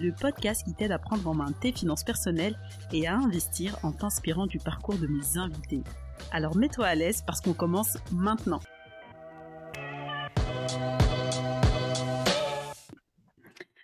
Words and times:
le 0.00 0.12
podcast 0.12 0.64
qui 0.64 0.74
t'aide 0.74 0.92
à 0.92 0.98
prendre 0.98 1.26
en 1.28 1.34
main 1.34 1.52
tes 1.60 1.72
finances 1.72 2.04
personnelles 2.04 2.58
et 2.92 3.06
à 3.06 3.14
investir 3.16 3.76
en 3.82 3.92
t'inspirant 3.92 4.46
du 4.46 4.58
parcours 4.58 4.98
de 4.98 5.06
mes 5.06 5.38
invités. 5.38 5.82
Alors 6.32 6.56
mets-toi 6.56 6.86
à 6.86 6.94
l'aise 6.94 7.22
parce 7.26 7.40
qu'on 7.40 7.54
commence 7.54 7.98
maintenant. 8.12 8.60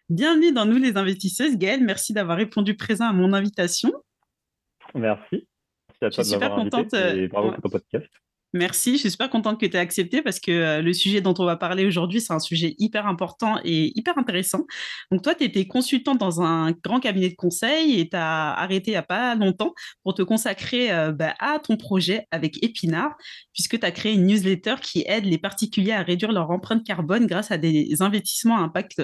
Bienvenue 0.08 0.52
dans 0.52 0.66
Nous 0.66 0.78
les 0.78 0.96
investisseuses. 0.96 1.56
Gaëlle, 1.56 1.84
merci 1.84 2.12
d'avoir 2.12 2.36
répondu 2.36 2.76
présent 2.76 3.08
à 3.08 3.12
mon 3.12 3.32
invitation. 3.32 3.92
Merci. 4.94 5.46
Merci 6.02 6.04
à 6.04 6.10
toi 6.10 6.24
de 6.24 6.30
m'avoir 6.30 6.58
invité 6.58 7.22
et 7.22 7.28
bravo 7.28 7.52
pour 7.52 7.62
ton 7.62 7.68
podcast. 7.68 8.08
Merci, 8.52 8.94
je 8.94 9.02
suis 9.02 9.10
super 9.12 9.30
contente 9.30 9.60
que 9.60 9.66
tu 9.66 9.76
aies 9.76 9.80
accepté 9.80 10.22
parce 10.22 10.40
que 10.40 10.50
euh, 10.50 10.82
le 10.82 10.92
sujet 10.92 11.20
dont 11.20 11.34
on 11.38 11.44
va 11.44 11.56
parler 11.56 11.86
aujourd'hui, 11.86 12.20
c'est 12.20 12.32
un 12.32 12.40
sujet 12.40 12.74
hyper 12.78 13.06
important 13.06 13.60
et 13.62 13.96
hyper 13.96 14.18
intéressant. 14.18 14.66
Donc 15.12 15.22
toi, 15.22 15.36
tu 15.36 15.44
étais 15.44 15.68
consultante 15.68 16.18
dans 16.18 16.42
un 16.42 16.72
grand 16.72 16.98
cabinet 16.98 17.28
de 17.28 17.36
conseil 17.36 18.00
et 18.00 18.08
tu 18.08 18.16
as 18.16 18.52
arrêté 18.54 18.90
il 18.90 18.94
n'y 18.94 18.96
a 18.96 19.04
pas 19.04 19.36
longtemps 19.36 19.72
pour 20.02 20.14
te 20.14 20.22
consacrer 20.22 20.90
euh, 20.90 21.12
bah, 21.12 21.34
à 21.38 21.60
ton 21.60 21.76
projet 21.76 22.26
avec 22.32 22.60
Epinard, 22.64 23.14
puisque 23.52 23.78
tu 23.78 23.86
as 23.86 23.92
créé 23.92 24.14
une 24.14 24.26
newsletter 24.26 24.74
qui 24.82 25.04
aide 25.06 25.26
les 25.26 25.38
particuliers 25.38 25.92
à 25.92 26.02
réduire 26.02 26.32
leur 26.32 26.50
empreinte 26.50 26.84
carbone 26.84 27.26
grâce 27.26 27.52
à 27.52 27.56
des 27.56 28.02
investissements 28.02 28.58
à 28.58 28.62
impact 28.62 29.00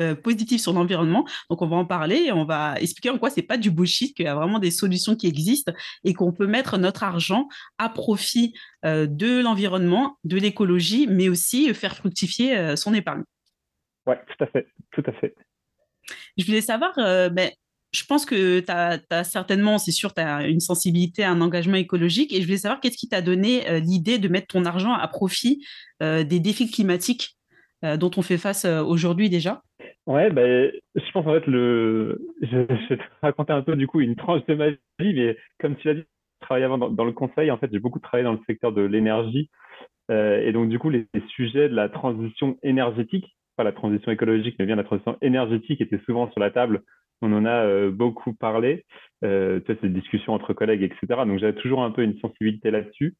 euh, 0.00 0.14
positif 0.14 0.62
sur 0.62 0.72
l'environnement. 0.72 1.26
Donc 1.50 1.60
on 1.60 1.68
va 1.68 1.76
en 1.76 1.84
parler 1.84 2.24
et 2.28 2.32
on 2.32 2.46
va 2.46 2.80
expliquer 2.80 3.10
en 3.10 3.18
quoi 3.18 3.28
c'est 3.28 3.42
pas 3.42 3.58
du 3.58 3.70
bullshit, 3.70 4.16
qu'il 4.16 4.24
y 4.24 4.28
a 4.28 4.34
vraiment 4.34 4.58
des 4.58 4.70
solutions 4.70 5.16
qui 5.16 5.26
existent 5.26 5.72
et 6.02 6.14
qu'on 6.14 6.32
peut 6.32 6.46
mettre 6.46 6.78
notre 6.78 7.02
argent 7.02 7.46
à 7.76 7.90
profit 7.90 8.54
de 8.86 9.42
l'environnement, 9.42 10.16
de 10.24 10.36
l'écologie, 10.36 11.06
mais 11.06 11.28
aussi 11.28 11.72
faire 11.74 11.96
fructifier 11.96 12.56
euh, 12.56 12.76
son 12.76 12.94
épargne. 12.94 13.22
Oui, 14.06 14.14
tout 14.26 14.44
à 14.44 14.46
fait, 14.46 14.66
tout 14.92 15.02
à 15.06 15.12
fait. 15.12 15.34
Je 16.36 16.44
voulais 16.46 16.60
savoir, 16.60 16.92
euh, 16.98 17.28
ben, 17.28 17.50
je 17.92 18.04
pense 18.04 18.24
que 18.24 18.60
tu 18.60 18.70
as, 18.70 19.24
certainement, 19.24 19.78
c'est 19.78 19.90
sûr, 19.90 20.14
tu 20.14 20.20
as 20.20 20.46
une 20.46 20.60
sensibilité, 20.60 21.24
un 21.24 21.40
engagement 21.40 21.76
écologique, 21.76 22.32
et 22.32 22.40
je 22.40 22.46
voulais 22.46 22.58
savoir 22.58 22.80
qu'est-ce 22.80 22.96
qui 22.96 23.08
t'a 23.08 23.22
donné 23.22 23.80
l'idée 23.80 24.18
de 24.18 24.28
mettre 24.28 24.48
ton 24.48 24.64
argent 24.64 24.92
à 24.92 25.08
profit 25.08 25.64
des 26.00 26.40
défis 26.40 26.70
climatiques 26.70 27.36
dont 27.82 28.10
on 28.16 28.22
fait 28.22 28.38
face 28.38 28.66
aujourd'hui 28.66 29.30
déjà? 29.30 29.62
Ouais, 30.06 30.30
ben, 30.30 30.70
je 30.94 31.12
pense 31.12 31.26
en 31.26 31.32
fait, 31.32 31.46
le... 31.46 32.20
je, 32.42 32.48
je 32.68 32.88
vais 32.88 32.96
te 32.96 33.02
raconter 33.22 33.52
un 33.52 33.62
peu 33.62 33.76
du 33.76 33.86
coup 33.86 34.00
une 34.00 34.14
tranche 34.14 34.44
de 34.46 34.54
ma 34.54 34.70
vie, 34.70 34.78
mais 35.14 35.36
comme 35.58 35.76
tu 35.76 35.88
l'as 35.88 35.94
dit, 35.94 36.04
avant 36.50 36.78
dans, 36.78 37.04
le 37.04 37.12
conseil. 37.12 37.50
En 37.50 37.58
fait, 37.58 37.70
j'ai 37.72 37.78
beaucoup 37.78 37.98
travaillé 37.98 38.24
dans 38.24 38.32
le 38.32 38.40
secteur 38.46 38.72
de 38.72 38.82
l'énergie. 38.82 39.50
Euh, 40.10 40.40
et 40.40 40.52
donc, 40.52 40.68
du 40.68 40.78
coup, 40.78 40.90
les, 40.90 41.06
sujets 41.28 41.68
de 41.68 41.74
la 41.74 41.88
transition 41.88 42.56
énergétique, 42.62 43.36
pas 43.56 43.64
la 43.64 43.72
transition 43.72 44.12
écologique, 44.12 44.56
mais 44.58 44.66
bien 44.66 44.76
la 44.76 44.84
transition 44.84 45.16
énergétique 45.22 45.80
étaient 45.80 46.00
souvent 46.04 46.30
sur 46.30 46.40
la 46.40 46.50
table. 46.50 46.82
On 47.22 47.32
en 47.32 47.44
a 47.44 47.64
euh, 47.64 47.90
beaucoup 47.90 48.34
parlé. 48.34 48.84
Euh, 49.24 49.60
tu 49.60 49.72
sais, 49.72 49.78
ces 49.80 49.88
discussions 49.88 50.34
entre 50.34 50.52
collègues, 50.52 50.82
etc. 50.82 51.22
Donc, 51.26 51.38
j'avais 51.38 51.54
toujours 51.54 51.82
un 51.82 51.90
peu 51.90 52.02
une 52.02 52.18
sensibilité 52.20 52.70
là-dessus. 52.70 53.14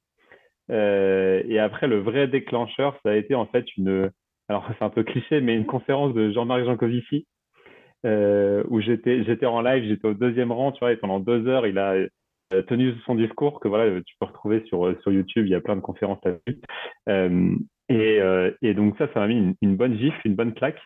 Euh, 0.71 1.43
et 1.47 1.59
après, 1.59 1.87
le 1.87 2.01
vrai 2.01 2.29
déclencheur, 2.29 2.99
ça 3.05 3.13
a 3.13 3.17
été 3.17 3.35
en 3.35 3.47
fait 3.47 3.65
une, 3.77 4.11
alors 4.49 4.69
c'est 4.79 4.85
un 4.85 4.91
peu 4.91 5.05
cliché, 5.05 5.41
mais 5.41 5.55
une 5.55 5.67
conférence 5.67 6.15
de 6.15 6.33
Jean-Marc 6.33 6.65
Jancovici, 6.65 7.27
euh, 8.05 8.65
où 8.69 8.81
j'étais, 8.81 9.25
j'étais 9.25 9.47
en 9.47 9.61
live, 9.63 9.85
j'étais 9.85 10.07
au 10.09 10.15
deuxième 10.15 10.53
rang, 10.53 10.73
tu 10.73 10.81
vois, 10.81 10.93
et 10.93 10.97
pendant 10.97 11.21
deux 11.21 11.47
heures, 11.47 11.67
il 11.67 11.79
a, 11.79 11.97
tenu 12.69 12.95
son 13.05 13.15
discours 13.15 13.61
que 13.61 13.69
voilà, 13.69 14.01
tu 14.03 14.15
peux 14.19 14.27
retrouver 14.27 14.63
sur, 14.67 14.87
euh, 14.87 14.99
sur 15.03 15.13
YouTube. 15.13 15.47
Il 15.47 15.51
y 15.51 15.55
a 15.55 15.61
plein 15.61 15.77
de 15.77 15.81
conférences 15.81 16.21
là-dessus. 16.25 16.61
Euh, 17.09 17.57
et, 17.89 18.21
et, 18.63 18.75
donc 18.75 18.99
ça, 18.99 19.07
ça 19.15 19.21
m'a 19.21 19.29
mis 19.29 19.55
une, 19.63 19.77
bonne 19.77 19.97
gifle, 19.97 20.21
une 20.25 20.35
bonne 20.35 20.55
claque. 20.55 20.81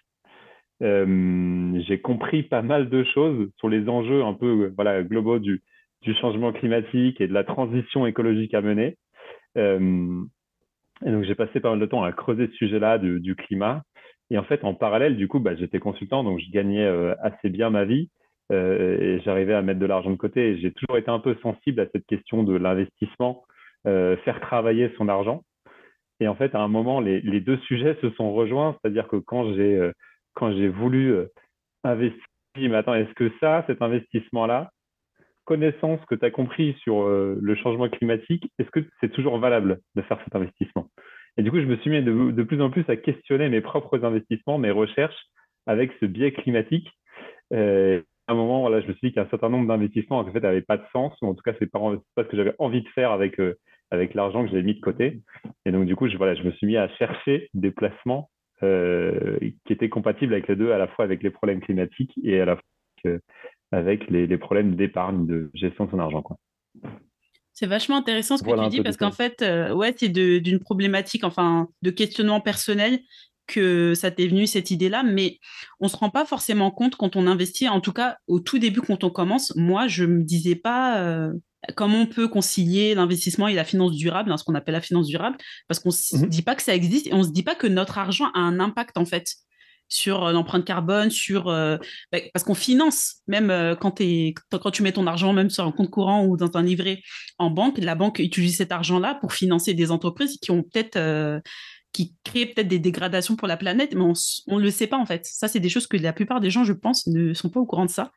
j'ai 0.80 2.00
compris 2.02 2.42
pas 2.42 2.60
mal 2.60 2.90
de 2.90 3.04
choses 3.04 3.50
sur 3.56 3.70
les 3.70 3.88
enjeux 3.88 4.22
un 4.22 4.34
peu 4.34 4.70
voilà, 4.76 5.02
globaux 5.02 5.38
du, 5.38 5.62
du 6.02 6.14
changement 6.14 6.52
climatique 6.52 7.20
et 7.22 7.26
de 7.26 7.32
la 7.32 7.44
transition 7.44 8.06
écologique 8.06 8.52
à 8.52 8.60
mener. 8.60 8.98
et 9.56 11.10
donc 11.10 11.24
j'ai 11.24 11.34
passé 11.34 11.60
pas 11.60 11.70
mal 11.70 11.80
de 11.80 11.86
temps 11.86 12.04
à 12.04 12.12
creuser 12.12 12.48
ce 12.48 12.56
sujet-là 12.56 12.98
du, 12.98 13.20
du, 13.20 13.34
climat. 13.34 13.82
Et 14.28 14.36
en 14.36 14.44
fait, 14.44 14.62
en 14.62 14.74
parallèle, 14.74 15.16
du 15.16 15.26
coup, 15.26 15.40
bah, 15.40 15.56
j'étais 15.56 15.78
consultant, 15.78 16.22
donc 16.22 16.38
je 16.38 16.50
gagnais 16.50 16.86
assez 17.22 17.48
bien 17.48 17.70
ma 17.70 17.86
vie. 17.86 18.10
Euh, 18.50 18.98
et 18.98 19.20
j'arrivais 19.20 19.54
à 19.54 19.62
mettre 19.62 19.80
de 19.80 19.86
l'argent 19.86 20.10
de 20.10 20.16
côté. 20.16 20.58
J'ai 20.58 20.72
toujours 20.72 20.98
été 20.98 21.10
un 21.10 21.20
peu 21.20 21.36
sensible 21.42 21.80
à 21.80 21.86
cette 21.92 22.06
question 22.06 22.42
de 22.42 22.56
l'investissement, 22.56 23.44
euh, 23.86 24.16
faire 24.18 24.40
travailler 24.40 24.92
son 24.96 25.08
argent. 25.08 25.42
Et 26.20 26.28
en 26.28 26.34
fait, 26.34 26.54
à 26.54 26.60
un 26.60 26.68
moment, 26.68 27.00
les, 27.00 27.40
deux 27.40 27.56
sujets 27.58 27.96
se 28.02 28.10
sont 28.10 28.32
rejoints, 28.32 28.76
c'est-à-dire 28.80 29.08
que 29.08 29.16
quand 29.16 29.54
j'ai 29.54 29.76
euh, 29.76 29.92
quand 30.34 30.52
j'ai 30.52 30.68
voulu 30.68 31.14
investir, 31.82 32.22
mais 32.56 32.76
attends, 32.76 32.94
est-ce 32.94 33.12
que 33.14 33.32
ça, 33.40 33.64
cet 33.66 33.82
investissement-là, 33.82 34.70
connaissance 35.44 35.98
que 36.06 36.14
tu 36.14 36.24
as 36.24 36.30
compris 36.30 36.76
sur 36.82 37.08
le 37.08 37.54
changement 37.56 37.88
climatique, 37.88 38.48
est-ce 38.58 38.70
que 38.70 38.80
c'est 39.00 39.10
toujours 39.10 39.38
valable 39.38 39.80
de 39.96 40.02
faire 40.02 40.20
cet 40.24 40.36
investissement? 40.36 40.88
Et 41.36 41.42
du 41.42 41.50
coup, 41.50 41.60
je 41.60 41.66
me 41.66 41.76
suis 41.78 41.90
mis 41.90 42.00
de, 42.00 42.42
plus 42.44 42.62
en 42.62 42.70
plus 42.70 42.88
à 42.88 42.96
questionner 42.96 43.48
mes 43.48 43.60
propres 43.60 44.04
investissements, 44.04 44.56
mes 44.56 44.70
recherches 44.70 45.20
avec 45.66 45.90
ce 45.98 46.06
biais 46.06 46.32
climatique. 46.32 46.88
Un 48.30 48.34
moment, 48.34 48.60
voilà, 48.60 48.80
je 48.80 48.88
me 48.88 48.92
suis 48.94 49.08
dit 49.08 49.14
qu'un 49.14 49.28
certain 49.28 49.48
nombre 49.48 49.66
d'investissements 49.68 50.18
en 50.18 50.32
fait 50.32 50.40
n'avaient 50.40 50.62
pas 50.62 50.76
de 50.76 50.84
sens, 50.92 51.14
ou 51.22 51.26
en 51.28 51.34
tout 51.34 51.42
cas, 51.42 51.52
c'est 51.58 51.70
pas, 51.70 51.80
pas 52.14 52.24
ce 52.24 52.28
que 52.28 52.36
j'avais 52.36 52.54
envie 52.58 52.82
de 52.82 52.88
faire 52.88 53.12
avec, 53.12 53.40
euh, 53.40 53.58
avec 53.90 54.14
l'argent 54.14 54.44
que 54.44 54.50
j'avais 54.50 54.62
mis 54.62 54.74
de 54.74 54.80
côté. 54.80 55.22
Et 55.66 55.72
donc, 55.72 55.86
du 55.86 55.96
coup, 55.96 56.08
je, 56.08 56.16
voilà, 56.16 56.34
je 56.34 56.42
me 56.42 56.52
suis 56.52 56.66
mis 56.66 56.76
à 56.76 56.88
chercher 56.96 57.48
des 57.54 57.70
placements 57.70 58.30
euh, 58.62 59.38
qui 59.64 59.72
étaient 59.72 59.88
compatibles 59.88 60.32
avec 60.32 60.48
les 60.48 60.56
deux, 60.56 60.72
à 60.72 60.78
la 60.78 60.88
fois 60.88 61.04
avec 61.04 61.22
les 61.22 61.30
problèmes 61.30 61.60
climatiques 61.60 62.12
et 62.22 62.40
à 62.40 62.44
la 62.44 62.56
fois 62.56 63.18
avec, 63.72 64.08
les, 64.10 64.26
les, 64.26 64.38
problèmes 64.38 64.74
d'épargne, 64.76 65.26
de 65.26 65.50
gestion 65.54 65.86
de 65.86 65.90
son 65.90 65.98
argent. 65.98 66.22
Quoi. 66.22 66.36
C'est 67.52 67.66
vachement 67.66 67.96
intéressant 67.96 68.36
ce 68.36 68.42
que 68.42 68.64
tu 68.64 68.68
dis 68.68 68.82
parce 68.82 68.96
qu'en 68.96 69.12
fait, 69.12 69.42
euh, 69.42 69.74
ouais, 69.74 69.94
c'est 69.96 70.08
d'une 70.08 70.60
problématique, 70.60 71.24
enfin, 71.24 71.68
de 71.82 71.90
questionnement 71.90 72.40
personnel 72.40 73.00
que 73.50 73.94
ça 73.94 74.10
t'est 74.10 74.28
venu 74.28 74.46
cette 74.46 74.70
idée-là, 74.70 75.02
mais 75.02 75.38
on 75.80 75.88
se 75.88 75.96
rend 75.96 76.10
pas 76.10 76.24
forcément 76.24 76.70
compte 76.70 76.96
quand 76.96 77.16
on 77.16 77.26
investit. 77.26 77.68
En 77.68 77.80
tout 77.80 77.92
cas, 77.92 78.16
au 78.26 78.40
tout 78.40 78.58
début, 78.58 78.80
quand 78.80 79.04
on 79.04 79.10
commence, 79.10 79.52
moi, 79.56 79.88
je 79.88 80.04
me 80.04 80.22
disais 80.22 80.54
pas 80.54 81.00
euh, 81.00 81.32
comment 81.76 82.02
on 82.02 82.06
peut 82.06 82.28
concilier 82.28 82.94
l'investissement 82.94 83.48
et 83.48 83.54
la 83.54 83.64
finance 83.64 83.92
durable, 83.92 84.30
hein, 84.32 84.36
ce 84.36 84.44
qu'on 84.44 84.54
appelle 84.54 84.74
la 84.74 84.80
finance 84.80 85.06
durable, 85.06 85.36
parce 85.68 85.80
qu'on 85.80 85.90
se 85.90 86.16
mhm. 86.16 86.28
dit 86.28 86.42
pas 86.42 86.54
que 86.54 86.62
ça 86.62 86.74
existe 86.74 87.08
et 87.08 87.14
on 87.14 87.22
se 87.22 87.30
dit 87.30 87.42
pas 87.42 87.54
que 87.54 87.66
notre 87.66 87.98
argent 87.98 88.30
a 88.34 88.40
un 88.40 88.60
impact 88.60 88.96
en 88.96 89.04
fait 89.04 89.34
sur 89.88 90.24
euh, 90.24 90.32
l'empreinte 90.32 90.64
carbone, 90.64 91.10
sur 91.10 91.48
euh, 91.48 91.76
bah, 92.12 92.18
parce 92.32 92.44
qu'on 92.44 92.54
finance 92.54 93.16
même 93.26 93.76
quand, 93.80 94.00
quand 94.52 94.70
tu 94.70 94.82
mets 94.84 94.92
ton 94.92 95.06
argent 95.08 95.32
même 95.32 95.50
sur 95.50 95.66
un 95.66 95.72
compte 95.72 95.90
courant 95.90 96.24
ou 96.24 96.36
dans 96.36 96.56
un 96.56 96.62
livret 96.62 97.02
en 97.38 97.50
banque, 97.50 97.78
la 97.78 97.96
banque 97.96 98.20
utilise 98.20 98.56
cet 98.56 98.70
argent-là 98.70 99.16
pour 99.20 99.32
financer 99.32 99.74
des 99.74 99.90
entreprises 99.90 100.38
qui 100.40 100.52
ont 100.52 100.62
peut-être 100.62 101.42
qui 101.92 102.14
crée 102.24 102.46
peut-être 102.46 102.68
des 102.68 102.78
dégradations 102.78 103.36
pour 103.36 103.48
la 103.48 103.56
planète, 103.56 103.94
mais 103.94 104.02
on 104.02 104.56
ne 104.56 104.62
le 104.62 104.70
sait 104.70 104.86
pas 104.86 104.98
en 104.98 105.06
fait. 105.06 105.24
Ça, 105.24 105.48
c'est 105.48 105.60
des 105.60 105.68
choses 105.68 105.86
que 105.86 105.96
la 105.96 106.12
plupart 106.12 106.40
des 106.40 106.50
gens, 106.50 106.64
je 106.64 106.72
pense, 106.72 107.06
ne 107.06 107.32
sont 107.34 107.50
pas 107.50 107.60
au 107.60 107.66
courant 107.66 107.86
de 107.86 107.90
ça. 107.90 108.12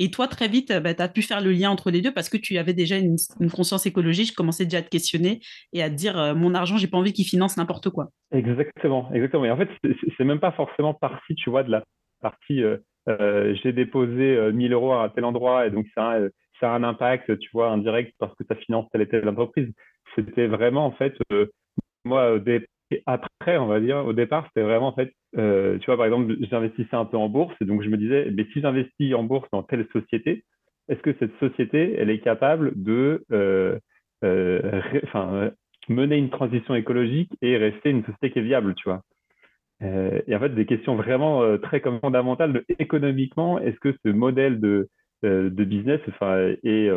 Et 0.00 0.10
toi, 0.10 0.28
très 0.28 0.46
vite, 0.46 0.72
bah, 0.72 0.94
tu 0.94 1.02
as 1.02 1.08
pu 1.08 1.22
faire 1.22 1.40
le 1.40 1.50
lien 1.50 1.70
entre 1.70 1.90
les 1.90 2.00
deux 2.00 2.12
parce 2.12 2.28
que 2.28 2.36
tu 2.36 2.56
avais 2.56 2.72
déjà 2.72 2.96
une, 2.96 3.16
conscience 3.52 3.84
écologique. 3.84 4.28
Je 4.28 4.34
commençais 4.34 4.64
déjà 4.64 4.78
à 4.78 4.82
te 4.82 4.88
questionner 4.88 5.40
et 5.72 5.82
à 5.82 5.90
te 5.90 5.94
dire 5.94 6.16
euh, 6.16 6.34
mon 6.34 6.54
argent, 6.54 6.76
j'ai 6.76 6.86
pas 6.86 6.98
envie 6.98 7.12
qu'il 7.12 7.24
finance 7.24 7.56
n'importe 7.56 7.90
quoi. 7.90 8.10
Exactement, 8.30 9.10
exactement. 9.12 9.44
Et 9.44 9.50
en 9.50 9.56
fait, 9.56 9.68
c'est 10.16 10.24
même 10.24 10.38
pas 10.38 10.52
forcément 10.52 10.94
partie, 10.94 11.34
tu 11.34 11.50
vois, 11.50 11.64
de 11.64 11.70
la 11.70 11.82
partie 12.20 12.62
euh, 12.62 12.76
euh, 13.08 13.54
j'ai 13.62 13.72
déposé 13.72 14.52
1000 14.52 14.72
euros 14.72 14.92
à 14.92 15.10
tel 15.14 15.24
endroit 15.24 15.66
et 15.66 15.70
donc 15.70 15.86
ça, 15.94 16.18
a 16.60 16.68
un 16.68 16.84
impact, 16.84 17.38
tu 17.38 17.48
vois, 17.52 17.70
indirect 17.70 18.14
parce 18.18 18.34
que 18.36 18.44
ça 18.48 18.54
finance 18.54 18.86
telle 18.92 19.02
et 19.02 19.08
telle 19.08 19.28
entreprise. 19.28 19.72
C'était 20.14 20.46
vraiment, 20.46 20.86
en 20.86 20.92
fait, 20.92 21.14
moi, 22.04 22.38
des 22.38 22.66
et 22.90 23.02
après, 23.06 23.58
on 23.58 23.66
va 23.66 23.80
dire, 23.80 23.98
au 24.06 24.12
départ, 24.12 24.46
c'était 24.48 24.62
vraiment 24.62 24.88
en 24.88 24.94
fait, 24.94 25.12
euh, 25.36 25.78
tu 25.78 25.86
vois, 25.86 25.96
par 25.96 26.06
exemple, 26.06 26.34
j'investissais 26.50 26.96
un 26.96 27.04
peu 27.04 27.16
en 27.16 27.28
bourse 27.28 27.54
et 27.60 27.64
donc 27.64 27.82
je 27.82 27.88
me 27.88 27.96
disais, 27.96 28.30
mais 28.34 28.46
si 28.52 28.60
j'investis 28.60 29.14
en 29.14 29.24
bourse 29.24 29.48
dans 29.52 29.62
telle 29.62 29.86
société, 29.92 30.44
est-ce 30.88 31.00
que 31.00 31.14
cette 31.18 31.38
société, 31.38 31.96
elle 31.98 32.08
est 32.08 32.20
capable 32.20 32.72
de 32.82 33.24
euh, 33.30 33.78
euh, 34.24 35.50
mener 35.88 36.16
une 36.16 36.30
transition 36.30 36.74
écologique 36.74 37.30
et 37.42 37.58
rester 37.58 37.90
une 37.90 38.04
société 38.04 38.30
qui 38.30 38.38
est 38.38 38.42
viable, 38.42 38.74
tu 38.74 38.88
vois? 38.88 39.02
Et 39.80 40.34
en 40.34 40.40
fait, 40.40 40.48
des 40.48 40.66
questions 40.66 40.96
vraiment 40.96 41.56
très 41.58 41.78
fondamentales 41.78 42.52
de 42.52 42.64
économiquement, 42.80 43.60
est-ce 43.60 43.78
que 43.78 43.94
ce 44.04 44.08
modèle 44.08 44.58
de, 44.58 44.88
de 45.22 45.64
business 45.64 46.00
enfin, 46.08 46.54
est, 46.62 46.90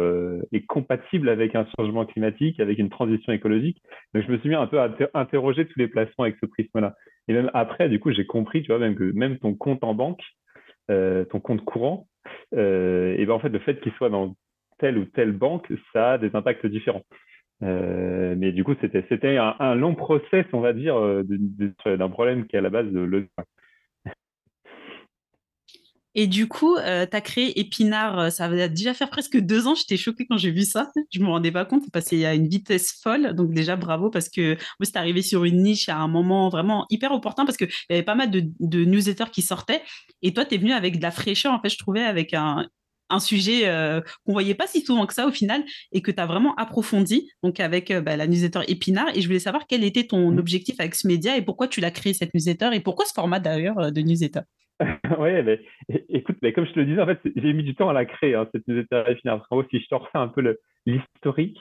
est, 0.52 0.66
compatible 0.68 1.30
avec 1.30 1.56
un 1.56 1.66
changement 1.78 2.06
climatique, 2.06 2.60
avec 2.60 2.78
une 2.78 2.90
transition 2.90 3.34
écologique. 3.34 3.82
Donc, 4.14 4.24
je 4.26 4.32
me 4.32 4.38
suis 4.38 4.50
mis 4.50 4.56
un 4.56 4.68
peu 4.68 4.80
à 4.80 4.90
interroger 5.14 5.66
tous 5.66 5.80
les 5.80 5.88
placements 5.88 6.26
avec 6.26 6.38
ce 6.40 6.46
prisme-là. 6.46 6.96
Et 7.28 7.34
même 7.34 7.50
après, 7.54 7.90
du 7.90 8.00
coup, 8.00 8.12
j'ai 8.12 8.26
compris, 8.26 8.62
tu 8.62 8.68
vois, 8.68 8.80
même 8.80 8.96
que 8.96 9.12
même 9.14 9.40
ton 9.40 9.56
compte 9.56 9.84
en 9.84 9.96
banque, 9.96 10.22
ton 10.88 11.40
compte 11.40 11.64
courant, 11.66 12.08
et 12.54 13.26
ben 13.26 13.32
en 13.32 13.40
fait, 13.40 13.50
le 13.50 13.60
fait 13.60 13.80
qu'il 13.82 13.92
soit 13.94 14.10
dans 14.10 14.36
telle 14.78 14.98
ou 14.98 15.06
telle 15.06 15.32
banque, 15.32 15.72
ça 15.94 16.14
a 16.14 16.18
des 16.18 16.36
impacts 16.36 16.66
différents. 16.66 17.04
Euh, 17.64 18.36
mais 18.38 18.52
du 18.52 18.64
coup, 18.64 18.74
c'était 18.82 19.06
c'était 19.08 19.38
un, 19.38 19.76
long 19.76 19.96
process, 19.96 20.46
on 20.52 20.60
va 20.60 20.74
dire, 20.74 20.98
euh, 20.98 21.24
d'un 21.86 22.10
problème 22.10 22.48
qui 22.48 22.56
est 22.56 22.60
à 22.60 22.62
la 22.62 22.70
base 22.70 22.92
de 22.92 23.00
le. 23.00 23.28
Et 26.14 26.28
du 26.28 26.48
coup, 26.48 26.76
euh, 26.76 27.06
tu 27.10 27.16
as 27.16 27.22
créé 27.22 27.60
Épinard, 27.60 28.32
ça 28.32 28.48
va 28.50 28.68
déjà 28.68 28.94
faire 28.94 29.10
presque 29.10 29.38
deux 29.38 29.68
ans. 29.68 29.76
J'étais 29.76 29.98
choquée 29.98 30.26
quand 30.26 30.38
j'ai 30.38 30.52
vu 30.52 30.64
ça. 30.64 30.92
Je 31.12 31.20
ne 31.20 31.26
me 31.26 31.30
rendais 31.30 31.52
pas 31.52 31.66
compte, 31.66 31.84
c'est 31.84 31.92
passé 31.92 32.26
à 32.26 32.34
une 32.34 32.48
vitesse 32.48 33.00
folle. 33.02 33.34
Donc 33.34 33.54
déjà, 33.54 33.76
bravo, 33.76 34.10
parce 34.10 34.30
que 34.30 34.56
vous 34.80 34.86
c'est 34.86 34.98
arrivé 34.98 35.22
sur 35.22 35.46
une 35.46 35.64
niche 35.64 35.90
à 35.90 35.98
un 35.98 36.08
moment 36.08 36.50
vraiment 36.50 36.86
hyper 36.90 37.12
opportun, 37.14 37.46
parce 37.46 37.58
qu'il 37.58 37.70
y 37.90 37.94
avait 37.94 38.04
pas 38.04 38.16
mal 38.16 38.30
de, 38.30 38.44
de 38.60 38.84
newsletters 38.86 39.32
qui 39.32 39.42
sortaient. 39.42 39.82
Et 40.22 40.34
toi, 40.34 40.46
tu 40.46 40.56
es 40.56 40.58
venu 40.58 40.74
avec 40.74 40.98
de 40.98 41.04
la 41.04 41.12
fraîcheur, 41.12 41.54
en 41.54 41.62
fait, 41.62 41.70
je 41.70 41.78
trouvais, 41.78 42.04
avec 42.04 42.34
un, 42.34 42.66
un 43.12 43.20
sujet 43.20 43.68
euh, 43.68 44.02
qu'on 44.26 44.34
voyait 44.34 44.56
pas 44.56 44.68
si 44.68 44.82
souvent 44.82 45.06
que 45.06 45.14
ça 45.14 45.28
au 45.28 45.32
final 45.32 45.64
et 45.92 46.02
que 46.02 46.12
tu 46.12 46.20
as 46.20 46.26
vraiment 46.26 46.56
approfondi 46.56 47.30
donc 47.44 47.60
avec 47.60 47.92
euh, 47.92 48.02
bah, 48.02 48.16
la 48.16 48.26
newsletter 48.26 48.62
Épinard 48.68 49.10
et 49.14 49.22
je 49.22 49.28
voulais 49.28 49.40
savoir 49.40 49.68
quel 49.68 49.84
était 49.84 50.06
ton 50.06 50.32
mmh. 50.32 50.40
objectif 50.40 50.76
avec 50.80 50.96
ce 50.96 51.08
média 51.08 51.38
et 51.38 51.42
pourquoi 51.42 51.68
tu 51.68 51.82
l'as 51.82 51.92
créé 51.92 52.14
cette 52.14 52.34
newsletter 52.34 52.70
et 52.74 52.80
pourquoi 52.80 53.06
ce 53.06 53.14
format 53.14 53.40
d'ailleurs 53.40 53.78
euh, 53.80 53.92
de 53.92 54.02
newsletter? 54.02 54.42
oui, 55.20 55.44
mais 55.44 55.60
écoute, 56.10 56.38
mais 56.42 56.54
comme 56.54 56.66
je 56.66 56.74
te 56.74 56.80
le 56.80 56.86
disais, 56.86 57.02
en 57.02 57.06
fait, 57.06 57.20
j'ai 57.36 57.54
mis 57.54 57.64
du 57.64 57.76
temps 57.76 57.90
à 57.90 57.94
la 57.94 58.06
créer, 58.06 58.36
hein, 58.36 58.48
cette 58.52 58.68
newsletter 58.68 59.04
Épinard. 59.08 59.38
Parce 59.38 59.50
gros, 59.50 59.64
si 59.70 59.80
je 59.80 59.88
te 59.88 59.96
refais 59.96 60.18
un 60.18 60.28
peu 60.28 60.58
l'historique, 60.86 61.60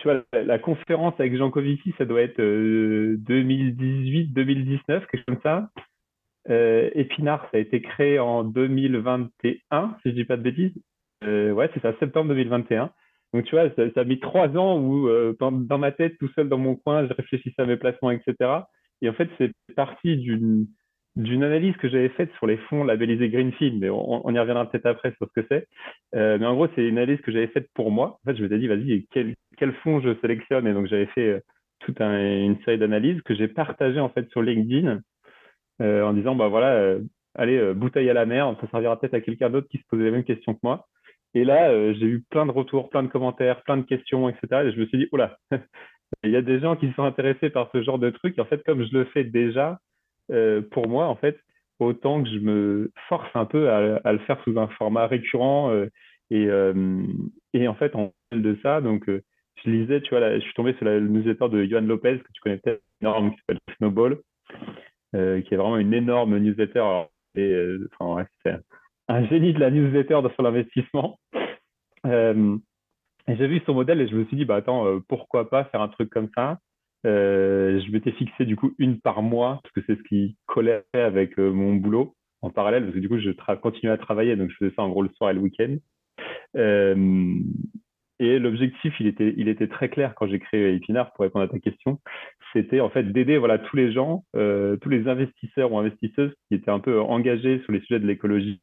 tu 0.00 0.04
vois, 0.04 0.22
la, 0.32 0.58
conférence 0.58 1.14
avec 1.18 1.36
Jean 1.36 1.50
Covici, 1.50 1.94
ça 1.98 2.06
doit 2.06 2.22
être 2.22 2.40
2018, 2.40 4.32
2019, 4.32 5.06
quelque 5.06 5.16
chose 5.16 5.24
comme 5.26 5.42
ça. 5.42 5.70
Euh, 6.48 6.90
Épinard, 6.94 7.42
ça 7.50 7.58
a 7.58 7.60
été 7.60 7.82
créé 7.82 8.18
en 8.18 8.44
2021, 8.44 9.96
si 10.02 10.10
je 10.10 10.14
dis 10.14 10.24
pas 10.24 10.36
de 10.36 10.42
bêtises. 10.42 10.72
Euh, 11.24 11.52
ouais, 11.52 11.70
c'est 11.74 11.82
ça, 11.82 11.92
septembre 12.00 12.28
2021. 12.30 12.90
Donc, 13.34 13.44
tu 13.44 13.54
vois, 13.54 13.68
ça, 13.76 14.00
a 14.00 14.04
mis 14.04 14.18
trois 14.18 14.48
ans 14.56 14.80
où, 14.80 15.08
euh, 15.08 15.36
dans, 15.38 15.78
ma 15.78 15.92
tête, 15.92 16.16
tout 16.18 16.30
seul 16.34 16.48
dans 16.48 16.58
mon 16.58 16.76
coin, 16.76 17.06
je 17.06 17.12
réfléchissais 17.12 17.62
à 17.62 17.66
mes 17.66 17.76
placements, 17.76 18.10
etc. 18.10 18.34
Et 19.02 19.08
en 19.08 19.12
fait, 19.12 19.28
c'est 19.38 19.52
parti 19.76 20.16
d'une 20.16 20.66
d'une 21.16 21.42
analyse 21.42 21.76
que 21.76 21.88
j'avais 21.88 22.08
faite 22.10 22.32
sur 22.34 22.46
les 22.46 22.56
fonds 22.56 22.84
labellisés 22.84 23.30
Greenfield, 23.30 23.80
mais 23.80 23.90
on, 23.90 24.30
y 24.32 24.38
reviendra 24.38 24.70
peut-être 24.70 24.86
après 24.86 25.12
sur 25.16 25.26
ce 25.28 25.40
que 25.40 25.46
c'est. 25.50 25.66
mais 26.12 26.46
en 26.46 26.54
gros, 26.54 26.68
c'est 26.74 26.86
une 26.86 26.98
analyse 26.98 27.20
que 27.20 27.32
j'avais 27.32 27.48
faite 27.48 27.68
pour 27.74 27.90
moi. 27.90 28.18
En 28.22 28.30
fait, 28.30 28.36
je 28.36 28.42
me 28.44 28.48
suis 28.48 28.58
dit, 28.58 28.68
vas-y, 28.68 29.06
quel, 29.10 29.72
fonds 29.82 30.00
je 30.00 30.14
sélectionne? 30.20 30.66
Et 30.66 30.72
donc, 30.72 30.86
j'avais 30.86 31.06
fait 31.06 31.42
toute 31.80 32.00
une 32.00 32.58
série 32.64 32.78
d'analyses 32.78 33.20
que 33.22 33.34
j'ai 33.34 33.48
partagées 33.48 34.00
en 34.00 34.10
fait 34.10 34.28
sur 34.30 34.42
LinkedIn 34.42 35.00
euh, 35.80 36.04
en 36.04 36.12
disant 36.12 36.34
bah 36.34 36.48
voilà, 36.48 36.74
euh, 36.74 37.00
allez, 37.34 37.56
euh, 37.56 37.74
bouteille 37.74 38.10
à 38.10 38.14
la 38.14 38.26
mer, 38.26 38.54
ça 38.60 38.68
servira 38.70 38.98
peut-être 38.98 39.14
à 39.14 39.20
quelqu'un 39.20 39.50
d'autre 39.50 39.68
qui 39.68 39.78
se 39.78 39.84
posait 39.88 40.04
les 40.04 40.10
mêmes 40.10 40.24
questions 40.24 40.54
que 40.54 40.60
moi. 40.62 40.86
Et 41.32 41.44
là, 41.44 41.72
j'ai 41.94 42.06
eu 42.06 42.24
plein 42.28 42.44
de 42.44 42.50
retours, 42.50 42.90
plein 42.90 43.04
de 43.04 43.08
commentaires, 43.08 43.62
plein 43.62 43.76
de 43.76 43.84
questions, 43.84 44.28
etc. 44.28 44.64
Et 44.64 44.72
je 44.72 44.80
me 44.80 44.86
suis 44.86 44.98
dit, 44.98 45.08
oula, 45.12 45.38
il 46.24 46.30
y 46.30 46.36
a 46.36 46.42
des 46.42 46.58
gens 46.58 46.74
qui 46.74 46.92
sont 46.94 47.04
intéressés 47.04 47.50
par 47.50 47.70
ce 47.72 47.82
genre 47.82 48.00
de 48.00 48.10
truc. 48.10 48.36
Et 48.36 48.40
en 48.40 48.46
fait, 48.46 48.64
comme 48.64 48.84
je 48.84 48.92
le 48.92 49.04
fais 49.06 49.22
déjà, 49.22 49.78
pour 50.70 50.88
moi, 50.88 51.06
en 51.06 51.16
fait, 51.16 51.38
autant 51.78 52.22
que 52.22 52.28
je 52.28 52.38
me 52.38 52.92
force 53.08 53.28
un 53.34 53.46
peu 53.46 53.70
à, 53.70 54.12
le 54.12 54.18
faire 54.20 54.42
sous 54.44 54.58
un 54.58 54.68
format 54.68 55.06
récurrent. 55.06 55.72
et, 56.30 56.48
et, 57.52 57.68
en 57.68 57.74
fait, 57.74 57.94
en 57.94 58.12
de 58.32 58.56
ça, 58.62 58.80
donc, 58.80 59.04
je 59.08 59.70
lisais, 59.70 60.00
tu 60.00 60.10
vois, 60.10 60.38
je 60.38 60.40
suis 60.40 60.54
tombé 60.54 60.74
sur 60.74 60.84
la 60.84 61.00
newsletter 61.00 61.48
de 61.48 61.64
Johan 61.64 61.80
Lopez, 61.82 62.18
que 62.18 62.32
tu 62.32 62.40
connais 62.40 62.58
peut-être, 62.58 62.82
énorme, 63.00 63.32
qui 63.32 63.38
s'appelle 63.38 63.58
Snowball. 63.76 64.20
Euh, 65.16 65.40
qui 65.42 65.54
est 65.54 65.56
vraiment 65.56 65.76
une 65.76 65.92
énorme 65.92 66.38
newsletter. 66.38 67.06
Euh, 67.36 67.88
c'est 68.44 68.54
un 69.08 69.26
génie 69.26 69.52
de 69.52 69.58
la 69.58 69.70
newsletter 69.70 70.20
sur 70.34 70.42
l'investissement. 70.42 71.18
Euh, 72.06 72.56
j'ai 73.26 73.46
vu 73.48 73.60
son 73.66 73.74
modèle 73.74 74.00
et 74.00 74.08
je 74.08 74.14
me 74.14 74.24
suis 74.26 74.36
dit, 74.36 74.44
bah 74.44 74.56
attends, 74.56 75.00
pourquoi 75.08 75.50
pas 75.50 75.64
faire 75.64 75.82
un 75.82 75.88
truc 75.88 76.10
comme 76.10 76.30
ça? 76.34 76.58
Je 77.04 77.90
m'étais 77.90 78.12
fixé 78.12 78.44
du 78.44 78.56
coup 78.56 78.74
une 78.78 79.00
par 79.00 79.22
mois 79.22 79.60
parce 79.62 79.74
que 79.74 79.80
c'est 79.86 79.98
ce 79.98 80.08
qui 80.08 80.36
collait 80.46 80.84
avec 80.92 81.38
mon 81.38 81.74
boulot 81.74 82.14
en 82.42 82.50
parallèle 82.50 82.84
parce 82.84 82.94
que 82.94 83.00
du 83.00 83.08
coup 83.08 83.18
je 83.18 83.30
continuais 83.56 83.92
à 83.92 83.98
travailler 83.98 84.36
donc 84.36 84.50
je 84.50 84.56
faisais 84.56 84.74
ça 84.74 84.82
en 84.82 84.88
gros 84.88 85.02
le 85.02 85.10
soir 85.10 85.30
et 85.30 85.34
le 85.34 85.40
week-end. 85.40 85.76
Et 88.20 88.38
l'objectif, 88.38 88.94
il 89.00 89.06
était, 89.06 89.32
il 89.38 89.48
était 89.48 89.66
très 89.66 89.88
clair 89.88 90.14
quand 90.14 90.26
j'ai 90.26 90.38
créé 90.38 90.74
Epinard, 90.74 91.10
pour 91.14 91.22
répondre 91.22 91.46
à 91.46 91.48
ta 91.48 91.58
question. 91.58 92.00
C'était 92.52 92.80
en 92.80 92.90
fait 92.90 93.02
d'aider 93.02 93.40
tous 93.64 93.76
les 93.76 93.92
gens, 93.92 94.24
euh, 94.36 94.76
tous 94.76 94.90
les 94.90 95.08
investisseurs 95.08 95.72
ou 95.72 95.78
investisseuses 95.78 96.34
qui 96.48 96.54
étaient 96.54 96.70
un 96.70 96.80
peu 96.80 97.00
engagés 97.00 97.60
sur 97.60 97.72
les 97.72 97.80
sujets 97.80 97.98
de 97.98 98.06
l'écologie 98.06 98.60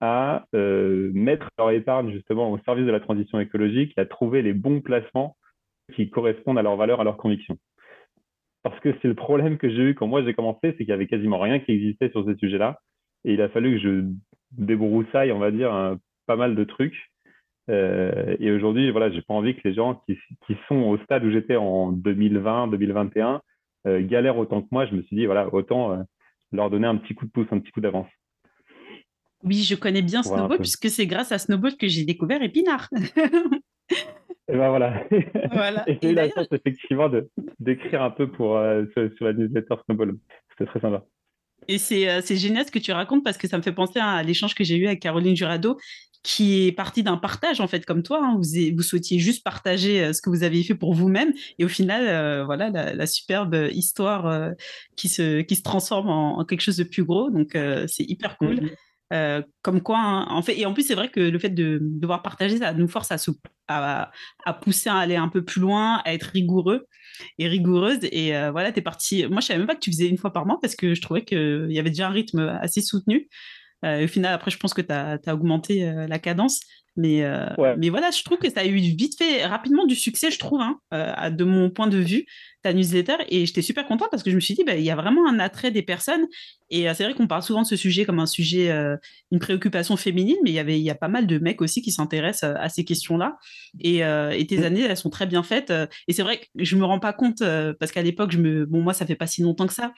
à 0.00 0.44
euh, 0.54 1.10
mettre 1.14 1.48
leur 1.58 1.70
épargne 1.70 2.12
justement 2.12 2.52
au 2.52 2.58
service 2.58 2.86
de 2.86 2.92
la 2.92 3.00
transition 3.00 3.40
écologique 3.40 3.92
et 3.96 4.00
à 4.00 4.06
trouver 4.06 4.40
les 4.40 4.52
bons 4.52 4.80
placements 4.80 5.36
qui 5.94 6.08
correspondent 6.08 6.58
à 6.58 6.62
leurs 6.62 6.76
valeurs, 6.76 7.00
à 7.00 7.04
leurs 7.04 7.16
convictions. 7.16 7.58
Parce 8.62 8.78
que 8.80 8.94
c'est 9.02 9.08
le 9.08 9.14
problème 9.14 9.58
que 9.58 9.68
j'ai 9.68 9.90
eu 9.90 9.94
quand 9.94 10.06
moi 10.06 10.24
j'ai 10.24 10.34
commencé, 10.34 10.60
c'est 10.62 10.76
qu'il 10.78 10.88
y 10.88 10.92
avait 10.92 11.06
quasiment 11.06 11.38
rien 11.38 11.58
qui 11.58 11.72
existait 11.72 12.10
sur 12.10 12.24
ces 12.24 12.36
sujets-là. 12.36 12.78
Et 13.24 13.34
il 13.34 13.42
a 13.42 13.48
fallu 13.48 13.76
que 13.76 13.82
je 13.82 14.04
débroussaille, 14.52 15.32
on 15.32 15.38
va 15.38 15.50
dire, 15.50 15.96
pas 16.26 16.36
mal 16.36 16.54
de 16.54 16.64
trucs 16.64 17.12
euh, 17.70 18.36
et 18.40 18.50
aujourd'hui, 18.50 18.90
voilà, 18.90 19.10
j'ai 19.10 19.22
pas 19.22 19.34
envie 19.34 19.54
que 19.54 19.60
les 19.64 19.74
gens 19.74 20.02
qui, 20.06 20.18
qui 20.46 20.56
sont 20.68 20.76
au 20.76 20.98
stade 20.98 21.24
où 21.24 21.30
j'étais 21.30 21.56
en 21.56 21.92
2020, 21.92 22.68
2021 22.68 23.40
euh, 23.86 24.06
galèrent 24.06 24.38
autant 24.38 24.62
que 24.62 24.68
moi. 24.70 24.86
Je 24.86 24.94
me 24.94 25.02
suis 25.02 25.16
dit, 25.16 25.26
voilà, 25.26 25.52
autant 25.52 25.92
euh, 25.92 26.02
leur 26.50 26.70
donner 26.70 26.86
un 26.86 26.96
petit 26.96 27.14
coup 27.14 27.26
de 27.26 27.30
pouce, 27.30 27.46
un 27.50 27.58
petit 27.60 27.70
coup 27.70 27.80
d'avance. 27.80 28.08
Oui, 29.44 29.62
je 29.62 29.74
connais 29.74 30.02
bien 30.02 30.22
Snowball 30.22 30.58
puisque 30.58 30.88
c'est 30.88 31.06
grâce 31.06 31.32
à 31.32 31.38
Snowball 31.38 31.76
que 31.76 31.88
j'ai 31.88 32.04
découvert 32.04 32.42
Épinard. 32.42 32.88
et 34.48 34.56
ben 34.56 34.68
voilà. 34.68 35.04
voilà. 35.52 35.84
et 35.88 35.98
j'ai 36.02 36.10
eu 36.10 36.14
la 36.14 36.28
chance 36.28 36.48
effectivement 36.50 37.10
d'écrire 37.60 38.02
un 38.02 38.10
peu 38.10 38.30
pour, 38.30 38.60
sur, 38.92 39.24
la 39.24 39.32
newsletter 39.32 39.76
Snowball. 39.86 40.16
C'était 40.50 40.70
très 40.70 40.80
sympa. 40.80 41.04
Et 41.68 41.78
c'est 41.78 42.36
génial 42.36 42.66
ce 42.66 42.72
que 42.72 42.80
tu 42.80 42.92
racontes 42.92 43.22
parce 43.22 43.38
que 43.38 43.46
ça 43.46 43.56
me 43.56 43.62
fait 43.62 43.72
penser 43.72 44.00
à 44.00 44.22
l'échange 44.22 44.54
que 44.54 44.64
j'ai 44.64 44.76
eu 44.76 44.86
avec 44.86 45.00
Caroline 45.00 45.36
Jurado 45.36 45.78
qui 46.22 46.66
est 46.66 46.72
parti 46.72 47.02
d'un 47.02 47.16
partage 47.16 47.60
en 47.60 47.66
fait 47.66 47.84
comme 47.84 48.02
toi. 48.02 48.20
Hein. 48.22 48.36
Vous, 48.36 48.76
vous, 48.76 48.82
souhaitiez 48.82 49.18
juste 49.18 49.42
partager 49.42 50.02
euh, 50.02 50.12
ce 50.12 50.22
que 50.22 50.30
vous 50.30 50.44
aviez 50.44 50.62
fait 50.62 50.74
pour 50.74 50.94
vous-même 50.94 51.32
et 51.58 51.64
au 51.64 51.68
final, 51.68 52.06
euh, 52.06 52.44
voilà 52.44 52.70
la, 52.70 53.06
superbe 53.06 53.68
histoire 53.72 54.26
euh, 54.26 54.50
qui 54.96 55.08
se 55.08 55.40
qui 55.42 55.56
se 55.56 55.62
transforme 55.62 56.08
en, 56.08 56.44
quelque 56.44 56.60
chose 56.60 56.76
de 56.76 56.84
plus 56.84 57.04
gros. 57.04 57.30
Donc 57.30 57.56
c'est 57.86 58.04
hyper 58.04 58.38
cool. 58.38 58.70
Mm-hmm. 59.12 59.44
comme 59.62 59.80
quoi, 59.82 59.98
hein, 59.98 60.26
en 60.30 60.42
fait, 60.42 60.58
et 60.58 60.66
en 60.66 60.72
plus, 60.72 60.86
c'est 60.86 60.94
vrai 60.94 61.08
que 61.10 61.20
le 61.20 61.38
fait 61.38 61.50
de 61.50 61.78
devoir 61.82 62.22
partager, 62.22 62.58
ça 62.58 62.72
nous 62.72 62.88
force 62.88 63.12
à, 63.12 64.10
à, 64.44 64.52
pousser 64.54 64.90
à 64.90 64.96
aller 64.96 65.16
un 65.16 65.28
peu 65.28 65.44
plus 65.44 65.60
loin, 65.60 66.00
à 66.04 66.14
être 66.14 66.30
rigoureux 66.32 66.86
et 67.38 67.46
rigoureuse. 67.48 67.98
Et 68.02 68.32
voilà, 68.50 68.72
tu 68.72 68.78
es 68.78 68.82
parti. 68.82 69.26
Moi, 69.26 69.40
je 69.40 69.46
savais 69.46 69.58
même 69.58 69.66
pas 69.66 69.74
que 69.74 69.80
tu 69.80 69.90
faisais 69.90 70.08
une 70.08 70.18
fois 70.18 70.32
par 70.32 70.46
mois 70.46 70.58
parce 70.60 70.76
que 70.76 70.94
je 70.94 71.00
trouvais 71.02 71.24
qu'il 71.24 71.68
y 71.70 71.78
avait 71.78 71.90
déjà 71.90 72.08
un 72.08 72.12
rythme 72.12 72.40
assez 72.60 72.80
soutenu. 72.80 73.28
Euh, 73.84 74.04
au 74.04 74.08
final, 74.08 74.32
après, 74.32 74.50
je 74.50 74.58
pense 74.58 74.74
que 74.74 74.82
tu 74.82 74.92
as, 74.92 75.34
augmenté 75.34 75.84
euh, 75.84 76.06
la 76.06 76.18
cadence. 76.18 76.60
Mais, 76.94 77.24
euh, 77.24 77.46
mais 77.78 77.88
voilà, 77.88 78.10
je 78.10 78.22
trouve 78.22 78.36
que 78.36 78.50
ça 78.50 78.60
a 78.60 78.66
eu 78.66 78.76
vite 78.76 79.16
fait 79.16 79.46
rapidement 79.46 79.86
du 79.86 79.94
succès, 79.94 80.30
je 80.30 80.38
trouve, 80.38 80.60
hein, 80.60 80.78
de 81.30 81.42
mon 81.42 81.70
point 81.70 81.86
de 81.86 81.96
vue, 81.96 82.26
ta 82.62 82.74
newsletter. 82.74 83.14
Et 83.30 83.46
j'étais 83.46 83.62
super 83.62 83.86
contente 83.86 84.08
parce 84.10 84.22
que 84.22 84.28
je 84.28 84.34
me 84.34 84.40
suis 84.40 84.52
dit, 84.52 84.62
bah, 84.62 84.76
il 84.76 84.84
y 84.84 84.90
a 84.90 84.94
vraiment 84.94 85.26
un 85.26 85.38
attrait 85.38 85.70
des 85.70 85.80
personnes. 85.80 86.26
Et 86.68 86.92
c'est 86.92 87.04
vrai 87.04 87.14
qu'on 87.14 87.26
parle 87.26 87.42
souvent 87.42 87.62
de 87.62 87.66
ce 87.66 87.76
sujet 87.76 88.04
comme 88.04 88.20
un 88.20 88.26
sujet, 88.26 88.70
une 89.30 89.38
préoccupation 89.38 89.96
féminine, 89.96 90.36
mais 90.44 90.50
il 90.50 90.54
y, 90.54 90.58
avait, 90.58 90.78
il 90.78 90.82
y 90.82 90.90
a 90.90 90.94
pas 90.94 91.08
mal 91.08 91.26
de 91.26 91.38
mecs 91.38 91.62
aussi 91.62 91.80
qui 91.80 91.92
s'intéressent 91.92 92.54
à 92.58 92.68
ces 92.68 92.84
questions-là. 92.84 93.38
Et, 93.80 94.00
et, 94.00 94.46
tes 94.46 94.58
mmh. 94.58 94.64
années, 94.64 94.82
elles 94.82 94.96
sont 94.98 95.08
très 95.08 95.26
bien 95.26 95.42
faites. 95.42 95.72
Et 96.08 96.12
c'est 96.12 96.22
vrai 96.22 96.40
que 96.40 96.44
je 96.56 96.76
me 96.76 96.84
rends 96.84 97.00
pas 97.00 97.14
compte, 97.14 97.42
parce 97.80 97.90
qu'à 97.90 98.02
l'époque, 98.02 98.32
je 98.32 98.38
me... 98.38 98.66
bon, 98.66 98.82
moi, 98.82 98.92
ça 98.92 99.06
fait 99.06 99.16
pas 99.16 99.26
si 99.26 99.40
longtemps 99.40 99.66
que 99.66 99.72
ça, 99.72 99.94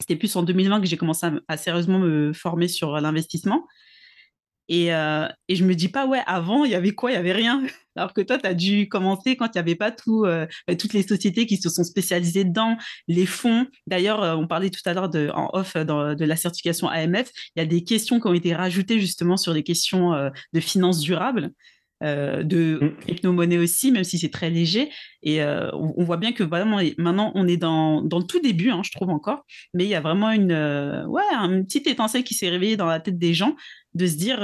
c'était 0.00 0.16
plus 0.16 0.34
en 0.36 0.42
2020 0.42 0.80
que 0.80 0.86
j'ai 0.86 0.96
commencé 0.96 1.26
à, 1.48 1.56
sérieusement 1.56 1.98
me 1.98 2.32
former 2.32 2.68
sur 2.68 3.00
l'investissement. 3.00 3.66
Et, 4.70 4.94
euh, 4.94 5.26
et, 5.48 5.56
je 5.56 5.64
me 5.64 5.74
dis 5.74 5.88
pas, 5.88 6.06
ouais, 6.06 6.20
avant, 6.26 6.64
il 6.64 6.70
y 6.70 6.76
avait 6.76 6.92
quoi? 6.92 7.10
Il 7.10 7.14
y 7.14 7.16
avait 7.16 7.32
rien. 7.32 7.66
Alors 7.96 8.14
que 8.14 8.20
toi, 8.20 8.38
tu 8.38 8.46
as 8.46 8.54
dû 8.54 8.88
commencer 8.88 9.34
quand 9.34 9.46
il 9.46 9.56
n'y 9.56 9.58
avait 9.58 9.74
pas 9.74 9.90
tout, 9.90 10.24
euh, 10.24 10.46
bah, 10.68 10.76
toutes 10.76 10.92
les 10.92 11.02
sociétés 11.02 11.44
qui 11.44 11.56
se 11.56 11.68
sont 11.68 11.82
spécialisées 11.82 12.44
dedans, 12.44 12.78
les 13.08 13.26
fonds. 13.26 13.66
D'ailleurs, 13.88 14.22
euh, 14.22 14.36
on 14.36 14.46
parlait 14.46 14.70
tout 14.70 14.80
à 14.84 14.94
l'heure 14.94 15.10
en 15.34 15.50
off 15.54 15.76
de 15.76 16.24
la 16.24 16.36
certification 16.36 16.88
AMF. 16.88 17.32
Il 17.56 17.58
y 17.58 17.62
a 17.62 17.66
des 17.66 17.82
questions 17.82 18.20
qui 18.20 18.28
ont 18.28 18.32
été 18.32 18.54
rajoutées 18.54 19.00
justement 19.00 19.36
sur 19.36 19.52
les 19.52 19.64
questions 19.64 20.30
de 20.52 20.60
finances 20.60 21.00
durables. 21.00 21.50
Euh, 22.02 22.42
de 22.42 22.78
mm. 22.80 22.96
crypto-monnaie 23.00 23.58
aussi, 23.58 23.92
même 23.92 24.04
si 24.04 24.18
c'est 24.18 24.30
très 24.30 24.48
léger. 24.48 24.88
Et 25.22 25.42
euh, 25.42 25.70
on, 25.74 26.02
voit 26.02 26.16
bien 26.16 26.32
que 26.32 26.42
vraiment, 26.42 26.80
maintenant, 26.96 27.30
on 27.34 27.46
est 27.46 27.58
dans, 27.58 28.00
dans 28.00 28.18
le 28.18 28.24
tout 28.24 28.40
début, 28.40 28.70
hein, 28.70 28.80
je 28.82 28.90
trouve 28.90 29.10
encore, 29.10 29.44
mais 29.74 29.84
il 29.84 29.90
y 29.90 29.94
a 29.94 30.00
vraiment 30.00 30.30
une, 30.30 30.52
euh, 30.52 31.04
ouais, 31.06 31.22
une 31.32 31.66
petite 31.66 31.86
étincelle 31.86 32.24
qui 32.24 32.32
s'est 32.32 32.48
réveillée 32.48 32.78
dans 32.78 32.86
la 32.86 33.00
tête 33.00 33.18
des 33.18 33.34
gens 33.34 33.54
de 33.92 34.06
se 34.06 34.16
dire 34.16 34.38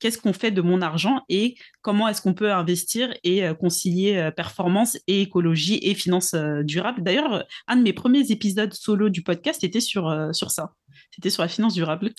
qu'est-ce 0.00 0.18
qu'on 0.18 0.32
fait 0.32 0.50
de 0.50 0.60
mon 0.60 0.82
argent 0.82 1.22
et 1.28 1.54
comment 1.80 2.08
est-ce 2.08 2.20
qu'on 2.20 2.34
peut 2.34 2.50
investir 2.50 3.14
et 3.22 3.44
concilier 3.60 4.30
performance 4.34 4.98
et 5.06 5.20
écologie 5.22 5.78
et 5.80 5.94
finances 5.94 6.34
durables. 6.64 7.00
D'ailleurs, 7.00 7.44
un 7.68 7.76
de 7.76 7.82
mes 7.82 7.92
premiers 7.92 8.32
épisodes 8.32 8.74
solo 8.74 9.08
du 9.08 9.22
podcast 9.22 9.62
était 9.62 9.78
sur, 9.78 10.30
sur 10.32 10.50
ça. 10.50 10.72
C'était 11.12 11.30
sur 11.30 11.44
la 11.44 11.48
finance 11.48 11.74
durable. 11.74 12.10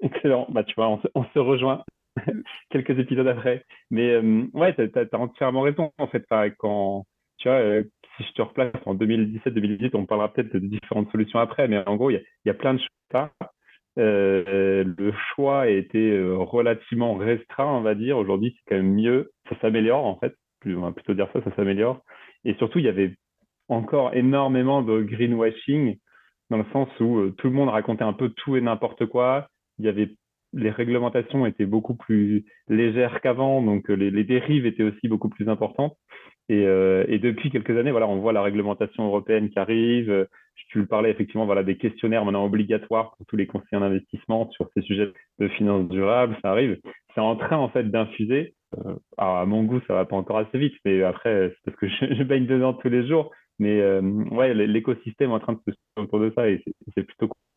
Excellent. 0.00 0.46
Bah, 0.48 0.62
tu 0.62 0.74
vois, 0.76 0.96
on 1.16 1.24
se 1.24 1.38
rejoint. 1.40 1.82
quelques 2.70 2.98
épisodes 2.98 3.26
après. 3.26 3.64
Mais 3.90 4.10
euh, 4.10 4.44
ouais, 4.54 4.74
tu 4.74 4.82
as, 4.82 5.18
entièrement 5.18 5.62
raison. 5.62 5.92
En 5.98 6.08
fait, 6.08 6.24
quand, 6.58 7.06
tu 7.38 7.48
vois, 7.48 7.58
euh, 7.58 7.84
si 8.16 8.24
je 8.24 8.32
te 8.32 8.42
replace 8.42 8.72
en 8.86 8.94
2017-2018, 8.94 9.90
on 9.94 10.06
parlera 10.06 10.32
peut-être 10.32 10.52
de 10.52 10.58
différentes 10.58 11.10
solutions 11.10 11.38
après, 11.38 11.68
mais 11.68 11.86
en 11.86 11.96
gros, 11.96 12.10
il 12.10 12.22
y, 12.44 12.50
a 12.50 12.54
plein 12.54 12.74
de 12.74 12.78
choses. 12.78 12.88
Euh, 13.98 14.84
le 14.84 15.12
choix 15.34 15.62
a 15.62 15.68
été 15.68 16.18
relativement 16.34 17.14
restreint, 17.14 17.66
on 17.66 17.82
va 17.82 17.94
dire. 17.94 18.16
Aujourd'hui, 18.16 18.54
c'est 18.56 18.70
quand 18.70 18.82
même 18.82 18.94
mieux. 18.94 19.30
Ça 19.48 19.56
s'améliore, 19.60 20.04
en 20.04 20.18
fait. 20.18 20.34
On 20.64 20.80
va 20.80 20.92
plutôt 20.92 21.14
dire 21.14 21.28
ça, 21.32 21.42
ça 21.42 21.54
s'améliore. 21.56 22.02
Et 22.44 22.54
surtout, 22.54 22.78
il 22.78 22.84
y 22.84 22.88
avait 22.88 23.14
encore 23.68 24.14
énormément 24.14 24.82
de 24.82 25.02
greenwashing 25.02 25.98
dans 26.50 26.58
le 26.58 26.64
sens 26.72 26.88
où 27.00 27.30
tout 27.30 27.48
le 27.48 27.54
monde 27.54 27.70
racontait 27.70 28.04
un 28.04 28.12
peu 28.12 28.30
tout 28.30 28.56
et 28.56 28.60
n'importe 28.60 29.06
quoi. 29.06 29.48
Il 29.78 29.84
y 29.84 29.88
avait 29.88 30.14
les 30.52 30.70
réglementations 30.70 31.46
étaient 31.46 31.66
beaucoup 31.66 31.94
plus 31.94 32.44
légères 32.68 33.20
qu'avant, 33.20 33.62
donc 33.62 33.90
euh, 33.90 33.94
les, 33.94 34.24
dérives 34.24 34.66
étaient 34.66 34.82
aussi 34.82 35.08
beaucoup 35.08 35.28
plus 35.28 35.48
importantes. 35.48 35.96
Et, 36.48 36.66
euh, 36.66 37.04
et, 37.08 37.18
depuis 37.18 37.50
quelques 37.50 37.76
années, 37.76 37.92
voilà, 37.92 38.08
on 38.08 38.20
voit 38.20 38.32
la 38.32 38.42
réglementation 38.42 39.06
européenne 39.06 39.48
qui 39.50 39.58
arrive. 39.58 40.26
Tu 40.68 40.78
le 40.78 40.86
parlais 40.86 41.10
effectivement, 41.10 41.46
voilà, 41.46 41.62
des 41.62 41.76
questionnaires 41.76 42.24
maintenant 42.24 42.44
obligatoires 42.44 43.14
pour 43.16 43.26
tous 43.26 43.36
les 43.36 43.46
conseillers 43.46 43.80
d'investissement 43.80 44.50
sur 44.52 44.68
ces 44.74 44.82
sujets 44.82 45.12
de 45.38 45.48
finances 45.48 45.88
durables, 45.88 46.36
ça 46.42 46.50
arrive. 46.50 46.78
C'est 47.14 47.20
en 47.20 47.36
train 47.36 47.58
en 47.58 47.68
fait 47.68 47.90
d'infuser. 47.90 48.54
Euh, 48.78 48.94
à 49.18 49.44
mon 49.44 49.64
goût, 49.64 49.80
ça 49.86 49.94
va 49.94 50.04
pas 50.04 50.16
encore 50.16 50.38
assez 50.38 50.58
vite, 50.58 50.74
mais 50.84 51.02
après, 51.02 51.50
c'est 51.50 51.64
parce 51.64 51.76
que 51.76 51.88
je, 52.14 52.22
baigne 52.22 52.46
dedans 52.46 52.72
tous 52.74 52.88
les 52.88 53.06
jours. 53.06 53.30
Mais 53.58 53.80
euh, 53.80 54.00
ouais, 54.00 54.54
l'écosystème 54.54 55.30
est 55.30 55.34
en 55.34 55.40
train 55.40 55.52
de 55.52 55.60
se 55.66 56.00
autour 56.00 56.20
de 56.20 56.32
ça 56.34 56.48
et 56.48 56.62
c'est 56.94 57.02
plutôt 57.02 57.28
cool. 57.28 57.51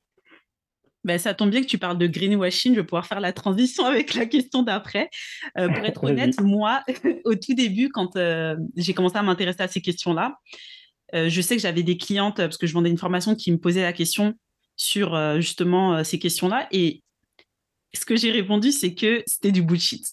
Ben, 1.06 1.20
ça 1.20 1.36
tombe 1.36 1.52
bien 1.52 1.62
que 1.62 1.68
tu 1.68 1.78
parles 1.78 2.00
de 2.00 2.08
greenwashing. 2.08 2.74
Je 2.74 2.80
vais 2.80 2.86
pouvoir 2.86 3.06
faire 3.06 3.20
la 3.20 3.32
transition 3.32 3.86
avec 3.86 4.16
la 4.16 4.26
question 4.26 4.64
d'après. 4.64 5.10
Euh, 5.58 5.70
pour 5.70 5.86
être 5.86 6.04
honnête, 6.04 6.42
moi, 6.42 6.84
au 7.26 7.36
tout 7.36 7.54
début, 7.54 7.90
quand 7.90 8.16
euh, 8.16 8.58
j'ai 8.76 8.96
commencé 8.96 9.16
à 9.16 9.22
m'intéresser 9.22 9.62
à 9.62 9.68
ces 9.68 9.82
questions-là, 9.82 10.40
euh, 11.14 11.30
je 11.30 11.42
sais 11.42 11.56
que 11.56 11.62
j'avais 11.62 11.84
des 11.84 11.98
clientes, 11.98 12.38
parce 12.38 12.58
que 12.58 12.66
je 12.66 12.74
vendais 12.74 12.90
une 12.90 12.98
formation, 12.98 13.36
qui 13.36 13.52
me 13.52 13.58
posaient 13.58 13.84
la 13.84 13.94
question 13.94 14.34
sur 14.76 15.16
justement 15.40 16.04
ces 16.04 16.20
questions-là. 16.20 16.68
Et 16.72 17.02
ce 17.94 18.04
que 18.04 18.18
j'ai 18.18 18.32
répondu, 18.32 18.74
c'est 18.74 18.94
que 18.94 19.24
c'était 19.26 19.54
du 19.54 19.62
bullshit. 19.62 20.04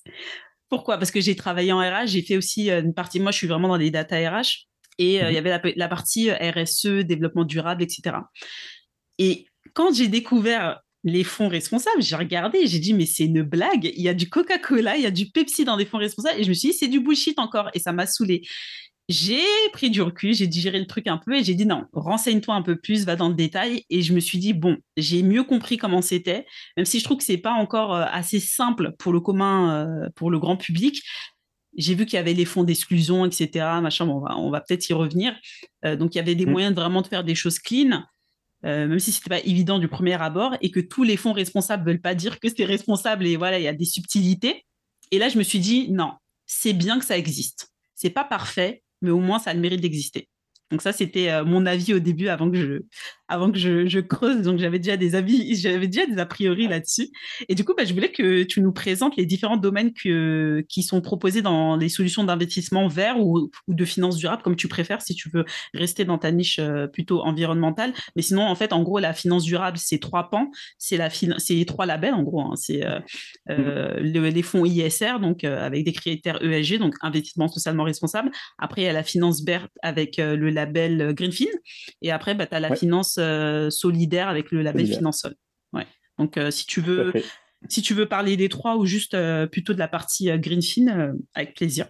Pourquoi? 0.69 0.99
Parce 0.99 1.11
que 1.11 1.21
j'ai 1.21 1.35
travaillé 1.35 1.73
en 1.73 1.81
RH, 1.81 2.07
j'ai 2.07 2.23
fait 2.23 2.37
aussi 2.37 2.71
une 2.71 2.95
partie, 2.95 3.19
moi 3.19 3.33
je 3.33 3.39
suis 3.39 3.49
vraiment 3.49 3.67
dans 3.67 3.77
les 3.77 3.91
data 3.91 4.17
RH, 4.17 4.69
et 4.99 5.15
il 5.17 5.21
y 5.21 5.21
mhm. 5.21 5.37
avait 5.37 5.51
la, 5.51 5.61
la 5.75 5.89
partie 5.89 6.31
RSE, 6.31 7.03
développement 7.03 7.45
durable, 7.45 7.83
etc. 7.83 8.19
Et 9.19 9.47
quand 9.75 9.95
j'ai 9.95 10.09
découvert 10.09 10.81
les 11.05 11.25
fonds 11.25 11.49
responsables, 11.49 12.01
j'ai 12.01 12.17
regardé, 12.17 12.67
j'ai 12.67 12.79
dit, 12.79 12.95
mais 12.95 13.07
c'est 13.07 13.25
une 13.25 13.43
blague. 13.43 13.91
Il 13.97 14.03
y 14.03 14.09
a 14.09 14.15
du 14.15 14.29
Coca-Cola, 14.29 14.97
il 14.97 15.03
y 15.03 15.07
a 15.07 15.11
du 15.11 15.31
Pepsi 15.31 15.65
dans 15.65 15.77
les 15.77 15.85
fonds 15.85 15.99
responsables. 15.99 16.39
Et 16.39 16.45
je 16.45 16.49
me 16.49 16.55
suis 16.55 16.71
dit, 16.71 16.77
c'est 16.77 16.89
du 16.89 17.01
bullshit 17.01 17.39
encore. 17.39 17.71
Et 17.75 17.81
ça 17.81 17.93
m'a 17.93 18.07
saoulé. 18.07 18.43
J'ai 19.09 19.43
pris 19.73 19.91
du 19.91 20.01
recul, 20.01 20.33
j'ai 20.33 20.47
digéré 20.47 20.79
le 20.79 20.87
truc 20.87 21.09
un 21.09 21.19
peu 21.19 21.37
et 21.37 21.43
j'ai 21.43 21.55
dit, 21.55 21.67
non, 21.67 21.85
renseigne-toi 21.93 22.55
un 22.55 22.63
peu 22.63 22.77
plus, 22.77 23.05
va 23.05 23.17
dans 23.17 23.29
le 23.29 23.35
détail. 23.35 23.85
Et 23.91 24.01
je 24.01 24.15
me 24.15 24.21
suis 24.21 24.39
dit, 24.39 24.53
bon, 24.53 24.77
j'ai 24.97 25.23
mieux 25.23 25.43
compris 25.43 25.77
comment 25.77 26.03
c'était, 26.03 26.47
même 26.77 26.87
si 26.87 27.01
je 27.01 27.05
trouve 27.05 27.19
que 27.19 27.25
c'est 27.25 27.37
pas 27.37 27.53
encore 27.53 27.95
euh, 27.95 28.05
assez 28.11 28.39
simple 28.39 28.93
pour 28.99 29.13
le 29.13 29.21
commun, 29.21 30.05
euh, 30.05 30.09
pour 30.15 30.31
le 30.31 30.39
grand 30.39 30.57
public. 30.57 31.03
J'ai 31.77 31.95
vu 31.95 32.07
qu'il 32.07 32.17
y 32.17 32.21
avait 32.21 32.35
les 32.35 32.45
fonds 32.45 32.65
d'exclusion, 32.65 33.25
etc. 33.27 33.51
Machin, 33.83 34.07
bon, 34.07 34.23
on 34.37 34.51
va, 34.51 34.61
peut-être 34.61 34.89
y 34.89 34.93
revenir. 34.93 35.35
Euh, 35.85 35.97
donc, 35.97 36.15
il 36.15 36.19
y 36.19 36.21
avait 36.21 36.35
des 36.35 36.47
mmh. 36.47 36.51
moyens 36.51 36.75
de 36.75 36.81
vraiment 36.81 37.03
de 37.03 37.07
faire 37.09 37.25
des 37.25 37.35
choses 37.35 37.59
clean. 37.59 38.05
Euh, 38.65 38.87
même 38.87 38.99
si 38.99 39.11
c'était 39.11 39.29
pas 39.29 39.41
évident 39.41 39.79
du 39.79 39.89
premier 39.89 40.21
abord, 40.21 40.57
et 40.61 40.71
que 40.71 40.81
tous 40.81 41.03
les 41.03 41.17
fonds 41.17 41.33
responsables 41.33 41.85
veulent 41.85 42.01
pas 42.01 42.15
dire 42.15 42.39
que 42.39 42.49
c'est 42.49 42.65
responsable 42.65 43.27
et 43.27 43.37
voilà, 43.37 43.59
il 43.59 43.63
y 43.65 43.69
a 43.69 43.73
des 43.73 43.85
subtilités. 43.85 44.65
Et 45.11 45.19
là, 45.19 45.29
je 45.29 45.39
me 45.39 45.43
suis 45.43 45.59
dit 45.59 45.91
non, 45.91 46.13
c'est 46.47 46.73
bien 46.73 46.99
que 46.99 47.05
ça 47.05 47.19
existe. 47.19 47.73
C'est 47.95 48.11
pas 48.11 48.25
parfait, 48.25 48.83
mais 49.01 49.11
au 49.11 49.19
moins 49.19 49.39
ça 49.39 49.51
a 49.51 49.55
le 49.55 49.61
mérite 49.61 49.81
d'exister. 49.81 50.29
Donc 50.73 50.81
ça, 50.81 50.93
c'était 50.93 51.29
euh, 51.29 51.45
mon 51.45 51.67
avis 51.67 51.93
au 51.93 51.99
début 51.99 52.29
avant 52.29 52.51
que 52.51 52.57
je, 52.57 52.81
avant 53.29 53.53
que 53.53 53.59
je, 53.59 54.01
creuse. 54.01 54.41
Donc 54.41 54.59
j'avais 54.59 54.79
déjà 54.79 54.97
des 54.97 55.15
avis, 55.15 55.55
j'avais 55.61 55.87
déjà 55.87 56.07
des 56.07 56.19
a 56.19 56.25
priori 56.25 56.67
là-dessus. 56.67 57.09
Et 57.51 57.55
du 57.55 57.63
coup, 57.63 57.75
bah, 57.77 57.85
je 57.85 57.93
voulais 57.93 58.11
que 58.11 58.43
tu 58.43 58.63
nous 58.63 58.73
présentes 58.73 59.17
les 59.19 59.27
différents 59.27 59.59
domaines 59.59 59.93
que, 59.93 60.65
qui 60.71 60.83
sont 60.83 61.03
proposés 61.03 61.43
dans 61.43 61.77
les 61.77 61.91
solutions 61.91 62.25
d'investissement 62.25 62.89
vert 62.89 63.21
ou, 63.21 63.51
ou, 63.69 63.75
de 63.75 63.85
finances 63.85 64.17
durables, 64.17 64.43
comme 64.43 64.57
tu 64.57 64.67
préfères, 64.67 65.03
si 65.03 65.15
tu 65.15 65.29
veux 65.29 65.45
rester 65.75 66.07
dans 66.07 66.17
ta 66.17 66.33
niche 66.33 66.59
euh, 66.59 66.87
plutôt 66.87 67.21
environnementale. 67.21 67.93
Mais 68.17 68.23
sinon, 68.23 68.47
en 68.47 68.55
fait, 68.55 68.73
en 68.73 68.83
gros, 68.83 68.99
la 68.99 69.13
finance 69.13 69.45
durable, 69.45 69.77
c'est 69.77 69.99
trois 69.99 70.31
pans. 70.31 70.51
C'est 70.79 70.97
la 70.97 71.11
c'est 71.11 71.65
trois 71.67 71.85
labels, 71.85 72.15
en 72.15 72.23
gros. 72.23 72.41
Hein. 72.41 72.55
C'est 72.57 72.83
euh, 72.87 74.01
mmh. 74.01 74.23
les 74.29 74.43
fonds 74.43 74.65
ISR, 74.65 75.21
donc 75.21 75.45
avec 75.45 75.85
des 75.85 75.93
critères 75.93 76.43
ESG, 76.43 76.79
donc 76.79 76.95
investissement 77.03 77.49
socialement 77.49 77.85
responsable. 77.85 78.31
Après, 78.59 78.81
il 78.81 78.85
y 78.85 78.89
a 78.89 78.95
la 78.95 79.03
finance 79.03 79.45
verte 79.45 79.71
avec 79.83 80.17
le 80.17 80.49
label 80.49 80.62
label 80.65 81.01
euh, 81.01 81.13
Greenfin. 81.13 81.47
Et 82.03 82.11
après, 82.11 82.35
bah, 82.35 82.47
tu 82.47 82.55
as 82.55 82.61
la 82.61 82.75
finance 82.75 83.19
euh, 83.19 83.71
solidaire 83.71 84.29
avec 84.29 84.51
le 84.51 84.63
label 84.63 84.87
Finansol. 84.87 85.35
Ouais. 85.73 85.87
Donc, 86.19 86.37
euh, 86.37 86.51
si 86.51 86.67
tu 86.67 86.81
veux. 86.81 87.13
Si 87.69 87.81
tu 87.81 87.95
veux 87.95 88.07
parler 88.07 88.37
des 88.37 88.49
trois 88.49 88.77
ou 88.77 88.87
juste 88.87 89.17
plutôt 89.53 89.73
de 89.73 89.79
la 89.79 89.87
partie 89.87 90.37
Greenfin, 90.41 91.15
avec 91.33 91.55
plaisir. 91.55 91.87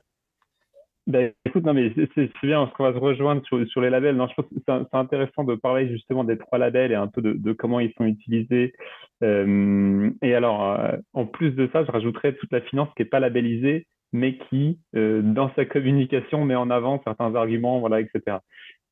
Ben, 1.06 1.32
écoute, 1.46 1.64
non, 1.64 1.72
mais 1.72 1.94
c'est 2.14 2.30
bien, 2.42 2.70
qu'on 2.76 2.84
va 2.84 2.92
se 2.92 2.98
rejoindre 2.98 3.42
sur, 3.46 3.80
les 3.80 3.88
labels. 3.88 4.14
Non, 4.14 4.28
je 4.28 4.34
pense 4.34 4.44
que 4.50 4.56
c'est 4.66 4.94
intéressant 4.94 5.44
de 5.44 5.54
parler 5.54 5.88
justement 5.88 6.24
des 6.24 6.36
trois 6.36 6.58
labels 6.58 6.92
et 6.92 6.94
un 6.94 7.06
peu 7.06 7.22
de, 7.22 7.52
comment 7.54 7.80
ils 7.80 7.94
sont 7.96 8.04
utilisés. 8.04 8.74
et 9.22 10.34
alors, 10.34 10.78
en 11.14 11.24
plus 11.24 11.52
de 11.52 11.70
ça, 11.72 11.86
je 11.86 11.90
rajouterais 11.90 12.34
toute 12.34 12.52
la 12.52 12.60
finance 12.60 12.90
qui 12.94 13.02
n'est 13.02 13.08
pas 13.08 13.18
labellisée 13.18 13.86
mais 14.12 14.36
qui, 14.36 14.78
euh, 14.94 15.22
dans 15.22 15.52
sa 15.54 15.64
communication, 15.64 16.44
met 16.44 16.54
en 16.54 16.70
avant 16.70 17.00
certains 17.04 17.34
arguments, 17.34 17.80
voilà, 17.80 18.00
etc. 18.00 18.38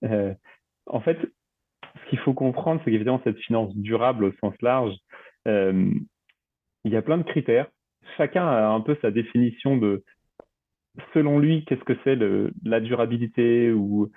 Euh, 0.05 0.35
en 0.87 1.01
fait, 1.01 1.19
ce 1.83 2.11
qu'il 2.11 2.19
faut 2.21 2.35
comprendre, 2.35 2.81
c'est 2.85 2.91
qu'évidemment, 2.91 3.21
cette 3.25 3.39
finance 3.39 3.75
durable 3.77 4.25
au 4.25 4.33
sens 4.41 4.55
large, 4.63 4.95
euh, 5.49 5.91
il 6.85 6.93
y 6.93 6.97
a 6.97 7.03
plein 7.03 7.19
de 7.19 7.23
critères. 7.23 7.69
Chacun 8.17 8.47
a 8.47 8.69
un 8.69 8.81
peu 8.81 8.97
sa 9.03 9.11
définition 9.11 9.77
de, 9.77 10.03
selon 11.15 11.39
lui, 11.39 11.65
qu'est-ce 11.65 11.85
que 11.85 11.97
c'est 12.05 12.19
la 12.65 12.81
durabilité 12.81 13.73
ou, 13.73 14.11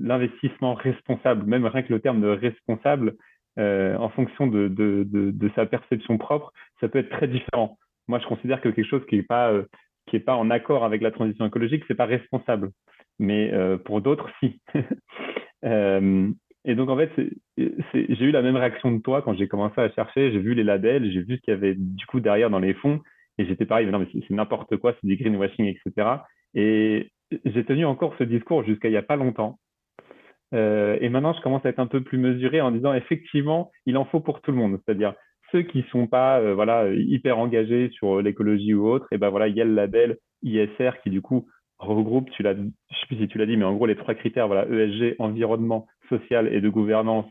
l'investissement 0.00 0.74
responsable, 0.74 1.46
même 1.46 1.64
rien 1.64 1.82
que 1.82 1.92
le 1.92 2.00
terme 2.00 2.20
de 2.20 2.26
responsable, 2.26 3.14
en 3.56 4.08
fonction 4.08 4.48
de, 4.48 5.50
sa 5.54 5.66
perception 5.66 6.18
propre, 6.18 6.52
ça 6.80 6.88
peut 6.88 6.98
être 6.98 7.10
très 7.10 7.28
différent. 7.28 7.78
Moi, 8.08 8.18
je 8.18 8.26
considère 8.26 8.60
que 8.60 8.68
quelque 8.70 8.88
chose 8.88 9.06
qui 9.06 9.16
n'est 9.16 9.22
pas 9.22 9.52
qui 10.10 10.16
n'est 10.16 10.20
pas 10.20 10.34
en 10.34 10.50
accord 10.50 10.84
avec 10.84 11.00
la 11.00 11.10
transition 11.10 11.46
écologique, 11.46 11.84
c'est 11.86 11.94
pas 11.94 12.06
responsable. 12.06 12.70
Mais 13.20 13.52
euh, 13.52 13.76
pour 13.76 14.00
d'autres, 14.00 14.30
si. 14.40 14.60
euh, 15.64 16.28
et 16.64 16.74
donc, 16.74 16.88
en 16.88 16.96
fait, 16.96 17.10
j'ai 17.58 18.24
eu 18.24 18.30
la 18.30 18.40
même 18.40 18.56
réaction 18.56 18.90
de 18.92 19.02
toi 19.02 19.20
quand 19.20 19.34
j'ai 19.34 19.46
commencé 19.46 19.78
à 19.78 19.90
chercher. 19.90 20.32
J'ai 20.32 20.38
vu 20.38 20.54
les 20.54 20.64
labels, 20.64 21.12
j'ai 21.12 21.20
vu 21.20 21.36
ce 21.36 21.42
qu'il 21.42 21.52
y 21.52 21.56
avait 21.56 21.74
du 21.76 22.06
coup 22.06 22.20
derrière 22.20 22.48
dans 22.48 22.58
les 22.58 22.74
fonds. 22.74 23.00
Et 23.36 23.44
j'étais 23.44 23.66
pareil, 23.66 23.86
mais 23.86 23.92
non, 23.92 23.98
mais 23.98 24.08
c'est 24.12 24.34
n'importe 24.34 24.76
quoi, 24.78 24.94
c'est 24.94 25.06
du 25.06 25.16
greenwashing, 25.16 25.66
etc. 25.66 26.08
Et 26.54 27.10
j'ai 27.44 27.64
tenu 27.64 27.84
encore 27.84 28.14
ce 28.18 28.24
discours 28.24 28.64
jusqu'à 28.64 28.88
il 28.88 28.92
n'y 28.92 28.96
a 28.96 29.02
pas 29.02 29.16
longtemps. 29.16 29.58
Euh, 30.54 30.96
et 31.00 31.10
maintenant, 31.10 31.34
je 31.34 31.42
commence 31.42 31.64
à 31.64 31.68
être 31.68 31.78
un 31.78 31.86
peu 31.86 32.02
plus 32.02 32.18
mesuré 32.18 32.62
en 32.62 32.70
disant 32.70 32.94
effectivement, 32.94 33.70
il 33.84 33.98
en 33.98 34.06
faut 34.06 34.20
pour 34.20 34.40
tout 34.40 34.50
le 34.50 34.56
monde. 34.56 34.80
C'est-à-dire, 34.84 35.14
ceux 35.52 35.62
qui 35.62 35.84
sont 35.90 36.06
pas 36.06 36.54
voilà 36.54 36.88
hyper 36.94 37.38
engagés 37.38 37.90
sur 37.90 38.22
l'écologie 38.22 38.72
ou 38.72 38.88
autre, 38.88 39.06
et 39.12 39.18
ben 39.18 39.28
voilà, 39.28 39.48
il 39.48 39.56
y 39.56 39.60
a 39.60 39.64
le 39.64 39.74
label 39.74 40.16
ISR 40.42 40.92
qui 41.02 41.10
du 41.10 41.20
coup 41.20 41.46
regroupe, 41.80 42.30
tu 42.30 42.42
l'as, 42.42 42.54
je 42.54 42.60
sais 42.94 43.06
plus 43.06 43.16
si 43.16 43.28
tu 43.28 43.38
l'as 43.38 43.46
dit, 43.46 43.56
mais 43.56 43.64
en 43.64 43.74
gros 43.74 43.86
les 43.86 43.96
trois 43.96 44.14
critères, 44.14 44.46
voilà, 44.46 44.66
ESG, 44.68 45.16
environnement, 45.18 45.86
social 46.08 46.52
et 46.52 46.60
de 46.60 46.68
gouvernance. 46.68 47.26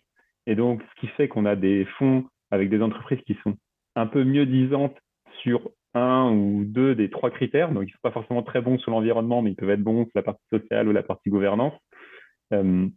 Et 0.47 0.55
donc, 0.55 0.81
ce 0.81 1.01
qui 1.01 1.07
fait 1.07 1.27
qu'on 1.27 1.45
a 1.45 1.55
des 1.55 1.85
fonds 1.97 2.25
avec 2.51 2.69
des 2.69 2.81
entreprises 2.81 3.21
qui 3.25 3.37
sont 3.43 3.55
un 3.95 4.07
peu 4.07 4.23
mieux 4.23 4.45
disantes 4.45 4.97
sur 5.41 5.69
un 5.93 6.31
ou 6.31 6.63
deux 6.65 6.95
des 6.95 7.09
trois 7.09 7.29
critères. 7.29 7.71
Donc, 7.71 7.83
ils 7.83 7.87
ne 7.87 7.91
sont 7.91 7.99
pas 8.01 8.11
forcément 8.11 8.43
très 8.43 8.61
bons 8.61 8.77
sur 8.79 8.91
l'environnement, 8.91 9.41
mais 9.41 9.51
ils 9.51 9.55
peuvent 9.55 9.69
être 9.69 9.83
bons 9.83 10.05
sur 10.05 10.11
la 10.15 10.23
partie 10.23 10.45
sociale 10.51 10.87
ou 10.87 10.91
la 10.91 11.03
partie 11.03 11.29
gouvernance. 11.29 11.73
Euh, 12.53 12.87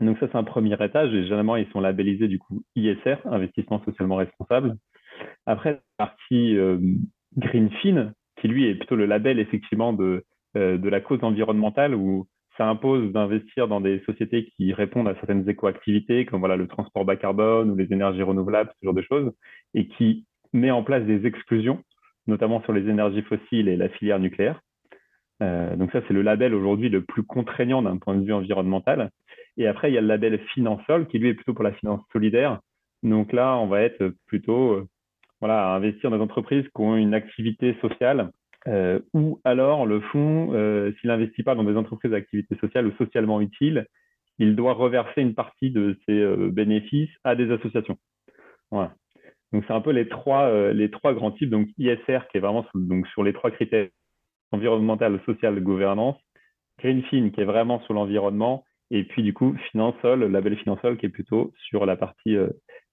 donc 0.00 0.18
ça, 0.18 0.26
c'est 0.30 0.36
un 0.36 0.44
premier 0.44 0.74
étage 0.82 1.14
et 1.14 1.22
généralement, 1.22 1.56
ils 1.56 1.70
sont 1.70 1.80
labellisés 1.80 2.28
du 2.28 2.38
coup 2.38 2.62
ISR, 2.74 3.16
investissement 3.26 3.82
socialement 3.84 4.16
responsable. 4.16 4.76
Après, 5.46 5.72
la 5.72 6.06
partie 6.06 6.56
euh, 6.56 6.78
Greenfin, 7.36 8.12
qui 8.40 8.48
lui 8.48 8.66
est 8.66 8.74
plutôt 8.74 8.96
le 8.96 9.06
label 9.06 9.38
effectivement 9.38 9.92
de, 9.92 10.24
de 10.54 10.88
la 10.88 11.00
cause 11.00 11.22
environnementale 11.22 11.94
où 11.94 12.26
ça 12.56 12.68
impose 12.68 13.12
d'investir 13.12 13.68
dans 13.68 13.80
des 13.80 14.00
sociétés 14.00 14.46
qui 14.56 14.72
répondent 14.72 15.08
à 15.08 15.14
certaines 15.14 15.48
écoactivités, 15.48 16.24
comme 16.24 16.40
voilà, 16.40 16.56
le 16.56 16.68
transport 16.68 17.04
bas 17.04 17.16
carbone 17.16 17.70
ou 17.70 17.76
les 17.76 17.92
énergies 17.92 18.22
renouvelables, 18.22 18.70
ce 18.80 18.86
genre 18.86 18.94
de 18.94 19.02
choses, 19.02 19.32
et 19.74 19.88
qui 19.88 20.26
met 20.52 20.70
en 20.70 20.84
place 20.84 21.04
des 21.04 21.26
exclusions, 21.26 21.82
notamment 22.26 22.62
sur 22.62 22.72
les 22.72 22.88
énergies 22.88 23.22
fossiles 23.22 23.68
et 23.68 23.76
la 23.76 23.88
filière 23.88 24.20
nucléaire. 24.20 24.60
Euh, 25.42 25.74
donc 25.76 25.90
ça, 25.90 26.00
c'est 26.06 26.14
le 26.14 26.22
label 26.22 26.54
aujourd'hui 26.54 26.88
le 26.88 27.02
plus 27.02 27.24
contraignant 27.24 27.82
d'un 27.82 27.98
point 27.98 28.14
de 28.14 28.24
vue 28.24 28.32
environnemental. 28.32 29.10
Et 29.56 29.66
après, 29.66 29.90
il 29.90 29.94
y 29.94 29.98
a 29.98 30.00
le 30.00 30.06
label 30.06 30.38
Finansol, 30.54 31.08
qui 31.08 31.18
lui 31.18 31.28
est 31.28 31.34
plutôt 31.34 31.54
pour 31.54 31.64
la 31.64 31.72
finance 31.72 32.02
solidaire. 32.12 32.60
Donc 33.02 33.32
là, 33.32 33.56
on 33.56 33.66
va 33.66 33.82
être 33.82 34.14
plutôt 34.26 34.72
euh, 34.72 34.88
voilà, 35.40 35.72
à 35.72 35.76
investir 35.76 36.10
dans 36.10 36.16
des 36.16 36.22
entreprises 36.22 36.64
qui 36.64 36.80
ont 36.80 36.96
une 36.96 37.14
activité 37.14 37.76
sociale 37.80 38.30
euh, 38.66 39.00
ou 39.12 39.40
alors 39.44 39.86
le 39.86 40.00
fonds, 40.00 40.52
euh, 40.54 40.92
s'il 41.00 41.08
n'investit 41.08 41.42
pas 41.42 41.54
dans 41.54 41.64
des 41.64 41.76
entreprises 41.76 42.12
d'activité 42.12 42.56
sociale 42.56 42.86
ou 42.86 42.92
socialement 42.96 43.40
utiles, 43.40 43.86
il 44.38 44.56
doit 44.56 44.72
reverser 44.72 45.20
une 45.20 45.34
partie 45.34 45.70
de 45.70 45.98
ses 46.06 46.18
euh, 46.18 46.50
bénéfices 46.50 47.14
à 47.24 47.34
des 47.34 47.50
associations. 47.50 47.98
Voilà. 48.70 48.94
Donc 49.52 49.64
c'est 49.66 49.74
un 49.74 49.80
peu 49.80 49.90
les 49.90 50.08
trois, 50.08 50.44
euh, 50.44 50.72
les 50.72 50.90
trois 50.90 51.14
grands 51.14 51.30
types. 51.30 51.50
Donc 51.50 51.68
ISR 51.78 52.20
qui 52.30 52.38
est 52.38 52.40
vraiment 52.40 52.64
donc, 52.74 53.06
sur 53.08 53.22
les 53.22 53.32
trois 53.32 53.50
critères 53.50 53.88
environnemental, 54.50 55.20
social, 55.26 55.60
gouvernance, 55.60 56.16
Greenfin 56.78 57.30
qui 57.30 57.40
est 57.40 57.44
vraiment 57.44 57.80
sur 57.82 57.94
l'environnement, 57.94 58.64
et 58.90 59.04
puis 59.04 59.22
du 59.22 59.34
coup 59.34 59.56
Finansol, 59.70 60.24
label 60.24 60.56
Finansol 60.56 60.96
qui 60.96 61.06
est 61.06 61.10
plutôt 61.10 61.52
sur 61.68 61.86
la 61.86 61.96
partie 61.96 62.36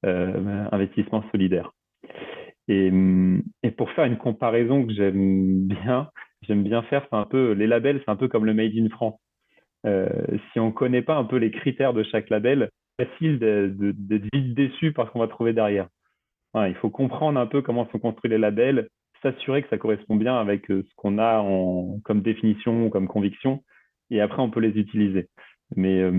investissement 0.04 1.24
solidaire. 1.32 1.72
Et, 2.68 2.92
pour 3.78 3.92
faire 3.92 4.06
une 4.06 4.18
comparaison 4.18 4.86
que 4.86 4.94
j'aime 4.94 5.68
bien, 5.68 6.10
j'aime 6.48 6.64
bien 6.64 6.84
faire, 6.84 7.06
c'est 7.10 7.16
un 7.16 7.26
peu 7.26 7.52
les 7.54 7.68
labels, 7.68 8.02
c'est 8.06 8.12
un 8.12 8.16
peu 8.16 8.28
comme 8.28 8.46
le 8.46 8.54
Made 8.54 8.76
in 8.76 8.90
France. 8.90 9.20
Euh, 9.86 10.10
si 10.52 10.60
on 10.60 10.68
ne 10.68 10.72
connaît 10.72 11.02
pas 11.02 11.16
un 11.16 11.24
peu 11.24 11.38
les 11.38 11.52
critères 11.52 11.94
de 11.94 12.04
chaque 12.04 12.30
label, 12.30 12.70
c'est 13.00 13.08
facile 13.10 13.40
d'être 13.40 14.26
vite 14.34 14.54
déçu 14.54 14.94
par 14.94 15.08
ce 15.08 15.12
qu'on 15.12 15.20
va 15.20 15.28
trouver 15.28 15.54
derrière. 15.54 15.88
il 16.56 16.76
faut 16.76 16.90
comprendre 16.90 17.40
un 17.40 17.48
peu 17.48 17.62
comment 17.62 17.90
sont 17.90 18.00
construits 18.00 18.30
les 18.30 18.38
labels, 18.38 18.90
s'assurer 19.22 19.64
que 19.64 19.70
ça 19.70 19.78
correspond 19.78 20.16
bien 20.16 20.36
avec 20.36 20.70
euh, 20.72 20.84
ce 20.84 20.96
qu'on 20.96 21.18
a 21.18 21.40
en, 21.40 22.00
comme 22.04 22.22
définition 22.22 22.90
comme 22.90 23.08
conviction, 23.08 23.64
et 24.10 24.22
après 24.22 24.42
on 24.42 24.50
peut 24.50 24.60
les 24.60 24.80
utiliser. 24.80 25.30
Mais 25.76 26.02
euh, 26.02 26.12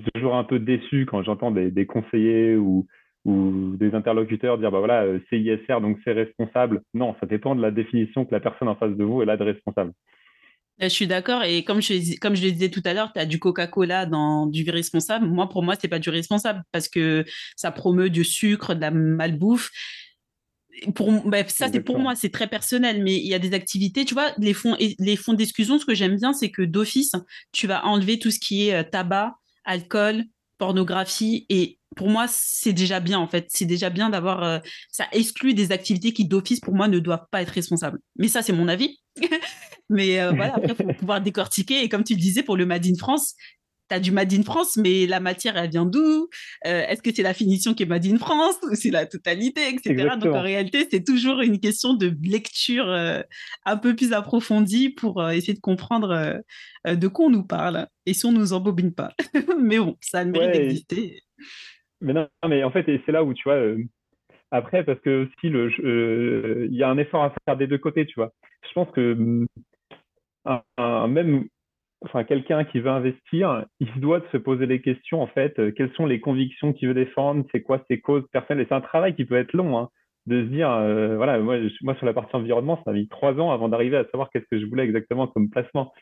je 0.00 0.04
suis 0.04 0.12
toujours 0.14 0.36
un 0.36 0.44
peu 0.44 0.58
déçu 0.58 1.06
quand 1.06 1.22
j'entends 1.22 1.50
des, 1.50 1.86
conseillers 1.86 2.56
ou, 2.56 2.86
ou 3.30 3.76
des 3.76 3.94
interlocuteurs 3.94 4.58
dire 4.58 4.70
bah 4.70 4.80
voilà 4.80 5.02
euh, 5.04 5.18
c'est 5.30 5.38
ISR 5.40 5.80
donc 5.80 5.98
c'est 6.04 6.12
responsable. 6.12 6.82
Non, 6.94 7.14
ça 7.20 7.26
dépend 7.26 7.54
de 7.54 7.62
la 7.62 7.70
définition 7.70 8.24
que 8.24 8.32
la 8.32 8.40
personne 8.40 8.68
en 8.68 8.76
face 8.76 8.96
de 8.96 9.04
vous 9.04 9.22
elle 9.22 9.30
a 9.30 9.36
de 9.36 9.44
responsable. 9.44 9.92
Euh, 10.82 10.84
je 10.84 10.94
suis 10.94 11.06
d'accord 11.06 11.42
et 11.44 11.62
comme 11.64 11.82
je, 11.82 12.18
comme 12.18 12.34
je 12.34 12.44
le 12.44 12.52
disais 12.52 12.70
tout 12.70 12.82
à 12.84 12.94
l'heure, 12.94 13.12
tu 13.12 13.20
as 13.20 13.26
du 13.26 13.38
Coca-Cola 13.38 14.06
dans 14.06 14.46
du 14.46 14.68
responsable. 14.70 15.26
Moi, 15.26 15.48
pour 15.48 15.62
moi, 15.62 15.74
c'est 15.78 15.88
pas 15.88 15.98
du 15.98 16.10
responsable 16.10 16.62
parce 16.72 16.88
que 16.88 17.24
ça 17.56 17.70
promeut 17.70 18.10
du 18.10 18.24
sucre, 18.24 18.74
de 18.74 18.80
la 18.80 18.90
malbouffe. 18.90 19.70
Pour, 20.94 21.12
bah, 21.28 21.46
ça, 21.48 21.68
c'est 21.70 21.82
pour 21.82 21.98
moi, 21.98 22.14
c'est 22.14 22.30
très 22.30 22.46
personnel, 22.46 23.02
mais 23.02 23.16
il 23.16 23.26
y 23.26 23.34
a 23.34 23.38
des 23.38 23.52
activités, 23.52 24.06
tu 24.06 24.14
vois, 24.14 24.30
les 24.38 24.54
fonds, 24.54 24.76
les 24.78 25.16
fonds 25.16 25.34
d'exclusion, 25.34 25.78
ce 25.78 25.84
que 25.84 25.94
j'aime 25.94 26.16
bien, 26.16 26.32
c'est 26.32 26.50
que 26.50 26.62
d'office, 26.62 27.12
tu 27.52 27.66
vas 27.66 27.84
enlever 27.84 28.18
tout 28.18 28.30
ce 28.30 28.38
qui 28.38 28.68
est 28.68 28.74
euh, 28.74 28.82
tabac, 28.82 29.34
alcool, 29.64 30.24
pornographie 30.60 31.46
et 31.48 31.78
pour 31.96 32.08
moi, 32.08 32.26
c'est 32.28 32.72
déjà 32.72 33.00
bien 33.00 33.18
en 33.18 33.26
fait. 33.26 33.46
C'est 33.48 33.64
déjà 33.64 33.90
bien 33.90 34.10
d'avoir. 34.10 34.44
Euh, 34.44 34.58
ça 34.92 35.06
exclut 35.10 35.54
des 35.54 35.72
activités 35.72 36.12
qui 36.12 36.26
d'office 36.26 36.60
pour 36.60 36.74
moi 36.74 36.86
ne 36.86 37.00
doivent 37.00 37.26
pas 37.32 37.42
être 37.42 37.50
responsables. 37.50 37.98
Mais 38.16 38.28
ça, 38.28 38.42
c'est 38.42 38.52
mon 38.52 38.68
avis. 38.68 39.00
mais 39.88 40.20
euh, 40.20 40.30
voilà, 40.30 40.54
après, 40.54 40.74
faut 40.74 40.92
pouvoir 40.98 41.20
décortiquer. 41.20 41.82
Et 41.82 41.88
comme 41.88 42.04
tu 42.04 42.14
le 42.14 42.20
disais, 42.20 42.42
pour 42.44 42.56
le 42.56 42.66
Made 42.66 42.86
in 42.86 42.94
France, 42.96 43.34
tu 43.90 43.94
as 43.96 44.00
du 44.00 44.12
Made 44.12 44.32
in 44.32 44.42
France, 44.42 44.76
mais 44.76 45.06
la 45.06 45.20
matière, 45.20 45.56
elle 45.56 45.70
vient 45.70 45.86
d'où? 45.86 46.28
Euh, 46.66 46.82
Est-ce 46.88 47.02
que 47.02 47.12
c'est 47.14 47.22
la 47.22 47.34
finition 47.34 47.74
qui 47.74 47.82
est 47.82 47.86
Made 47.86 48.06
in 48.06 48.18
France 48.18 48.58
ou 48.62 48.74
c'est 48.74 48.90
la 48.90 49.06
totalité, 49.06 49.68
etc. 49.68 50.16
Donc 50.20 50.34
en 50.34 50.42
réalité, 50.42 50.86
c'est 50.90 51.04
toujours 51.04 51.40
une 51.40 51.60
question 51.60 51.94
de 51.94 52.12
lecture 52.22 52.88
un 53.64 53.76
peu 53.76 53.94
plus 53.94 54.12
approfondie 54.12 54.90
pour 54.90 55.28
essayer 55.30 55.54
de 55.54 55.60
comprendre 55.60 56.40
de 56.86 57.08
quoi 57.08 57.26
on 57.26 57.30
nous 57.30 57.44
parle 57.44 57.86
et 58.06 58.14
si 58.14 58.26
on 58.26 58.32
nous 58.32 58.52
embobine 58.52 58.94
pas. 58.94 59.12
mais 59.60 59.78
bon, 59.78 59.96
ça 60.00 60.20
a 60.20 60.24
le 60.24 60.30
mérite 60.30 60.52
d'exister. 60.52 61.22
Mais 62.00 62.12
non, 62.12 62.28
mais 62.48 62.64
en 62.64 62.70
fait, 62.70 62.86
c'est 63.04 63.12
là 63.12 63.22
où, 63.22 63.34
tu 63.34 63.42
vois, 63.44 63.56
euh, 63.56 63.78
après, 64.50 64.84
parce 64.84 65.00
que 65.00 65.28
si 65.40 65.48
le, 65.48 65.70
euh, 65.80 66.66
il 66.70 66.76
y 66.76 66.82
a 66.82 66.88
un 66.88 66.98
effort 66.98 67.24
à 67.24 67.34
faire 67.44 67.56
des 67.56 67.66
deux 67.66 67.78
côtés, 67.78 68.06
tu 68.06 68.14
vois. 68.16 68.32
Je 68.68 68.72
pense 68.72 68.90
que 68.92 69.46
un, 70.44 71.08
même, 71.08 71.46
enfin, 72.02 72.24
quelqu'un 72.24 72.64
qui 72.64 72.80
veut 72.80 72.90
investir, 72.90 73.64
il 73.80 74.00
doit 74.00 74.22
se 74.32 74.36
poser 74.36 74.66
les 74.66 74.80
questions, 74.80 75.22
en 75.22 75.26
fait, 75.26 75.58
euh, 75.58 75.70
quelles 75.70 75.92
sont 75.94 76.06
les 76.06 76.20
convictions 76.20 76.72
qu'il 76.72 76.88
veut 76.88 76.94
défendre, 76.94 77.44
c'est 77.52 77.62
quoi 77.62 77.82
ses 77.88 78.00
causes 78.00 78.26
personnelles. 78.32 78.64
Et 78.64 78.68
c'est 78.68 78.74
un 78.74 78.80
travail 78.80 79.14
qui 79.14 79.24
peut 79.24 79.36
être 79.36 79.52
long, 79.52 79.78
hein, 79.78 79.88
de 80.26 80.42
se 80.44 80.48
dire, 80.48 80.68
voilà, 81.16 81.38
moi, 81.38 81.56
moi, 81.82 81.94
sur 81.96 82.06
la 82.06 82.12
partie 82.12 82.36
environnement, 82.36 82.80
ça 82.84 82.90
a 82.90 82.94
mis 82.94 83.08
trois 83.08 83.34
ans 83.40 83.50
avant 83.50 83.68
d'arriver 83.68 83.96
à 83.96 84.04
savoir 84.04 84.30
qu'est-ce 84.30 84.46
que 84.50 84.60
je 84.60 84.66
voulais 84.66 84.84
exactement 84.84 85.26
comme 85.26 85.48
placement. 85.48 85.92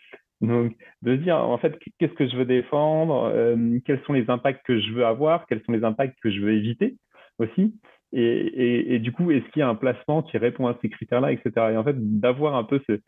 Donc, 0.40 0.76
de 1.02 1.16
se 1.16 1.20
dire, 1.22 1.36
en 1.36 1.58
fait, 1.58 1.76
qu'est-ce 1.98 2.12
que 2.12 2.28
je 2.28 2.36
veux 2.36 2.44
défendre, 2.44 3.30
euh, 3.34 3.78
quels 3.84 4.00
sont 4.04 4.12
les 4.12 4.30
impacts 4.30 4.64
que 4.64 4.78
je 4.80 4.92
veux 4.92 5.04
avoir, 5.04 5.46
quels 5.46 5.62
sont 5.64 5.72
les 5.72 5.84
impacts 5.84 6.18
que 6.22 6.30
je 6.30 6.40
veux 6.40 6.52
éviter 6.52 6.96
aussi. 7.38 7.74
Et, 8.12 8.94
et, 8.94 8.98
du 9.00 9.12
coup, 9.12 9.30
est-ce 9.30 9.44
qu'il 9.50 9.60
y 9.60 9.62
a 9.62 9.68
un 9.68 9.74
placement 9.74 10.22
qui 10.22 10.38
répond 10.38 10.66
à 10.66 10.78
ces 10.80 10.88
critères-là, 10.88 11.32
etc. 11.32 11.50
Et 11.72 11.76
en 11.76 11.84
fait, 11.84 11.96
d'avoir 11.98 12.54
un 12.54 12.64
peu 12.64 12.80
ce, 12.88 13.00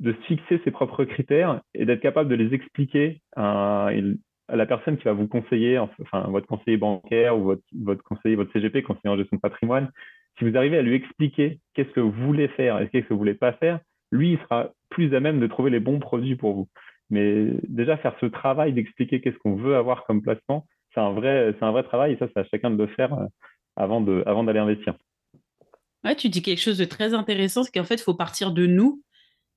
de 0.00 0.12
fixer 0.26 0.60
ses 0.64 0.70
propres 0.70 1.04
critères 1.04 1.60
et 1.74 1.84
d'être 1.84 2.00
capable 2.00 2.30
de 2.30 2.34
les 2.34 2.54
expliquer 2.54 3.20
à, 3.36 3.90
à, 4.48 4.56
la 4.56 4.66
personne 4.66 4.96
qui 4.96 5.04
va 5.04 5.12
vous 5.12 5.28
conseiller, 5.28 5.78
enfin, 5.78 6.22
votre 6.28 6.46
conseiller 6.46 6.76
bancaire 6.76 7.38
ou 7.38 7.44
votre, 7.44 7.62
votre 7.80 8.02
conseiller, 8.02 8.36
votre 8.36 8.52
CGP, 8.52 8.82
conseiller 8.82 9.10
en 9.10 9.16
gestion 9.16 9.36
de 9.36 9.40
patrimoine. 9.40 9.90
Si 10.38 10.48
vous 10.48 10.56
arrivez 10.56 10.78
à 10.78 10.82
lui 10.82 10.94
expliquer 10.94 11.60
qu'est-ce 11.74 11.90
que 11.90 12.00
vous 12.00 12.12
voulez 12.26 12.48
faire 12.48 12.80
et 12.80 12.88
qu'est-ce 12.88 13.06
que 13.06 13.14
vous 13.14 13.18
voulez 13.18 13.34
pas 13.34 13.52
faire, 13.54 13.80
lui, 14.10 14.32
il 14.32 14.38
sera 14.38 14.70
plus 14.88 15.14
à 15.14 15.20
même 15.20 15.40
de 15.40 15.46
trouver 15.46 15.70
les 15.70 15.80
bons 15.80 15.98
produits 15.98 16.36
pour 16.36 16.54
vous. 16.54 16.68
Mais 17.10 17.48
déjà, 17.68 17.96
faire 17.96 18.16
ce 18.20 18.26
travail 18.26 18.72
d'expliquer 18.72 19.20
qu'est-ce 19.20 19.38
qu'on 19.38 19.56
veut 19.56 19.76
avoir 19.76 20.04
comme 20.04 20.22
placement, 20.22 20.66
c'est 20.94 21.00
un 21.00 21.12
vrai, 21.12 21.54
c'est 21.58 21.64
un 21.64 21.72
vrai 21.72 21.82
travail 21.82 22.12
et 22.12 22.16
ça, 22.16 22.26
c'est 22.32 22.40
à 22.40 22.44
chacun 22.44 22.70
de 22.70 22.76
le 22.76 22.86
faire 22.88 23.12
euh, 23.14 23.26
avant, 23.76 24.00
de, 24.00 24.22
avant 24.26 24.44
d'aller 24.44 24.58
investir. 24.58 24.94
Ouais, 26.04 26.16
tu 26.16 26.28
dis 26.28 26.42
quelque 26.42 26.60
chose 26.60 26.78
de 26.78 26.84
très 26.84 27.14
intéressant, 27.14 27.62
c'est 27.62 27.72
qu'en 27.72 27.84
fait, 27.84 27.96
il 27.96 28.02
faut 28.02 28.14
partir 28.14 28.52
de 28.52 28.66
nous. 28.66 29.02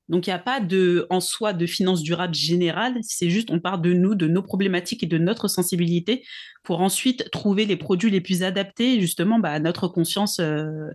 Donc, 0.10 0.28
il 0.28 0.30
n'y 0.30 0.36
a 0.36 0.40
pas 0.40 0.60
de, 0.60 1.08
en 1.10 1.20
soi 1.22 1.54
de 1.54 1.66
finance 1.66 2.04
durable 2.04 2.36
générale, 2.36 2.98
c'est 3.02 3.30
juste 3.30 3.52
on 3.52 3.60
part 3.60 3.80
de 3.80 3.94
nous, 3.94 4.16
de 4.16 4.28
nos 4.28 4.42
problématiques 4.42 5.04
et 5.04 5.08
de 5.08 5.18
notre 5.18 5.48
sensibilité 5.48 6.26
pour 6.64 6.82
ensuite 6.82 7.30
trouver 7.32 7.66
les 7.66 7.78
produits 7.78 8.10
les 8.10 8.22
plus 8.22 8.44
adaptés 8.44 9.00
justement 9.00 9.40
bah, 9.40 9.52
à 9.52 9.60
notre 9.60 9.88
conscience 9.88 10.40
euh, 10.40 10.90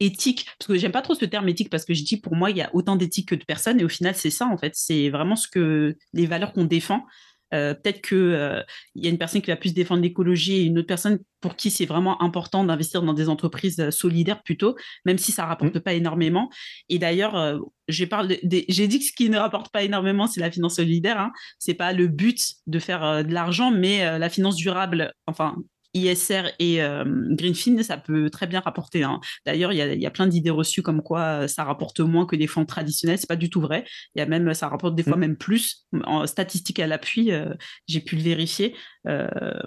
éthique, 0.00 0.46
parce 0.58 0.68
que 0.68 0.76
j'aime 0.76 0.92
pas 0.92 1.02
trop 1.02 1.14
ce 1.14 1.24
terme 1.24 1.48
éthique 1.48 1.70
parce 1.70 1.84
que 1.84 1.94
je 1.94 2.02
dis 2.02 2.16
pour 2.18 2.34
moi 2.34 2.50
il 2.50 2.56
y 2.56 2.62
a 2.62 2.70
autant 2.74 2.96
d'éthique 2.96 3.28
que 3.28 3.34
de 3.34 3.44
personnes 3.44 3.80
et 3.80 3.84
au 3.84 3.88
final 3.88 4.14
c'est 4.14 4.30
ça 4.30 4.46
en 4.46 4.56
fait, 4.56 4.72
c'est 4.74 5.10
vraiment 5.10 5.36
ce 5.36 5.48
que 5.48 5.96
les 6.14 6.26
valeurs 6.26 6.52
qu'on 6.52 6.64
défend. 6.64 7.04
Euh, 7.52 7.74
peut-être 7.74 8.00
que 8.00 8.14
euh, 8.14 8.62
y 8.94 9.06
a 9.06 9.10
une 9.10 9.18
personne 9.18 9.42
qui 9.42 9.50
va 9.50 9.56
plus 9.56 9.74
défendre 9.74 10.02
l'écologie 10.02 10.54
et 10.56 10.62
une 10.62 10.78
autre 10.78 10.86
personne 10.86 11.18
pour 11.40 11.56
qui 11.56 11.70
c'est 11.70 11.86
vraiment 11.86 12.22
important 12.22 12.64
d'investir 12.64 13.02
dans 13.02 13.14
des 13.14 13.28
entreprises 13.28 13.80
euh, 13.80 13.90
solidaires 13.90 14.42
plutôt, 14.42 14.76
même 15.04 15.18
si 15.18 15.32
ça 15.32 15.46
rapporte 15.46 15.74
mmh. 15.74 15.80
pas 15.80 15.94
énormément. 15.94 16.50
Et 16.88 16.98
d'ailleurs, 16.98 17.60
j'ai 17.88 18.06
dit 18.06 18.98
que 18.98 19.04
ce 19.04 19.12
qui 19.12 19.30
ne 19.30 19.38
rapporte 19.38 19.72
pas 19.72 19.82
énormément, 19.82 20.26
c'est 20.26 20.40
la 20.40 20.50
finance 20.50 20.76
solidaire. 20.76 21.18
Hein. 21.18 21.32
C'est 21.58 21.74
pas 21.74 21.92
le 21.92 22.06
but 22.06 22.40
de 22.66 22.78
faire 22.78 23.24
de 23.24 23.32
l'argent, 23.32 23.70
mais 23.70 24.18
la 24.18 24.28
finance 24.28 24.56
durable, 24.56 25.12
enfin 25.26 25.56
ISR 25.94 26.52
et 26.58 26.82
euh, 26.82 27.04
Greenfin, 27.30 27.82
ça 27.82 27.96
peut 27.96 28.30
très 28.30 28.46
bien 28.46 28.60
rapporter. 28.60 29.02
Hein. 29.02 29.20
D'ailleurs, 29.46 29.72
il 29.72 29.78
y, 29.78 30.06
a, 30.06 30.10
plein 30.10 30.26
d'idées 30.26 30.50
reçues 30.50 30.82
comme 30.82 31.02
quoi 31.02 31.20
euh, 31.20 31.48
ça 31.48 31.64
rapporte 31.64 32.00
moins 32.00 32.26
que 32.26 32.36
des 32.36 32.46
fonds 32.46 32.64
traditionnels. 32.64 33.18
C'est 33.18 33.28
pas 33.28 33.36
du 33.36 33.50
tout 33.50 33.60
vrai. 33.60 33.84
Il 34.14 34.20
y 34.20 34.22
a 34.22 34.26
même, 34.26 34.52
ça 34.54 34.68
rapporte 34.68 34.94
des 34.94 35.02
fois 35.02 35.16
mmh. 35.16 35.20
même 35.20 35.36
plus. 35.36 35.86
En 36.04 36.26
statistique 36.26 36.78
à 36.78 36.86
l'appui, 36.86 37.32
euh, 37.32 37.54
j'ai 37.86 38.00
pu 38.00 38.16
le 38.16 38.22
vérifier. 38.22 38.74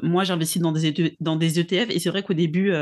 moi, 0.01 0.23
j'investis 0.23 0.61
dans 0.61 0.71
des, 0.71 1.15
dans 1.19 1.35
des 1.35 1.59
ETF 1.59 1.89
et 1.89 1.99
c'est 1.99 2.09
vrai 2.09 2.23
qu'au 2.23 2.33
début, 2.33 2.73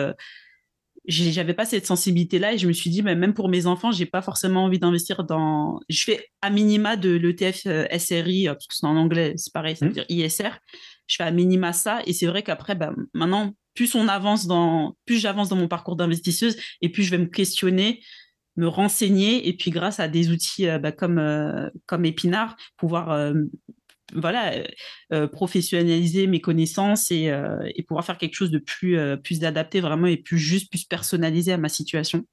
j'avais 1.08 1.54
pas 1.54 1.66
cette 1.66 1.86
sensibilité 1.86 2.38
là 2.38 2.54
et 2.54 2.58
je 2.58 2.68
me 2.68 2.74
suis 2.74 2.90
dit 2.90 3.02
même 3.02 3.34
pour 3.34 3.50
mes 3.50 3.66
enfants 3.66 3.92
j'ai 3.92 4.06
pas 4.06 4.22
forcément 4.22 4.66
envie 4.66 4.78
d'investir 4.78 5.24
dans 5.24 5.80
je 5.90 6.04
fais 6.04 6.28
à 6.42 6.52
minima 6.52 6.96
de 6.96 7.10
l'ETF 7.10 7.64
SRI 7.98 8.46
parce 8.46 8.68
que 8.68 8.76
c'est 8.76 8.86
en 8.86 8.96
anglais 8.96 9.34
c'est 9.36 9.52
pareil 9.52 9.76
ça 9.76 9.86
veut 9.86 9.92
mmh. 9.92 9.96
dire 9.96 10.06
ISR 10.10 10.52
je 11.12 11.18
fais 11.18 11.24
à 11.24 11.32
minima 11.32 11.74
ça. 11.74 12.02
Et 12.06 12.14
c'est 12.14 12.26
vrai 12.26 12.42
qu'après, 12.42 12.74
bah, 12.74 12.94
maintenant, 13.14 13.54
plus 13.76 13.96
on 13.96 14.08
avance 14.08 14.48
dans, 14.48 14.96
plus 15.06 15.20
j'avance 15.20 15.50
dans 15.50 15.58
mon 15.58 15.68
parcours 15.68 15.96
d'investisseuse, 15.98 16.58
et 16.82 16.90
puis 16.90 17.04
je 17.04 17.12
vais 17.12 17.18
me 17.18 17.26
questionner, 17.26 18.00
me 18.56 18.68
renseigner, 18.68 19.48
et 19.48 19.54
puis 19.54 19.72
grâce 19.72 20.00
à 20.00 20.08
des 20.08 20.32
outils 20.32 20.70
euh, 20.70 20.80
bah, 20.80 20.92
comme 20.92 21.20
euh, 21.20 21.70
comme 21.86 22.06
Épinard, 22.06 22.56
pouvoir 22.78 23.12
euh, 23.12 23.34
voilà 24.14 24.52
professionnaliser 25.32 26.28
mes 26.28 26.42
connaissances 26.42 27.12
et, 27.12 27.32
et, 27.76 27.84
pouvoir 27.84 28.04
faire 28.04 28.18
quelque 28.18 28.34
chose 28.34 28.52
de 28.52 28.58
plus 28.58 28.98
plus 29.24 29.42
adapté 29.46 29.80
vraiment 29.80 30.08
et 30.08 30.18
plus 30.18 30.38
juste, 30.38 30.70
plus 30.70 30.84
personnalisé 30.84 31.54
à 31.54 31.58
ma 31.58 31.70
situation. 31.70 32.26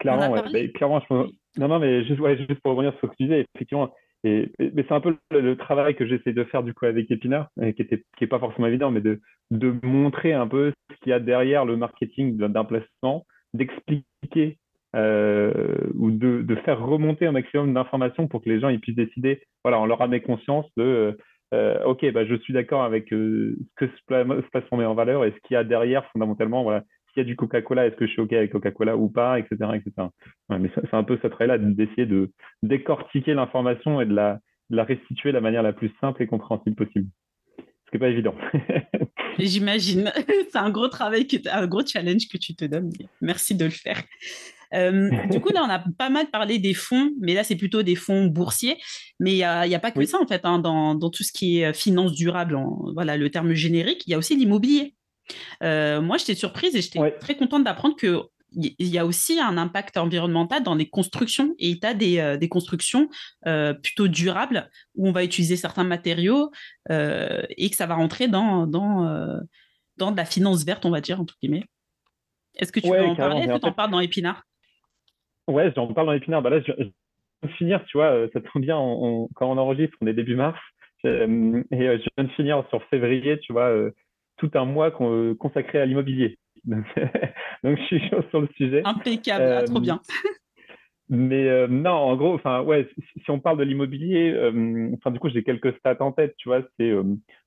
Clairement, 0.00 0.42
clairement, 0.74 1.02
Non, 1.10 1.68
non, 1.68 1.78
mais 1.80 2.02
juste, 2.06 2.18
juste 2.48 2.60
pour 2.62 2.72
revenir 2.72 2.92
sur 2.98 3.08
ce 3.08 3.12
que 3.12 3.16
tu 3.18 3.24
disais, 3.24 3.46
effectivement, 3.54 3.92
mais 4.24 4.50
c'est 4.58 4.92
un 4.92 5.00
peu 5.00 5.16
le, 5.30 5.56
travail 5.56 5.94
que 5.94 6.06
j'essaie 6.06 6.32
de 6.32 6.44
faire 6.44 6.62
du 6.62 6.74
coup 6.74 6.86
avec 6.86 7.10
Épinard, 7.10 7.48
et 7.62 7.74
qui 7.74 7.82
était 7.82 8.02
qui 8.18 8.26
pas 8.26 8.38
forcément 8.38 8.66
évident, 8.66 8.90
mais 8.90 9.00
de, 9.00 9.20
de 9.50 9.74
montrer 9.82 10.32
un 10.32 10.46
peu 10.46 10.72
ce 10.90 10.96
qu'il 11.00 11.10
y 11.10 11.12
a 11.12 11.20
derrière 11.20 11.64
le 11.64 11.76
marketing 11.76 12.36
d'un 12.36 12.64
placement, 12.64 13.26
d'expliquer 13.54 14.58
euh, 14.96 15.76
ou 15.94 16.10
de, 16.10 16.42
de, 16.42 16.54
faire 16.56 16.84
remonter 16.84 17.26
un 17.26 17.32
maximum 17.32 17.72
d'informations 17.72 18.26
pour 18.26 18.42
que 18.42 18.48
les 18.48 18.60
gens 18.60 18.68
ils 18.68 18.80
puissent 18.80 18.96
décider, 18.96 19.40
voilà, 19.64 19.80
on 19.80 19.86
leur 19.86 20.02
amener 20.02 20.20
conscience 20.20 20.66
de 20.76 21.16
euh, 21.52 21.82
ok, 21.84 22.12
bah, 22.12 22.24
je 22.24 22.36
suis 22.36 22.52
d'accord 22.52 22.82
avec 22.84 23.12
euh, 23.12 23.56
ce 23.80 23.86
que 23.86 23.92
ce, 23.92 24.48
placement 24.50 24.78
met 24.78 24.84
en 24.84 24.94
valeur 24.94 25.24
et 25.24 25.32
ce 25.32 25.36
qu'il 25.46 25.54
y 25.54 25.56
a 25.56 25.64
derrière 25.64 26.06
fondamentalement, 26.12 26.62
voilà, 26.62 26.84
s'il 27.12 27.22
y 27.22 27.24
a 27.24 27.24
du 27.24 27.36
Coca-Cola, 27.36 27.86
est-ce 27.86 27.96
que 27.96 28.06
je 28.06 28.12
suis 28.12 28.20
OK 28.20 28.32
avec 28.32 28.52
Coca-Cola 28.52 28.96
ou 28.96 29.08
pas, 29.08 29.38
etc. 29.38 29.56
etc. 29.74 30.08
mais 30.48 30.70
c'est 30.74 30.94
un 30.94 31.04
peu 31.04 31.18
ce 31.22 31.26
travail-là 31.26 31.58
d'essayer 31.58 32.06
de 32.06 32.30
décortiquer 32.62 33.34
l'information 33.34 34.00
et 34.00 34.06
de 34.06 34.14
la, 34.14 34.38
la 34.70 34.84
restituer 34.84 35.30
de 35.30 35.34
la 35.34 35.40
manière 35.40 35.62
la 35.62 35.72
plus 35.72 35.92
simple 36.00 36.22
et 36.22 36.26
compréhensible 36.26 36.76
possible. 36.76 37.08
Ce 37.58 37.90
qui 37.90 37.96
n'est 37.96 38.00
pas 38.00 38.08
évident. 38.08 38.34
J'imagine. 39.38 40.12
c'est 40.50 40.58
un 40.58 40.70
gros 40.70 40.88
travail, 40.88 41.26
que 41.26 41.36
un 41.50 41.66
gros 41.66 41.84
challenge 41.84 42.28
que 42.28 42.38
tu 42.38 42.54
te 42.54 42.64
donnes. 42.64 42.92
Merci 43.20 43.54
de 43.54 43.64
le 43.64 43.70
faire. 43.70 44.00
Euh, 44.72 45.10
du 45.28 45.40
coup, 45.40 45.52
là, 45.52 45.64
on 45.64 45.68
a 45.68 45.82
pas 45.98 46.10
mal 46.10 46.30
parlé 46.30 46.60
des 46.60 46.74
fonds, 46.74 47.10
mais 47.20 47.34
là, 47.34 47.42
c'est 47.42 47.56
plutôt 47.56 47.82
des 47.82 47.96
fonds 47.96 48.26
boursiers. 48.26 48.76
Mais 49.18 49.32
il 49.32 49.36
n'y 49.36 49.42
a, 49.42 49.62
a, 49.62 49.78
pas 49.80 49.90
que 49.90 50.04
ça, 50.04 50.18
en 50.20 50.26
fait, 50.26 50.42
hein, 50.44 50.60
dans, 50.60 50.94
dans, 50.94 51.10
tout 51.10 51.24
ce 51.24 51.32
qui 51.32 51.60
est 51.60 51.72
finance 51.72 52.12
durable, 52.12 52.56
voilà 52.94 53.16
le 53.16 53.30
terme 53.30 53.52
générique, 53.52 54.06
il 54.06 54.10
y 54.10 54.14
a 54.14 54.18
aussi 54.18 54.36
l'immobilier. 54.36 54.94
Euh, 55.62 56.00
moi, 56.00 56.16
j'étais 56.16 56.34
surprise 56.34 56.74
et 56.76 56.82
j'étais 56.82 57.18
très 57.18 57.36
contente 57.36 57.64
d'apprendre 57.64 57.96
que 57.96 58.22
il 58.52 58.88
y 58.88 58.98
a 58.98 59.06
aussi 59.06 59.38
un 59.38 59.56
impact 59.56 59.96
environnemental 59.96 60.64
dans 60.64 60.74
les 60.74 60.88
constructions 60.88 61.54
et 61.60 61.78
tu 61.78 61.86
as 61.86 61.94
des, 61.94 62.18
euh, 62.18 62.36
des 62.36 62.48
constructions 62.48 63.08
euh, 63.46 63.74
plutôt 63.74 64.08
durables 64.08 64.68
où 64.96 65.08
on 65.08 65.12
va 65.12 65.22
utiliser 65.22 65.54
certains 65.54 65.84
matériaux 65.84 66.50
et 66.88 67.70
que 67.70 67.76
ça 67.76 67.86
va 67.86 67.94
rentrer 67.94 68.26
dans, 68.26 68.66
dans, 68.66 69.38
dans 69.98 70.10
de 70.10 70.16
la 70.16 70.24
finance 70.24 70.64
verte, 70.64 70.84
on 70.84 70.90
va 70.90 71.00
dire, 71.00 71.20
entre 71.20 71.36
guillemets. 71.40 71.64
Est-ce 72.56 72.72
que 72.72 72.80
tu 72.80 72.90
veux 72.90 73.00
en 73.00 73.14
parler? 73.14 73.42
Est-ce 73.42 73.52
que 73.52 73.58
tu 73.58 73.66
en 73.66 73.72
parles 73.72 73.92
dans 73.92 74.00
Épinard? 74.00 74.42
Ouais, 75.46 75.72
j'en 75.76 75.86
parle 75.94 76.08
dans 76.08 76.12
Épinard. 76.12 76.42
Bah 76.42 76.50
là, 76.50 76.60
je, 76.60 76.72
viens 76.72 76.90
de 77.44 77.48
finir, 77.52 77.84
tu 77.86 77.98
vois, 77.98 78.26
ça 78.32 78.40
tombe 78.40 78.62
bien, 78.62 78.74
quand 79.34 79.48
on 79.48 79.58
enregistre, 79.58 79.96
on 80.00 80.08
est 80.08 80.12
début 80.12 80.34
mars. 80.34 80.58
et 81.04 81.10
je 81.10 82.08
viens 82.16 82.24
de 82.24 82.32
finir 82.32 82.64
sur 82.70 82.82
février, 82.88 83.38
tu 83.38 83.52
vois, 83.52 83.92
tout 84.40 84.50
un 84.54 84.64
mois 84.64 84.90
consacré 84.90 85.78
à 85.78 85.86
l'immobilier. 85.86 86.38
Donc, 86.64 86.86
je 87.78 87.82
suis 87.86 88.08
chaud 88.08 88.22
sur 88.30 88.40
le 88.40 88.48
sujet. 88.56 88.82
Impeccable, 88.84 89.44
ah, 89.44 89.64
trop 89.64 89.80
bien. 89.80 90.00
Euh, 90.16 90.28
mais 91.12 91.48
euh, 91.48 91.66
non, 91.66 91.90
en 91.90 92.16
gros, 92.16 92.34
enfin 92.34 92.62
ouais, 92.62 92.88
si, 93.24 93.30
on 93.30 93.40
parle 93.40 93.58
de 93.58 93.64
l'immobilier, 93.64 94.32
euh, 94.32 94.94
du 95.10 95.18
coup 95.18 95.28
j'ai 95.28 95.42
quelques 95.42 95.76
stats 95.78 95.96
en 96.00 96.12
tête, 96.12 96.34
tu 96.38 96.48
vois. 96.48 96.62
C'est 96.78 96.92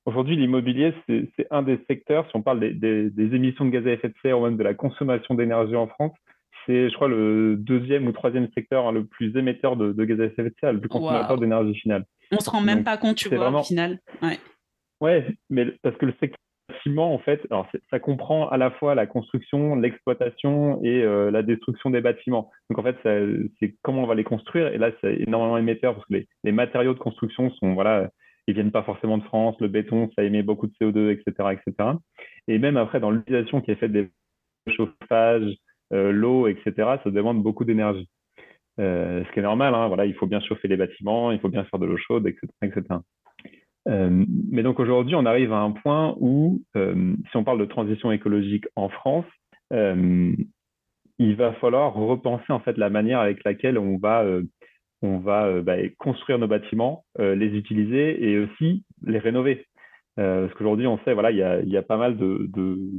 aujourd'hui 0.06 0.36
l'immobilier, 0.36 0.94
c'est 1.08 1.48
un 1.50 1.64
des 1.64 1.80
secteurs. 1.88 2.26
Si 2.30 2.36
on 2.36 2.42
parle 2.42 2.60
des, 2.60 3.12
émissions 3.18 3.66
de 3.66 3.70
gaz 3.70 3.88
à 3.88 3.92
effet 3.92 4.10
de 4.10 4.16
serre 4.22 4.40
ou 4.40 4.44
même 4.44 4.58
de 4.58 4.64
la 4.64 4.74
consommation 4.74 5.34
d'énergie 5.34 5.78
en 5.78 5.88
France, 5.88 6.12
c'est 6.66 6.90
je 6.90 6.96
crois 6.96 7.08
le 7.08 7.56
deuxième 7.58 8.06
ou 8.08 8.12
troisième 8.12 8.50
secteur 8.54 8.88
hein, 8.88 8.92
le 8.92 9.06
plus 9.06 9.36
émetteur 9.38 9.78
de, 9.78 9.94
gaz 10.04 10.20
à 10.20 10.26
effet 10.26 10.44
de 10.44 10.54
serre, 10.60 10.74
le 10.74 10.82
plus 10.82 10.90
consommateur 10.90 11.38
d'énergie 11.38 11.76
finale. 11.76 12.06
On 12.34 12.40
se 12.40 12.50
rend 12.50 12.62
même 12.62 12.84
pas 12.84 12.98
compte, 12.98 13.16
tu 13.16 13.34
vois, 13.34 13.50
au 13.50 13.64
final. 13.64 14.00
Ouais. 14.22 14.40
Ouais, 15.00 15.36
mais 15.50 15.68
parce 15.82 15.96
que 15.98 16.06
le 16.06 16.14
secteur 16.20 16.38
bâtiment, 16.70 17.14
en 17.14 17.20
fait, 17.20 17.42
alors 17.50 17.68
ça 17.90 18.00
comprend 18.00 18.50
à 18.50 18.58
la 18.58 18.72
fois 18.72 18.96
la 18.96 19.06
construction, 19.06 19.76
l'exploitation 19.76 20.80
et 20.84 21.04
euh, 21.04 21.32
la 21.32 21.44
destruction 21.44 21.90
des 21.90 22.02
bâtiments. 22.02 22.52
Donc 22.70 22.80
en 22.80 22.84
fait, 22.84 22.98
c'est 23.60 23.76
comment 23.82 24.04
on 24.04 24.08
va 24.08 24.16
les 24.16 24.24
construire. 24.24 24.68
Et 24.68 24.78
là, 24.78 24.92
c'est 25.02 25.22
énormément 25.22 25.58
émetteur 25.58 25.96
parce 25.96 26.08
que 26.08 26.24
les, 26.44 26.52
matériaux 26.52 26.94
de 26.94 27.00
construction 27.00 27.52
sont, 27.52 27.74
voilà, 27.74 28.10
ils 28.48 28.54
viennent 28.54 28.72
pas 28.72 28.84
forcément 28.84 29.18
de 29.18 29.24
France. 29.24 29.56
Le 29.60 29.68
béton, 29.68 30.10
ça 30.16 30.24
émet 30.24 30.44
beaucoup 30.44 30.68
de 30.68 30.74
CO2, 30.82 31.12
etc., 31.12 31.50
etc. 31.52 31.90
Et 32.48 32.60
même 32.60 32.78
après, 32.78 33.00
dans 33.00 33.12
l'utilisation 33.12 33.62
qui 33.62 33.72
est 33.72 33.76
faite 33.76 33.92
des 33.92 34.10
chauffages, 34.68 35.54
euh, 35.94 36.12
l'eau, 36.12 36.48
etc., 36.48 36.74
ça 37.04 37.12
demande 37.12 37.44
beaucoup 37.44 37.66
d'énergie. 37.66 38.10
Euh, 38.80 39.24
ce 39.24 39.32
qui 39.32 39.40
est 39.40 39.44
normal, 39.44 39.76
hein, 39.76 39.88
voilà, 39.88 40.06
il 40.06 40.16
faut 40.16 40.26
bien 40.26 40.40
chauffer 40.40 40.68
les 40.68 40.78
bâtiments, 40.78 41.32
il 41.32 41.40
faut 41.40 41.50
bien 41.50 41.64
faire 41.66 41.80
de 41.80 41.86
l'eau 41.86 41.98
chaude, 41.98 42.28
etc., 42.28 42.48
etc. 42.64 42.82
Euh, 43.88 44.26
mais 44.50 44.64
donc 44.64 44.80
aujourd'hui, 44.80 45.16
on 45.16 45.26
arrive 45.26 45.52
à 45.52 45.60
un 45.60 45.72
point 45.72 46.16
où, 46.20 46.62
euh, 46.76 47.16
si 47.30 47.38
on 47.38 47.44
parle 47.44 47.60
de 47.60 47.66
transition 47.66 48.12
écologique 48.12 48.66
en 48.76 48.90
France, 48.90 49.26
euh, 49.74 50.34
il 51.20 51.36
va 51.36 51.54
falloir 51.54 51.94
repenser 51.94 52.52
en 52.52 52.60
fait 52.60 52.78
la 52.78 52.90
manière 52.90 53.20
avec 53.20 53.44
laquelle 53.44 53.78
on 53.78 53.98
va, 53.98 54.26
on 55.02 55.20
va 55.20 55.62
bah, 55.62 55.76
construire 56.00 56.40
nos 56.40 56.48
bâtiments, 56.48 57.06
les 57.20 57.56
utiliser 57.56 58.24
et 58.28 58.40
aussi 58.40 58.84
les 59.06 59.20
rénover. 59.20 59.68
parce 60.16 60.54
qu'aujourd'hui, 60.56 60.88
on 60.88 60.98
sait, 61.06 61.14
voilà, 61.14 61.30
il 61.30 61.38
y 61.38 61.44
a, 61.44 61.62
y 61.62 61.78
a 61.78 61.84
pas 61.84 61.98
mal 61.98 62.18
de, 62.18 62.50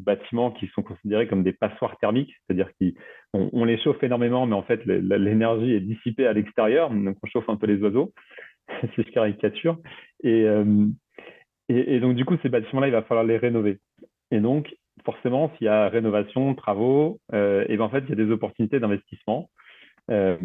bâtiments 0.05 0.53
qui 0.53 0.69
sont 0.69 0.83
considérés 0.83 1.27
comme 1.27 1.43
des 1.43 1.53
passoires 1.53 1.99
thermiques, 1.99 2.33
c'est-à-dire 2.47 2.71
qu'on 2.79 3.51
on 3.53 3.65
les 3.65 3.79
chauffe 3.79 4.03
énormément, 4.03 4.47
mais 4.47 4.55
en 4.55 4.63
fait, 4.63 4.85
l'énergie 4.87 5.73
est 5.73 5.81
dissipée 5.81 6.27
à 6.27 6.33
l'extérieur, 6.33 6.91
donc 6.91 7.17
on 7.21 7.27
chauffe 7.27 7.49
un 7.49 7.57
peu 7.57 7.67
les 7.67 7.83
oiseaux. 7.83 8.13
si 8.95 9.03
je 9.03 9.11
caricature. 9.11 9.79
Euh, 10.25 10.87
et, 11.69 11.95
et, 11.97 12.01
donc, 12.01 12.15
du 12.17 12.25
coup, 12.25 12.37
ces 12.43 12.49
bâtiments-là, 12.49 12.89
il 12.89 12.93
va 12.93 13.03
falloir 13.03 13.25
les 13.25 13.37
rénover. 13.37 13.79
Et 14.31 14.41
donc, 14.41 14.75
forcément, 15.05 15.53
s'il 15.57 15.67
y 15.67 15.69
a 15.69 15.89
rénovation, 15.89 16.55
travaux, 16.55 17.21
euh, 17.33 17.65
et 17.69 17.77
ben, 17.77 17.85
en 17.85 17.91
fait, 17.91 18.05
il 18.05 18.11
y 18.11 18.13
a 18.13 18.25
des 18.25 18.31
opportunités 18.31 18.81
d'investissement. 18.81 19.51
Euh, 20.11 20.37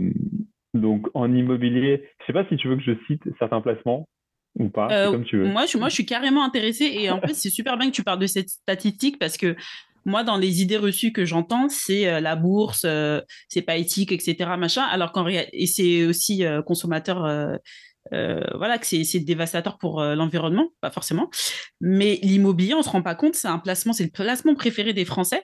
donc, 0.73 1.07
en 1.13 1.33
immobilier, 1.33 2.03
je 2.19 2.23
ne 2.23 2.27
sais 2.27 2.33
pas 2.33 2.47
si 2.49 2.57
tu 2.57 2.67
veux 2.67 2.77
que 2.77 2.83
je 2.83 2.93
cite 3.07 3.23
certains 3.39 3.61
placements 3.61 4.07
ou 4.57 4.69
pas, 4.69 5.11
comme 5.11 5.23
tu 5.23 5.37
veux. 5.37 5.45
Moi 5.45 5.65
je, 5.67 5.77
moi, 5.77 5.89
je 5.89 5.93
suis 5.93 6.05
carrément 6.05 6.43
intéressée. 6.43 6.85
Et 6.85 7.09
en 7.09 7.19
plus, 7.19 7.35
c'est 7.35 7.49
super 7.49 7.77
bien 7.77 7.89
que 7.89 7.95
tu 7.95 8.03
parles 8.03 8.19
de 8.19 8.27
cette 8.27 8.49
statistique 8.49 9.19
parce 9.19 9.37
que 9.37 9.55
moi, 10.05 10.23
dans 10.23 10.37
les 10.37 10.61
idées 10.61 10.77
reçues 10.77 11.11
que 11.11 11.23
j'entends, 11.23 11.69
c'est 11.69 12.19
la 12.19 12.35
bourse, 12.35 12.85
c'est 13.47 13.61
pas 13.61 13.77
éthique, 13.77 14.11
etc. 14.11 14.51
Machin, 14.57 14.81
alors 14.81 15.11
qu'en 15.11 15.27
et 15.27 15.65
c'est 15.67 16.05
aussi 16.05 16.43
consommateur 16.65 17.59
euh, 18.13 18.41
voilà, 18.55 18.77
que 18.77 18.85
c'est 18.85 19.19
dévastateur 19.19 19.77
pour 19.77 20.01
euh, 20.01 20.15
l'environnement, 20.15 20.69
pas 20.81 20.91
forcément. 20.91 21.29
Mais 21.81 22.19
l'immobilier, 22.23 22.73
on 22.73 22.81
se 22.81 22.89
rend 22.89 23.01
pas 23.01 23.15
compte, 23.15 23.35
c'est 23.35 23.47
un 23.47 23.59
placement, 23.59 23.93
c'est 23.93 24.03
le 24.03 24.09
placement 24.09 24.55
préféré 24.55 24.93
des 24.93 25.05
Français 25.05 25.43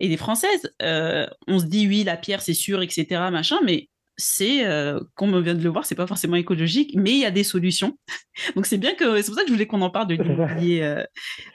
et 0.00 0.08
des 0.08 0.16
Françaises. 0.16 0.72
Euh, 0.82 1.26
on 1.46 1.58
se 1.58 1.66
dit 1.66 1.86
oui, 1.86 2.04
la 2.04 2.16
pierre, 2.16 2.40
c'est 2.40 2.54
sûr, 2.54 2.82
etc. 2.82 3.06
Machin, 3.30 3.58
mais 3.64 3.88
c'est, 4.16 4.64
comme 5.14 5.32
on 5.32 5.40
vient 5.40 5.54
de 5.54 5.62
le 5.62 5.68
voir, 5.68 5.86
c'est 5.86 5.94
pas 5.94 6.08
forcément 6.08 6.34
écologique, 6.34 6.92
mais 6.96 7.12
il 7.12 7.18
y 7.20 7.24
a 7.24 7.30
des 7.30 7.44
solutions. 7.44 7.96
Donc 8.56 8.66
c'est 8.66 8.78
bien 8.78 8.94
que 8.94 9.22
c'est 9.22 9.26
pour 9.26 9.36
ça 9.36 9.42
que 9.42 9.48
je 9.48 9.52
voulais 9.52 9.68
qu'on 9.68 9.80
en 9.82 9.90
parle 9.90 10.08
de 10.08 10.14
l'immobilier, 10.14 11.04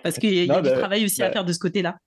parce 0.02 0.18
qu'il 0.18 0.34
y 0.34 0.50
a, 0.50 0.62
du 0.62 0.70
bah, 0.70 0.78
travail 0.78 1.04
aussi 1.04 1.22
à 1.22 1.28
bah 1.28 1.34
faire 1.34 1.46
de 1.46 1.52
ce 1.52 1.60
côté-là. 1.60 1.98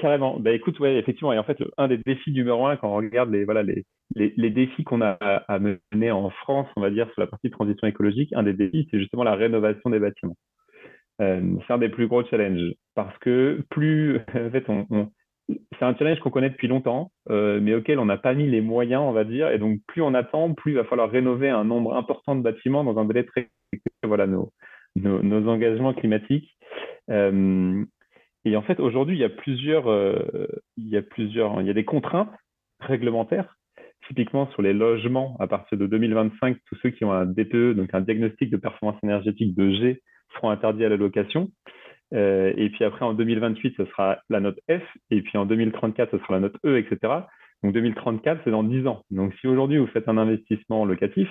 Carrément. 0.00 0.40
Bah, 0.40 0.52
écoute, 0.52 0.80
ouais, 0.80 0.96
effectivement. 0.96 1.32
Et 1.32 1.38
en 1.38 1.44
fait, 1.44 1.58
un 1.76 1.86
des 1.86 1.98
défis 1.98 2.32
numéro 2.32 2.66
un, 2.66 2.76
quand 2.76 2.88
on 2.90 2.96
regarde 2.96 3.30
les, 3.30 3.44
voilà, 3.44 3.62
les, 3.62 3.84
les, 4.14 4.50
défis 4.50 4.82
qu'on 4.82 5.02
a 5.02 5.18
à, 5.20 5.58
mener 5.58 6.10
en 6.10 6.30
France, 6.30 6.68
on 6.76 6.80
va 6.80 6.90
dire, 6.90 7.06
sur 7.12 7.20
la 7.20 7.26
partie 7.26 7.50
transition 7.50 7.86
écologique, 7.86 8.32
un 8.32 8.42
des 8.42 8.54
défis, 8.54 8.88
c'est 8.90 8.98
justement 8.98 9.24
la 9.24 9.34
rénovation 9.34 9.90
des 9.90 9.98
bâtiments. 9.98 10.36
Euh, 11.20 11.42
c'est 11.66 11.72
un 11.74 11.78
des 11.78 11.90
plus 11.90 12.06
gros 12.06 12.24
challenges 12.24 12.72
parce 12.94 13.16
que 13.18 13.62
plus, 13.68 14.20
en 14.34 14.50
fait, 14.50 14.64
on, 14.68 14.86
c'est 15.78 15.84
un 15.84 15.94
challenge 15.94 16.18
qu'on 16.20 16.30
connaît 16.30 16.48
depuis 16.48 16.68
longtemps, 16.68 17.12
euh, 17.28 17.60
mais 17.60 17.74
auquel 17.74 17.98
on 17.98 18.06
n'a 18.06 18.16
pas 18.16 18.32
mis 18.32 18.48
les 18.48 18.62
moyens, 18.62 19.02
on 19.02 19.12
va 19.12 19.24
dire. 19.24 19.50
Et 19.50 19.58
donc, 19.58 19.80
plus 19.86 20.00
on 20.00 20.14
attend, 20.14 20.54
plus 20.54 20.72
il 20.72 20.76
va 20.76 20.84
falloir 20.84 21.10
rénover 21.10 21.50
un 21.50 21.64
nombre 21.64 21.94
important 21.94 22.36
de 22.36 22.42
bâtiments 22.42 22.84
dans 22.84 22.98
un 22.98 23.04
délai 23.04 23.24
très 23.24 23.50
voilà 24.02 24.26
nos, 24.26 24.50
nos, 24.96 25.48
engagements 25.48 25.92
climatiques. 25.92 26.56
Euh, 27.10 27.84
et 28.44 28.56
en 28.56 28.62
fait, 28.62 28.80
aujourd'hui, 28.80 29.16
il 29.16 29.20
y 29.20 29.24
a 29.24 29.28
plusieurs, 29.28 29.90
euh, 29.90 30.46
il 30.76 30.88
y 30.88 30.96
a 30.96 31.02
plusieurs, 31.02 31.60
il 31.60 31.66
y 31.66 31.70
a 31.70 31.74
des 31.74 31.84
contraintes 31.84 32.32
réglementaires. 32.80 33.56
Typiquement 34.08 34.50
sur 34.52 34.62
les 34.62 34.72
logements, 34.72 35.36
à 35.38 35.46
partir 35.46 35.78
de 35.78 35.86
2025, 35.86 36.56
tous 36.66 36.76
ceux 36.82 36.90
qui 36.90 37.04
ont 37.04 37.12
un 37.12 37.26
DPE, 37.26 37.74
donc 37.74 37.90
un 37.92 38.00
diagnostic 38.00 38.50
de 38.50 38.56
performance 38.56 38.98
énergétique 39.02 39.54
de 39.54 39.70
G, 39.70 40.02
seront 40.34 40.50
interdits 40.50 40.84
à 40.84 40.88
la 40.88 40.96
location. 40.96 41.50
Euh, 42.12 42.52
et 42.56 42.70
puis 42.70 42.84
après, 42.84 43.04
en 43.04 43.14
2028, 43.14 43.74
ce 43.76 43.84
sera 43.84 44.18
la 44.30 44.40
note 44.40 44.58
F. 44.70 44.82
Et 45.10 45.22
puis 45.22 45.38
en 45.38 45.46
2034, 45.46 46.10
ce 46.10 46.18
sera 46.18 46.34
la 46.34 46.40
note 46.40 46.56
E, 46.64 46.78
etc. 46.78 47.12
Donc 47.62 47.74
2034, 47.74 48.40
c'est 48.44 48.50
dans 48.50 48.64
10 48.64 48.86
ans. 48.86 49.04
Donc 49.10 49.34
si 49.40 49.46
aujourd'hui 49.46 49.78
vous 49.78 49.86
faites 49.86 50.08
un 50.08 50.18
investissement 50.18 50.84
locatif, 50.84 51.28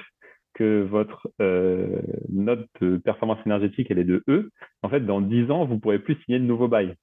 que 0.60 0.82
votre 0.82 1.30
euh, 1.42 2.02
note 2.28 2.68
de 2.82 2.98
performance 2.98 3.40
énergétique 3.46 3.88
elle 3.90 4.00
est 4.00 4.04
de 4.04 4.24
E, 4.28 4.52
en 4.84 4.90
fait, 4.90 5.00
dans 5.00 5.22
10 5.22 5.50
ans, 5.52 5.66
vous 5.66 5.76
ne 5.76 5.80
pourrez 5.80 6.00
plus 6.00 6.16
signer 6.26 6.38
de 6.38 6.44
nouveaux 6.44 6.68
bails. 6.68 6.96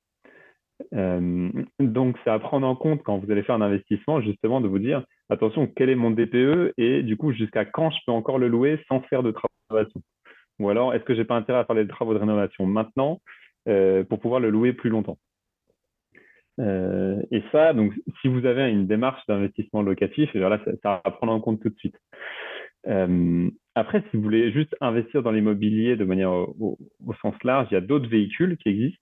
Euh, 0.94 1.50
donc, 1.80 2.18
c'est 2.22 2.30
à 2.30 2.38
prendre 2.38 2.66
en 2.66 2.76
compte 2.76 3.02
quand 3.02 3.16
vous 3.16 3.30
allez 3.32 3.42
faire 3.42 3.54
un 3.54 3.62
investissement, 3.62 4.20
justement, 4.20 4.60
de 4.60 4.68
vous 4.68 4.78
dire 4.78 5.04
attention, 5.30 5.66
quel 5.74 5.88
est 5.88 5.94
mon 5.94 6.10
DPE 6.10 6.74
et 6.76 7.02
du 7.02 7.16
coup, 7.16 7.32
jusqu'à 7.32 7.64
quand 7.64 7.90
je 7.90 7.96
peux 8.06 8.12
encore 8.12 8.38
le 8.38 8.48
louer 8.48 8.78
sans 8.88 9.00
faire 9.02 9.22
de 9.22 9.30
travaux 9.30 9.48
de 9.70 9.74
rénovation? 9.74 10.02
Ou 10.58 10.68
alors, 10.68 10.94
est-ce 10.94 11.04
que 11.04 11.14
j'ai 11.14 11.24
pas 11.24 11.36
intérêt 11.36 11.60
à 11.60 11.64
faire 11.64 11.76
des 11.76 11.88
travaux 11.88 12.12
de 12.12 12.18
rénovation 12.18 12.66
maintenant 12.66 13.20
euh, 13.68 14.04
pour 14.04 14.20
pouvoir 14.20 14.40
le 14.40 14.50
louer 14.50 14.74
plus 14.74 14.90
longtemps? 14.90 15.16
Et 16.58 17.42
ça, 17.52 17.74
donc, 17.74 17.92
si 18.22 18.28
vous 18.28 18.46
avez 18.46 18.70
une 18.70 18.86
démarche 18.86 19.20
d'investissement 19.28 19.82
locatif, 19.82 20.34
et 20.34 20.40
ça, 20.40 20.58
ça 20.82 21.02
va 21.04 21.10
prendre 21.10 21.32
en 21.34 21.40
compte 21.40 21.60
tout 21.60 21.68
de 21.68 21.76
suite. 21.76 21.96
Après, 23.74 24.00
si 24.10 24.16
vous 24.16 24.22
voulez 24.22 24.52
juste 24.52 24.74
investir 24.80 25.22
dans 25.22 25.32
l'immobilier 25.32 25.96
de 25.96 26.04
manière 26.04 26.32
au, 26.32 26.78
sens 27.20 27.34
large, 27.44 27.68
il 27.70 27.74
y 27.74 27.78
a 27.78 27.80
d'autres 27.80 28.08
véhicules 28.08 28.56
qui 28.58 28.68
existent. 28.68 29.00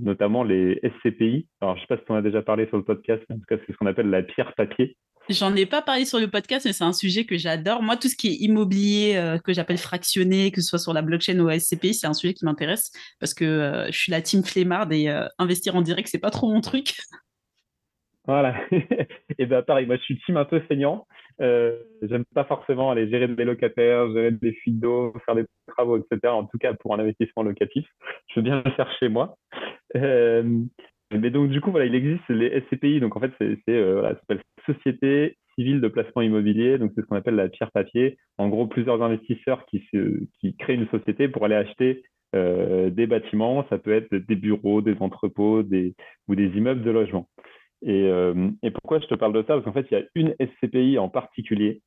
notamment 0.00 0.44
les 0.44 0.80
SCPI. 0.82 1.46
Alors, 1.60 1.76
je 1.76 1.82
ne 1.82 1.86
sais 1.86 1.96
pas 1.96 1.96
si 1.96 2.10
on 2.10 2.14
a 2.14 2.22
déjà 2.22 2.42
parlé 2.42 2.66
sur 2.68 2.76
le 2.76 2.84
podcast, 2.84 3.22
mais 3.28 3.36
en 3.36 3.38
tout 3.38 3.44
cas, 3.48 3.56
c'est 3.66 3.72
ce 3.72 3.76
qu'on 3.76 3.86
appelle 3.86 4.10
la 4.10 4.22
pierre 4.22 4.54
papier. 4.54 4.96
J'en 5.28 5.54
ai 5.54 5.66
pas 5.66 5.82
parlé 5.82 6.04
sur 6.04 6.18
le 6.18 6.28
podcast, 6.28 6.66
mais 6.66 6.72
c'est 6.72 6.84
un 6.84 6.92
sujet 6.92 7.24
que 7.24 7.38
j'adore. 7.38 7.82
Moi, 7.82 7.96
tout 7.96 8.08
ce 8.08 8.16
qui 8.16 8.28
est 8.28 8.36
immobilier, 8.40 9.14
euh, 9.16 9.38
que 9.38 9.52
j'appelle 9.52 9.78
fractionné, 9.78 10.50
que 10.50 10.60
ce 10.60 10.68
soit 10.68 10.78
sur 10.80 10.92
la 10.92 11.02
blockchain 11.02 11.38
ou 11.38 11.48
SCPI, 11.48 11.94
c'est 11.94 12.08
un 12.08 12.14
sujet 12.14 12.34
qui 12.34 12.44
m'intéresse 12.44 12.90
parce 13.20 13.32
que 13.32 13.44
euh, 13.44 13.86
je 13.92 13.98
suis 13.98 14.10
la 14.10 14.20
team 14.20 14.42
flemmard 14.42 14.90
et 14.90 15.08
euh, 15.08 15.26
investir 15.38 15.76
en 15.76 15.82
direct, 15.82 16.08
c'est 16.10 16.18
pas 16.18 16.30
trop 16.30 16.52
mon 16.52 16.60
truc. 16.60 16.96
Voilà. 18.26 18.54
et 19.38 19.46
bien, 19.46 19.62
pareil, 19.62 19.86
moi, 19.86 19.96
je 19.96 20.02
suis 20.02 20.20
team 20.20 20.36
un 20.36 20.44
peu 20.44 20.60
feignant. 20.60 21.06
J'aime 21.40 22.24
pas 22.34 22.44
forcément 22.44 22.90
aller 22.90 23.08
gérer 23.08 23.28
des 23.28 23.44
locataires, 23.44 24.12
gérer 24.12 24.30
des 24.30 24.52
fuites 24.52 24.78
d'eau, 24.78 25.12
faire 25.26 25.34
des 25.34 25.44
travaux, 25.66 25.98
etc. 25.98 26.32
En 26.32 26.44
tout 26.44 26.58
cas, 26.58 26.74
pour 26.74 26.94
un 26.94 27.00
investissement 27.00 27.42
locatif, 27.42 27.86
je 28.28 28.40
veux 28.40 28.44
bien 28.44 28.62
le 28.64 28.70
faire 28.72 28.90
chez 28.98 29.08
moi. 29.08 29.36
Mais 31.18 31.30
donc, 31.30 31.50
du 31.50 31.60
coup, 31.60 31.70
voilà, 31.70 31.86
il 31.86 31.94
existe 31.94 32.28
les 32.28 32.60
SCPI. 32.62 33.00
Donc, 33.00 33.16
en 33.16 33.20
fait, 33.20 33.32
c'est, 33.38 33.58
euh, 33.68 33.94
voilà, 33.94 34.10
ça 34.14 34.20
s'appelle 34.20 34.42
Société 34.66 35.36
civile 35.54 35.80
de 35.80 35.88
placement 35.88 36.22
immobilier. 36.22 36.78
Donc, 36.78 36.92
c'est 36.94 37.02
ce 37.02 37.06
qu'on 37.06 37.16
appelle 37.16 37.34
la 37.34 37.48
pierre 37.48 37.70
papier. 37.72 38.16
En 38.38 38.48
gros, 38.48 38.66
plusieurs 38.66 39.02
investisseurs 39.02 39.66
qui, 39.66 39.84
se, 39.92 40.20
qui 40.40 40.56
créent 40.56 40.74
une 40.74 40.88
société 40.88 41.28
pour 41.28 41.44
aller 41.44 41.54
acheter 41.54 42.02
euh, 42.34 42.88
des 42.90 43.06
bâtiments. 43.06 43.66
Ça 43.68 43.78
peut 43.78 43.92
être 43.92 44.14
des 44.14 44.36
bureaux, 44.36 44.80
des 44.80 44.96
entrepôts 45.00 45.62
des, 45.62 45.94
ou 46.28 46.34
des 46.34 46.48
immeubles 46.56 46.82
de 46.82 46.90
logement. 46.90 47.28
Et, 47.82 48.04
euh, 48.04 48.50
et, 48.62 48.70
pourquoi 48.70 49.00
je 49.00 49.06
te 49.06 49.14
parle 49.14 49.32
de 49.32 49.42
ça? 49.42 49.54
Parce 49.54 49.64
qu'en 49.64 49.72
fait, 49.72 49.86
il 49.90 49.98
y 49.98 50.00
a 50.00 50.04
une 50.14 50.34
SCPI 50.38 50.98
en 50.98 51.08
particulier 51.08 51.82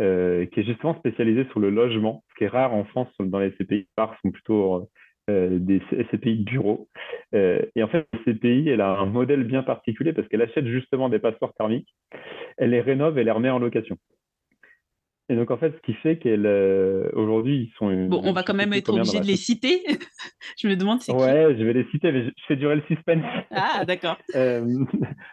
euh, 0.00 0.46
qui 0.46 0.60
est 0.60 0.64
justement 0.64 0.96
spécialisée 0.98 1.46
sur 1.50 1.60
le 1.60 1.70
logement, 1.70 2.24
ce 2.30 2.34
qui 2.38 2.44
est 2.44 2.48
rare 2.48 2.74
en 2.74 2.84
France 2.84 3.08
dans 3.20 3.38
les 3.38 3.50
SCPI. 3.52 3.86
Rares 3.96 4.16
sont 4.22 4.30
plutôt 4.30 4.88
euh, 5.30 5.58
des 5.58 5.80
SCPI 5.90 6.36
de 6.36 6.44
bureau. 6.44 6.88
Euh, 7.34 7.62
et 7.74 7.82
en 7.82 7.88
fait, 7.88 8.06
SCPI, 8.26 8.68
elle 8.68 8.82
a 8.82 8.90
un 8.98 9.06
modèle 9.06 9.44
bien 9.44 9.62
particulier 9.62 10.12
parce 10.12 10.28
qu'elle 10.28 10.42
achète 10.42 10.66
justement 10.66 11.08
des 11.08 11.18
passeports 11.18 11.54
thermiques, 11.54 11.88
elle 12.58 12.70
les 12.70 12.82
rénove 12.82 13.18
et 13.18 13.24
les 13.24 13.30
remet 13.30 13.48
en 13.48 13.58
location. 13.58 13.96
Et 15.30 15.36
donc, 15.36 15.50
en 15.50 15.56
fait, 15.56 15.72
ce 15.74 15.80
qui 15.86 15.94
fait 16.00 16.18
qu'elle, 16.18 16.44
euh, 16.44 17.08
aujourd'hui, 17.14 17.70
ils 17.70 17.72
sont. 17.78 17.90
Bon, 18.08 18.20
on 18.24 18.32
va 18.32 18.42
quand 18.42 18.54
même 18.54 18.74
être 18.74 18.92
obligé 18.92 19.20
de 19.20 19.26
les 19.26 19.36
citer. 19.36 19.82
je 20.58 20.68
me 20.68 20.76
demande 20.76 21.00
c'est 21.00 21.12
Ouais, 21.12 21.56
je 21.58 21.64
vais 21.64 21.72
les 21.72 21.86
citer, 21.90 22.12
mais 22.12 22.24
je 22.26 22.44
fais 22.46 22.56
durer 22.56 22.76
le 22.76 22.82
suspense. 22.82 23.24
Ah, 23.50 23.84
d'accord. 23.86 24.18
non, 24.34 24.86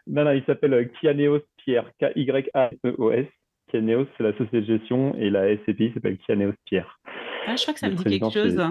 non, 0.07 0.31
il 0.31 0.43
s'appelle 0.45 0.89
Kianeos 1.01 1.41
Pierre, 1.57 1.91
K-Y-A-E-O-S. 1.99 3.27
Kianeos, 3.69 4.05
c'est 4.17 4.23
la 4.23 4.31
société 4.33 4.61
de 4.61 4.65
gestion, 4.77 5.15
et 5.15 5.29
la 5.29 5.55
SCPI 5.57 5.91
s'appelle 5.93 6.17
Kianeos 6.19 6.53
Pierre. 6.65 6.99
Ah, 7.47 7.55
je 7.55 7.61
crois 7.61 7.73
que 7.73 7.79
ça 7.79 7.89
me 7.89 7.95
dit 7.95 8.03
quelque 8.03 8.31
chose. 8.31 8.61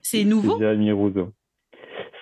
C'est 0.00 0.24
nouveau? 0.24 0.58
Jérémy 0.58 0.90
Rousseau. 0.92 1.32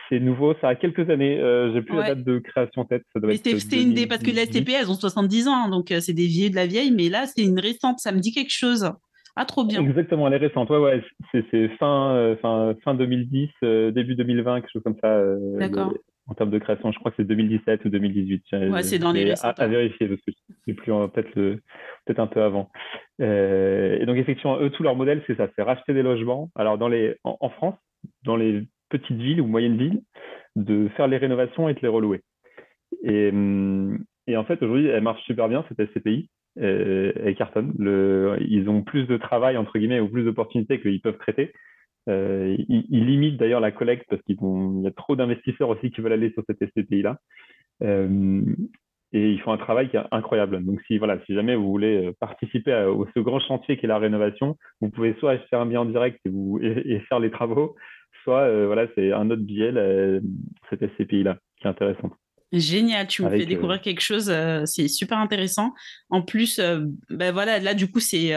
C'est 0.09 0.21
nouveau, 0.21 0.55
ça 0.61 0.69
a 0.69 0.75
quelques 0.75 1.11
années. 1.11 1.40
Euh, 1.40 1.73
j'ai 1.73 1.83
plus 1.83 1.97
la 1.97 2.14
date 2.14 2.25
de 2.25 2.38
création 2.38 2.83
en 2.83 2.85
tête. 2.85 3.03
Ça 3.12 3.21
doit 3.21 3.35
c'était 3.35 3.83
une 3.83 3.95
des. 3.95 4.07
Parce 4.07 4.23
que 4.23 4.31
les 4.31 4.47
STP, 4.47 4.71
elles 4.71 4.90
ont 4.90 4.95
70 4.95 5.49
ans, 5.49 5.69
donc 5.69 5.90
euh, 5.90 6.01
c'est 6.01 6.12
des 6.12 6.27
vieux 6.27 6.51
de 6.51 6.55
la 6.55 6.66
vieille, 6.66 6.92
mais 6.92 7.09
là, 7.09 7.27
c'est 7.27 7.42
une 7.42 7.59
récente. 7.59 7.99
Ça 7.99 8.12
me 8.12 8.19
dit 8.19 8.33
quelque 8.33 8.53
chose. 8.53 8.90
Ah, 9.35 9.45
trop 9.45 9.64
bien. 9.64 9.85
Exactement, 9.85 10.27
elle 10.29 10.35
est 10.35 10.47
récente. 10.47 10.71
Ouais, 10.71 10.79
ouais. 10.79 11.03
C'est 11.33 11.69
fin, 11.79 12.14
euh, 12.14 12.37
fin, 12.37 12.75
fin 12.85 12.95
2010, 12.95 13.51
début 13.92 14.14
2020, 14.14 14.61
quelque 14.61 14.71
chose 14.73 14.83
comme 14.83 14.97
ça. 15.03 15.23
D'accord. 15.59 15.92
En 16.29 16.35
termes 16.35 16.51
de 16.51 16.59
création, 16.59 16.90
je 16.90 16.99
crois 16.99 17.12
que 17.12 17.19
c'est 17.19 17.29
2017 17.29 17.85
ou 17.85 17.88
2018. 17.88 18.42
Ouais, 18.71 18.83
c'est 18.83 18.99
dans 18.99 19.12
les 19.12 19.25
récentes. 19.25 19.61
À, 19.61 19.66
vérifier, 19.69 20.09
parce 20.09 20.21
que 20.23 20.33
c'est 20.66 20.75
plus 20.75 20.92
peut-être 21.12 21.33
peut 21.35 22.14
un 22.16 22.27
peu 22.27 22.42
avant. 22.42 22.71
et 23.19 24.05
donc, 24.07 24.16
effectivement, 24.16 24.59
eux, 24.61 24.71
tout 24.71 24.83
leur 24.83 24.97
modèle, 24.97 25.23
c'est 25.27 25.37
ça 25.37 25.49
c'est 25.55 25.62
racheter 25.62 25.95
des 25.95 26.03
logements. 26.03 26.51
Alors, 26.57 26.79
dans 26.79 26.88
les, 26.88 27.16
en 27.25 27.49
France, 27.51 27.77
dans 28.25 28.37
les 28.37 28.66
petites 28.88 29.16
villes 29.16 29.40
ou 29.40 29.46
moyennes 29.46 29.77
villes, 29.77 30.01
de 30.57 30.88
faire 30.96 31.09
les 31.09 31.16
rénovations 31.16 31.68
et 31.68 31.75
de 31.75 31.81
les 31.81 31.88
relouer. 31.88 32.22
Et, 33.03 33.31
hum, 33.31 33.99
et 34.27 34.37
en 34.37 34.44
fait, 34.44 34.62
aujourd'hui, 34.62 34.87
elle 34.87 35.03
marche 35.03 35.22
super 35.25 35.49
bien, 35.49 35.64
cette 35.68 35.90
SCPI. 35.90 36.29
Elle 36.57 37.35
cartonne. 37.37 37.75
Le, 37.79 38.38
ils 38.40 38.68
ont 38.68 38.83
plus 38.83 39.07
de 39.07 39.16
travail, 39.18 39.57
entre 39.57 39.79
guillemets, 39.79 40.01
ou 40.01 40.09
plus 40.09 40.25
d'opportunités 40.25 40.81
qu'ils 40.81 41.03
peuvent 41.03 41.18
traiter. 41.18 41.53
Euh, 42.09 42.57
ils, 42.68 43.07
limitent 43.07 43.37
d'ailleurs 43.37 43.61
la 43.61 43.72
collecte 43.72 44.07
parce 44.09 44.22
qu'il 44.22 44.37
y 44.37 44.87
a 44.87 44.90
trop 44.92 45.16
d'investisseurs 45.16 45.68
aussi 45.68 45.90
qui 45.90 46.01
veulent 46.01 46.12
aller 46.12 46.31
sur 46.33 46.44
cette 46.46 46.64
SCPI-là. 46.70 47.18
Euh, 47.83 48.42
et 49.12 49.31
ils 49.31 49.40
font 49.40 49.53
un 49.53 49.59
travail 49.59 49.88
qui 49.88 49.96
est 49.96 50.05
incroyable. 50.11 50.64
Donc, 50.64 50.81
si, 50.87 50.99
voilà, 50.99 51.18
si 51.27 51.35
jamais 51.35 51.57
vous 51.57 51.70
voulez 51.70 52.07
euh, 52.07 52.12
participer 52.20 52.72
à, 52.72 52.87
ce 53.14 53.20
grand 53.20 53.40
chantier 53.40 53.77
qui 53.77 53.87
est 53.87 53.88
la 53.88 53.99
rénovation, 53.99 54.57
vous 54.81 54.90
pouvez 54.90 55.14
soit 55.18 55.38
faire 55.51 55.61
un 55.61 55.66
bien 55.66 55.81
en 55.81 55.85
direct 55.85 56.20
et, 56.27 56.94
et 56.94 57.01
faire 57.01 57.18
les 57.18 57.31
travaux, 57.31 57.77
soit 58.27 58.41
euh, 58.41 58.67
voilà, 58.67 58.87
c'est 58.97 59.12
un 59.12 59.31
autre 59.31 59.43
biais, 59.43 59.73
cette 60.69 60.81
SCPI-là, 60.81 61.39
qui 61.61 61.67
est 61.67 61.71
intéressant. 61.71 62.11
Génial, 62.53 63.07
tu 63.07 63.23
me 63.23 63.31
fais 63.31 63.47
découvrir 63.47 63.79
euh, 63.79 63.83
quelque 63.83 64.01
chose, 64.01 64.31
euh, 64.31 64.62
c'est 64.67 64.89
super 64.89 65.19
intéressant. 65.19 65.73
En 66.11 66.23
plus, 66.23 66.61
ben 67.09 67.33
voilà, 67.33 67.59
là 67.61 67.75
du 67.75 67.91
coup 67.91 68.01
c'est 68.01 68.33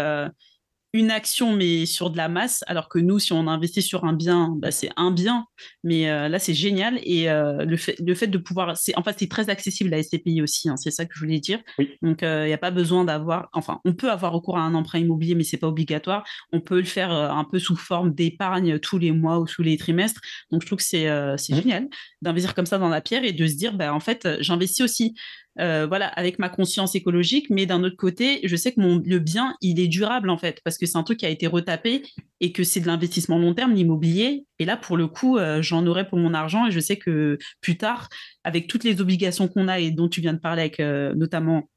une 0.94 1.12
action, 1.12 1.56
mais 1.56 1.86
sur 1.86 2.10
de 2.10 2.18
la 2.18 2.30
masse, 2.30 2.64
alors 2.66 2.90
que 2.90 2.98
nous, 2.98 3.20
si 3.20 3.32
on 3.32 3.48
investit 3.48 3.84
sur 3.84 4.06
un 4.06 4.14
bien, 4.14 4.56
bah, 4.58 4.72
c'est 4.72 4.90
un 4.96 5.12
bien. 5.12 5.46
Mais 5.84 6.10
euh, 6.10 6.28
là, 6.30 6.40
c'est 6.40 6.56
génial. 6.56 7.00
Et 7.04 7.30
euh, 7.30 7.64
le, 7.64 7.78
fait, 7.78 7.96
le 8.00 8.16
fait 8.16 8.28
de 8.28 8.38
pouvoir. 8.40 8.76
En 8.96 9.04
fait, 9.04 9.16
c'est 9.20 9.30
très 9.30 9.50
accessible 9.52 9.92
la 9.92 10.02
SCPI 10.02 10.42
aussi, 10.42 10.68
hein, 10.68 10.78
c'est 10.78 10.90
ça 10.90 11.06
que 11.06 11.14
je 11.14 11.20
voulais 11.20 11.40
dire. 11.40 11.60
Donc, 12.02 12.20
il 12.22 12.26
euh, 12.26 12.48
n'y 12.48 12.54
a 12.54 12.58
pas 12.58 12.72
besoin 12.72 13.06
d'avoir. 13.06 13.50
Enfin, 13.54 13.82
on 13.86 13.94
peut 13.94 14.10
avoir 14.10 14.32
recours 14.32 14.58
à 14.58 14.62
un 14.62 14.74
emprunt 14.74 15.00
immobilier, 15.00 15.36
mais 15.36 15.44
c'est 15.44 15.58
pas 15.58 15.68
obligatoire. 15.68 16.24
On 16.52 16.60
peut 16.60 16.80
le 16.80 16.86
faire 16.86 17.12
un 17.12 17.44
peu 17.44 17.60
sous 17.60 17.76
forme 17.76 18.14
d'épargne 18.14 18.80
tous 18.80 18.98
les 18.98 19.12
mois 19.12 19.40
ou 19.40 19.46
tous 19.46 19.62
les 19.62 19.78
trimestres. 19.78 20.22
Donc, 20.52 20.64
je 20.64 20.68
trouve 20.68 20.80
que 20.80 20.84
c'est 20.84 21.08
mmh. 21.08 21.38
génial 21.56 21.88
d'investir 22.24 22.56
comme 22.56 22.66
ça 22.66 22.80
dans 22.80 22.90
la 22.90 23.02
pierre 23.02 23.24
et 23.24 23.32
de 23.32 23.46
se 23.46 23.56
dire, 23.56 23.74
bah, 23.74 23.94
en 23.94 24.00
fait, 24.00 24.28
j'investis 24.42 24.82
aussi 24.82 25.14
euh, 25.60 25.88
voilà, 25.88 26.08
avec 26.08 26.40
ma 26.40 26.48
conscience 26.48 26.96
écologique, 26.96 27.50
mais 27.50 27.66
d'un 27.66 27.84
autre 27.84 27.98
côté, 27.98 28.40
je 28.44 28.56
sais 28.56 28.72
que 28.72 28.80
mon, 28.80 29.02
le 29.04 29.20
bien, 29.20 29.56
il 29.62 29.80
est 29.80 29.88
durable 29.88 30.30
en 30.30 30.38
fait, 30.38 30.62
parce 30.64 30.78
que 30.78 30.86
c'est 30.86 30.98
un 30.98 31.04
truc 31.04 31.20
qui 31.20 31.26
a 31.26 31.30
été 31.30 31.48
retapé 31.48 32.04
et 32.40 32.52
que 32.52 32.64
c'est 32.64 32.80
de 32.80 32.88
l'investissement 32.88 33.38
long 33.38 33.54
terme, 33.54 33.74
l'immobilier. 33.74 34.46
Et 34.60 34.66
là, 34.66 34.78
pour 34.78 34.96
le 34.96 35.08
coup, 35.08 35.38
euh, 35.38 35.62
j'en 35.62 35.86
aurai 35.86 36.08
pour 36.08 36.18
mon 36.18 36.34
argent 36.34 36.68
et 36.68 36.72
je 36.72 36.80
sais 36.80 36.98
que 36.98 37.38
plus 37.62 37.78
tard, 37.78 38.10
avec 38.44 38.68
toutes 38.68 38.84
les 38.84 39.02
obligations 39.02 39.48
qu'on 39.48 39.68
a 39.68 39.80
et 39.80 39.92
dont 39.92 40.08
tu 40.08 40.22
viens 40.22 40.34
de 40.34 40.40
parler 40.40 40.62
avec 40.62 40.80
euh, 40.80 41.14
notamment 41.16 41.70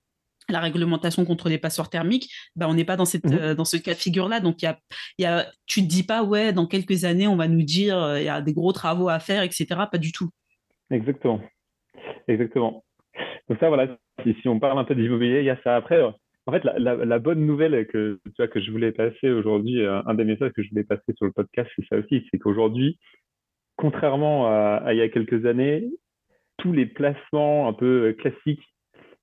la 0.48 0.60
réglementation 0.60 1.24
contre 1.24 1.48
les 1.48 1.58
passoires 1.58 1.88
thermiques, 1.88 2.30
bah, 2.56 2.68
on 2.68 2.74
n'est 2.74 2.84
pas 2.84 2.96
dans, 2.96 3.04
cette, 3.04 3.24
mmh. 3.24 3.54
dans 3.54 3.64
ce 3.64 3.76
cas 3.76 3.94
de 3.94 3.98
figure-là. 3.98 4.40
Donc, 4.40 4.62
y 4.62 4.66
a, 4.66 4.78
y 5.18 5.24
a, 5.24 5.50
tu 5.66 5.82
ne 5.82 5.86
te 5.86 5.90
dis 5.90 6.02
pas, 6.02 6.22
ouais, 6.22 6.52
dans 6.52 6.66
quelques 6.66 7.04
années, 7.04 7.26
on 7.26 7.36
va 7.36 7.48
nous 7.48 7.62
dire, 7.62 8.16
il 8.18 8.24
y 8.24 8.28
a 8.28 8.42
des 8.42 8.52
gros 8.52 8.72
travaux 8.72 9.08
à 9.08 9.18
faire, 9.18 9.42
etc. 9.44 9.66
Pas 9.90 9.98
du 9.98 10.12
tout. 10.12 10.30
Exactement. 10.90 11.40
Exactement. 12.28 12.84
Donc 13.48 13.58
ça, 13.58 13.68
voilà, 13.68 13.96
si, 14.22 14.48
on 14.48 14.60
parle 14.60 14.78
un 14.78 14.84
peu 14.84 14.94
d'immobilier, 14.94 15.40
il 15.40 15.44
y 15.44 15.50
a 15.50 15.60
ça. 15.62 15.76
Après, 15.76 16.00
euh, 16.00 16.10
en 16.46 16.52
fait, 16.52 16.64
la, 16.64 17.18
bonne 17.18 17.44
nouvelle 17.46 17.86
que, 17.86 18.18
que 18.36 18.60
je 18.60 18.70
voulais 18.70 18.92
passer 18.92 19.30
aujourd'hui, 19.30 19.84
euh, 19.84 20.02
un 20.06 20.14
des 20.14 20.24
messages 20.24 20.52
que 20.52 20.62
je 20.62 20.70
voulais 20.70 20.84
passer 20.84 21.12
sur 21.16 21.26
le 21.26 21.32
podcast, 21.32 21.70
c'est 21.76 21.86
ça 21.86 21.96
aussi, 21.96 22.26
c'est 22.30 22.38
qu'aujourd'hui, 22.38 22.98
contrairement 23.76 24.46
à, 24.46 24.92
il 24.92 24.96
y 24.96 25.02
a 25.02 25.08
quelques 25.08 25.46
années, 25.46 25.88
tous 26.58 26.72
les 26.72 26.86
placements 26.86 27.68
un 27.68 27.72
peu 27.72 28.08
euh, 28.08 28.12
classiques, 28.12 28.66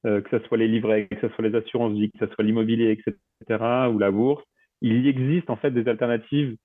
que 0.06 0.24
ce 0.32 0.40
soit 0.48 0.58
les 0.58 0.70
livrets, 0.70 1.08
que 1.08 1.20
ce 1.20 1.34
soit 1.36 1.46
les 1.46 1.56
assurances 1.56 1.92
vie, 1.92 2.10
que 2.10 2.26
ce 2.26 2.34
soit 2.34 2.46
l'immobilier, 2.46 2.92
etc., 2.92 3.62
ou 3.92 4.00
la 4.00 4.12
bourse, 4.12 4.42
il 4.82 5.06
existe 5.06 5.50
en 5.50 5.58
fait 5.58 5.72
des 5.72 5.90
alternatives 5.90 6.56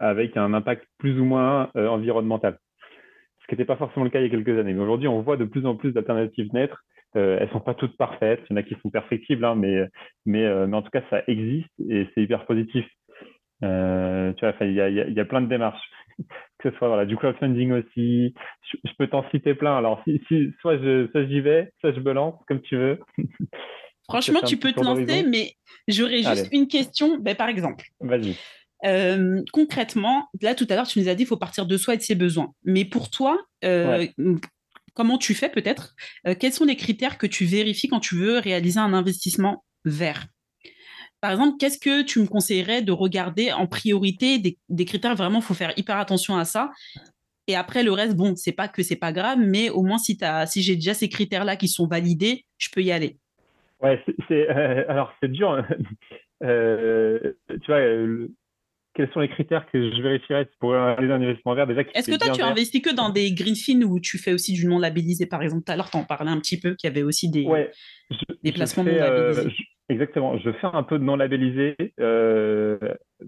avec 0.00 0.36
un 0.36 0.52
impact 0.52 0.84
plus 0.98 1.20
ou 1.20 1.24
moins 1.24 1.70
environnemental 1.76 2.58
qui 3.50 3.56
n'était 3.56 3.64
pas 3.64 3.76
forcément 3.76 4.04
le 4.04 4.10
cas 4.10 4.20
il 4.20 4.22
y 4.22 4.26
a 4.26 4.30
quelques 4.30 4.56
années. 4.56 4.72
Mais 4.72 4.82
aujourd'hui, 4.82 5.08
on 5.08 5.22
voit 5.22 5.36
de 5.36 5.44
plus 5.44 5.66
en 5.66 5.74
plus 5.74 5.92
d'alternatives 5.92 6.48
naître. 6.54 6.84
Euh, 7.16 7.38
elles 7.40 7.50
sont 7.50 7.60
pas 7.60 7.74
toutes 7.74 7.96
parfaites, 7.96 8.40
il 8.48 8.52
y 8.52 8.54
en 8.54 8.56
a 8.58 8.62
qui 8.62 8.76
sont 8.80 8.90
perfectibles, 8.90 9.44
hein, 9.44 9.56
mais, 9.56 9.84
mais, 10.24 10.44
euh, 10.44 10.68
mais 10.68 10.76
en 10.76 10.82
tout 10.82 10.90
cas, 10.90 11.02
ça 11.10 11.24
existe 11.26 11.68
et 11.88 12.06
c'est 12.14 12.22
hyper 12.22 12.46
positif. 12.46 12.86
Euh, 13.64 14.32
tu 14.34 14.46
vois, 14.46 14.54
il 14.60 14.72
y 14.72 14.80
a, 14.80 14.88
y 14.88 15.20
a, 15.20 15.24
plein 15.24 15.40
de 15.40 15.48
démarches, 15.48 15.82
que 16.60 16.70
ce 16.70 16.76
soit 16.76 16.86
voilà, 16.86 17.06
du 17.06 17.16
crowdfunding 17.16 17.72
aussi. 17.72 18.32
Je, 18.62 18.92
peux 18.96 19.08
t'en 19.08 19.28
citer 19.30 19.54
plein. 19.54 19.76
Alors, 19.76 20.00
si, 20.04 20.22
si, 20.28 20.52
soit 20.60 20.76
j'y 20.76 21.40
vais, 21.40 21.72
soit 21.80 21.92
je 21.92 21.98
me 21.98 22.12
lance, 22.12 22.40
comme 22.46 22.60
tu 22.60 22.76
veux. 22.76 23.00
Franchement, 24.04 24.40
tu 24.42 24.56
peux 24.56 24.72
te 24.72 24.82
lancer, 24.82 25.24
mais 25.24 25.54
j'aurais 25.88 26.22
juste 26.22 26.48
une 26.52 26.68
question. 26.68 27.18
Ben, 27.18 27.34
par 27.34 27.48
exemple, 27.48 27.86
vas-y. 28.00 28.36
Euh, 28.84 29.42
concrètement, 29.52 30.28
là 30.40 30.54
tout 30.54 30.66
à 30.70 30.74
l'heure, 30.74 30.86
tu 30.86 31.00
nous 31.00 31.08
as 31.08 31.14
dit 31.14 31.24
qu'il 31.24 31.28
faut 31.28 31.36
partir 31.36 31.66
de 31.66 31.76
soi 31.76 31.94
et 31.94 31.96
de 31.96 32.02
ses 32.02 32.14
besoins. 32.14 32.52
Mais 32.64 32.84
pour 32.84 33.10
toi, 33.10 33.38
euh, 33.64 34.06
comment 34.94 35.18
tu 35.18 35.34
fais 35.34 35.50
peut-être 35.50 35.94
euh, 36.26 36.34
Quels 36.38 36.52
sont 36.52 36.64
les 36.64 36.76
critères 36.76 37.18
que 37.18 37.26
tu 37.26 37.44
vérifies 37.44 37.88
quand 37.88 38.00
tu 38.00 38.16
veux 38.16 38.38
réaliser 38.38 38.80
un 38.80 38.94
investissement 38.94 39.64
vert? 39.84 40.26
Par 41.20 41.32
exemple, 41.32 41.56
qu'est-ce 41.58 41.78
que 41.78 42.02
tu 42.02 42.20
me 42.20 42.26
conseillerais 42.26 42.80
de 42.80 42.92
regarder 42.92 43.52
en 43.52 43.66
priorité 43.66 44.38
des, 44.38 44.84
critères? 44.86 45.14
Vraiment, 45.14 45.40
il 45.40 45.44
faut 45.44 45.52
faire 45.52 45.74
hyper 45.76 45.98
attention 45.98 46.38
à 46.38 46.46
ça. 46.46 46.70
Et 47.46 47.56
après, 47.56 47.82
le 47.82 47.92
reste, 47.92 48.16
bon, 48.16 48.34
c'est 48.36 48.52
pas 48.52 48.68
que 48.68 48.82
c'est 48.82 48.96
pas 48.96 49.12
grave, 49.12 49.38
mais 49.38 49.68
au 49.68 49.82
moins, 49.82 49.98
si, 49.98 50.18
si 50.46 50.62
j'ai 50.62 50.76
déjà 50.76 50.94
ces 50.94 51.10
critères-là 51.10 51.56
qui 51.56 51.68
sont 51.68 51.86
validés, 51.86 52.46
je 52.56 52.70
peux 52.72 52.80
y 52.80 52.90
aller. 52.90 53.18
Ouais, 53.82 54.02
c'est, 54.28 54.48
alors 54.48 55.12
c'est 55.20 55.30
dur. 55.30 55.50
Hein. 55.50 55.66
tu 56.40 57.66
vois, 57.66 57.80
quels 58.94 59.10
sont 59.12 59.20
les 59.20 59.28
critères 59.28 59.66
que 59.70 59.90
je 59.90 60.02
vérifierais 60.02 60.48
pour 60.58 60.74
aller 60.74 61.06
dans 61.06 61.14
investissement 61.14 61.54
vert? 61.54 61.66
Déjà 61.66 61.82
Est-ce 61.94 62.10
que 62.10 62.18
toi, 62.18 62.32
tu 62.32 62.42
investis 62.42 62.82
que 62.82 62.94
dans 62.94 63.10
des 63.10 63.32
greenfins 63.32 63.82
ou 63.82 64.00
tu 64.00 64.18
fais 64.18 64.32
aussi 64.32 64.52
du 64.52 64.66
non 64.66 64.78
labellisé 64.78 65.26
Par 65.26 65.42
exemple, 65.42 65.64
tout 65.64 65.72
à 65.72 65.76
l'heure, 65.76 65.90
tu 65.90 65.96
en 65.96 66.04
parlais 66.04 66.30
un 66.30 66.38
petit 66.38 66.58
peu 66.58 66.74
qu'il 66.74 66.88
y 66.88 66.90
avait 66.90 67.02
aussi 67.02 67.30
des, 67.30 67.46
des 68.42 68.52
placements 68.52 68.84
non 68.84 68.92
labellisés. 68.92 69.46
Euh, 69.46 69.50
exactement. 69.88 70.38
Je 70.38 70.50
fais 70.52 70.66
un 70.66 70.82
peu 70.82 70.98
de 70.98 71.04
non 71.04 71.16
labellisé, 71.16 71.76
euh, 72.00 72.78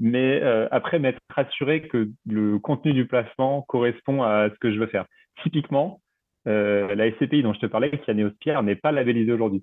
mais 0.01 0.41
euh, 0.43 0.67
après, 0.71 0.99
m'être 0.99 1.21
assuré 1.37 1.87
que 1.89 2.11
le 2.27 2.59
contenu 2.59 2.93
du 2.93 3.07
placement 3.07 3.63
correspond 3.63 4.23
à 4.23 4.49
ce 4.53 4.59
que 4.59 4.73
je 4.73 4.81
veux 4.81 4.89
faire. 4.89 5.07
Typiquement, 5.43 6.01
la 6.45 7.11
SCPI 7.13 7.43
dont 7.43 7.55
je 7.55 7.61
te 7.61 7.67
parlais, 7.67 7.91
qui 7.91 8.11
est 8.11 8.15
Néospierre, 8.15 8.63
n'est 8.65 8.77
pas 8.77 8.91
labellisée 8.91 9.33
aujourd'hui. 9.33 9.63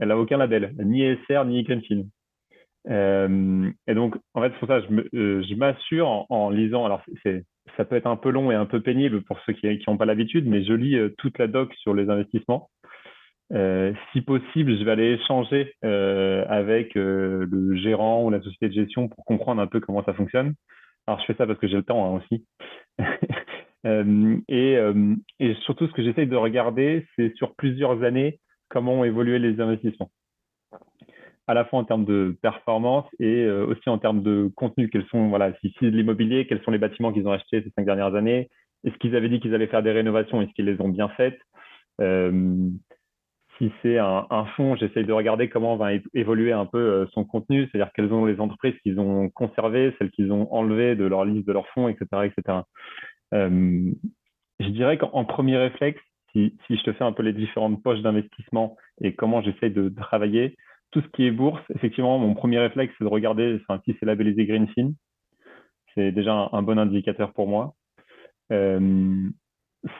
Elle 0.00 0.08
n'a 0.08 0.18
aucun 0.18 0.36
label, 0.36 0.74
ni 0.84 1.02
SR, 1.28 1.44
ni 1.44 1.62
Greenfin. 1.62 2.06
Euh, 2.90 3.70
et 3.86 3.94
donc, 3.94 4.16
en 4.34 4.42
fait, 4.42 4.50
pour 4.58 4.68
ça, 4.68 4.80
euh, 5.14 5.42
je 5.42 5.54
m'assure 5.54 6.26
en, 6.30 6.50
lisant. 6.50 6.84
Alors, 6.84 7.02
ça 7.76 7.84
peut 7.84 7.96
être 7.96 8.06
un 8.06 8.16
peu 8.16 8.30
long 8.30 8.50
et 8.50 8.54
un 8.54 8.66
peu 8.66 8.80
pénible 8.80 9.22
pour 9.22 9.38
ceux 9.46 9.52
qui 9.52 9.66
n'ont 9.86 9.96
pas 9.96 10.04
l'habitude, 10.04 10.46
mais 10.46 10.64
je 10.64 10.72
lis 10.72 10.96
euh, 10.96 11.14
toute 11.18 11.38
la 11.38 11.46
doc 11.46 11.72
sur 11.74 11.94
les 11.94 12.10
investissements. 12.10 12.70
Euh, 13.52 13.92
si 14.12 14.22
possible, 14.22 14.78
je 14.78 14.84
vais 14.84 14.92
aller 14.92 15.12
échanger 15.12 15.74
euh, 15.84 16.44
avec 16.48 16.94
le 16.94 17.76
gérant 17.76 18.24
ou 18.24 18.30
la 18.30 18.40
société 18.40 18.68
de 18.68 18.74
gestion 18.74 19.08
pour 19.08 19.24
comprendre 19.24 19.60
un 19.60 19.66
peu 19.66 19.80
comment 19.80 20.04
ça 20.04 20.14
fonctionne. 20.14 20.54
Alors, 21.06 21.20
je 21.20 21.26
fais 21.26 21.34
ça 21.34 21.46
parce 21.46 21.58
que 21.58 21.68
j'ai 21.68 21.76
le 21.76 21.82
temps 21.82 22.16
hein, 22.16 22.20
aussi. 22.20 22.46
et, 24.48 24.78
et, 25.40 25.54
surtout, 25.64 25.86
ce 25.86 25.92
que 25.92 26.02
j'essaye 26.02 26.28
de 26.28 26.36
regarder, 26.36 27.06
c'est 27.16 27.34
sur 27.36 27.54
plusieurs 27.54 28.02
années 28.04 28.38
comment 28.68 29.00
ont 29.00 29.04
évolué 29.04 29.38
les 29.38 29.60
investissements 29.60 30.10
à 31.46 31.54
la 31.54 31.64
fois 31.64 31.80
en 31.80 31.84
termes 31.84 32.04
de 32.04 32.36
performance 32.42 33.06
et 33.18 33.44
euh, 33.44 33.66
aussi 33.66 33.88
en 33.88 33.98
termes 33.98 34.22
de 34.22 34.50
contenu. 34.54 34.88
Quels 34.88 35.06
sont, 35.06 35.28
voilà, 35.28 35.52
si 35.60 35.74
c'est 35.78 35.90
de 35.90 35.96
l'immobilier, 35.96 36.46
quels 36.46 36.62
sont 36.62 36.70
les 36.70 36.78
bâtiments 36.78 37.12
qu'ils 37.12 37.26
ont 37.26 37.32
achetés 37.32 37.62
ces 37.62 37.70
cinq 37.70 37.84
dernières 37.84 38.14
années? 38.14 38.48
Est-ce 38.84 38.96
qu'ils 38.98 39.16
avaient 39.16 39.28
dit 39.28 39.40
qu'ils 39.40 39.54
allaient 39.54 39.66
faire 39.66 39.82
des 39.82 39.92
rénovations? 39.92 40.40
Est-ce 40.42 40.52
qu'ils 40.52 40.66
les 40.66 40.80
ont 40.80 40.88
bien 40.88 41.08
faites? 41.10 41.38
Euh, 42.00 42.68
Si 43.58 43.70
c'est 43.82 43.98
un, 43.98 44.26
un 44.30 44.46
fonds, 44.56 44.76
j'essaye 44.76 45.04
de 45.04 45.12
regarder 45.12 45.48
comment 45.48 45.76
va 45.76 45.90
évoluer 46.14 46.52
un 46.52 46.66
peu 46.66 46.78
euh, 46.78 47.06
son 47.12 47.24
contenu, 47.24 47.68
c'est-à-dire 47.70 47.92
quelles 47.94 48.08
sont 48.08 48.24
les 48.24 48.40
entreprises 48.40 48.74
qu'ils 48.82 48.98
ont 48.98 49.28
conservées, 49.30 49.94
celles 49.98 50.10
qu'ils 50.10 50.32
ont 50.32 50.52
enlevées 50.52 50.96
de 50.96 51.04
leur 51.04 51.24
liste 51.24 51.46
de 51.46 51.52
leurs 51.52 51.68
fonds, 51.68 51.88
etc. 51.88 52.06
etc. 52.24 52.60
je 53.32 54.68
dirais 54.68 54.98
qu'en 54.98 55.24
premier 55.24 55.56
réflexe, 55.56 56.00
si, 56.32 56.56
si, 56.66 56.76
je 56.76 56.82
te 56.82 56.92
fais 56.92 57.04
un 57.04 57.12
peu 57.12 57.22
les 57.22 57.32
différentes 57.32 57.82
poches 57.82 58.00
d'investissement 58.00 58.76
et 59.00 59.14
comment 59.14 59.42
j'essaye 59.42 59.70
de 59.70 59.88
travailler, 59.90 60.56
tout 60.92 61.00
ce 61.00 61.08
qui 61.08 61.26
est 61.26 61.30
bourse, 61.30 61.62
effectivement, 61.74 62.18
mon 62.18 62.34
premier 62.34 62.58
réflexe, 62.58 62.94
c'est 62.96 63.04
de 63.04 63.08
regarder 63.08 63.58
si 63.84 63.96
c'est 63.98 64.06
labellisé 64.06 64.46
Greenfin. 64.46 64.92
C'est 65.94 66.12
déjà 66.12 66.48
un, 66.52 66.62
bon 66.62 66.78
indicateur 66.78 67.32
pour 67.32 67.48
moi. 67.48 67.74
Euh, 68.52 69.28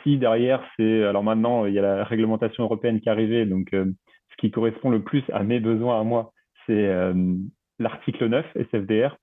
si 0.03 0.19
derrière, 0.19 0.63
c'est. 0.77 1.05
Alors 1.05 1.25
maintenant, 1.25 1.67
il 1.67 1.75
y 1.75 1.79
a 1.79 1.83
la 1.83 2.05
réglementation 2.05 2.65
européenne 2.65 3.01
qui 3.01 3.09
est 3.09 3.13
arrivée, 3.13 3.47
donc 3.47 3.73
euh, 3.75 3.87
ce 4.31 4.37
qui 4.37 4.51
correspond 4.51 4.91
le 4.91 5.03
plus 5.03 5.25
à 5.33 5.43
mes 5.43 5.61
besoins 5.61 6.01
à 6.01 6.05
moi, 6.05 6.33
c'est 6.67 6.87
euh, 6.87 7.15
l'article 7.79 8.29
9 8.29 8.47
SFDR, 8.71 9.17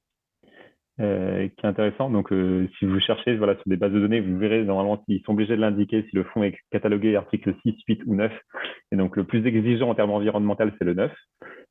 qui 1.00 1.06
est 1.06 1.66
intéressant. 1.66 2.10
Donc, 2.10 2.30
si 2.78 2.86
vous 2.86 3.00
cherchez 3.00 3.38
voilà, 3.38 3.56
sur 3.56 3.64
des 3.68 3.78
bases 3.78 3.94
de 3.94 4.00
données, 4.00 4.20
vous 4.20 4.38
verrez 4.38 4.64
normalement 4.64 4.98
qu'ils 4.98 5.22
sont 5.22 5.32
obligés 5.32 5.56
de 5.56 5.62
l'indiquer 5.62 6.06
si 6.10 6.16
le 6.16 6.26
fonds 6.26 6.44
est 6.44 6.58
catalogué 6.72 7.16
article 7.16 7.56
6, 7.64 7.76
8 7.88 8.02
ou 8.06 8.16
9. 8.16 8.32
Et 8.92 8.98
donc, 8.98 9.16
le 9.16 9.24
plus 9.24 9.46
exigeant 9.46 9.90
en 9.90 9.96
termes 9.96 10.12
environnementaux, 10.12 10.66
c'est 10.78 10.86
le 10.86 10.94
9. 10.94 11.12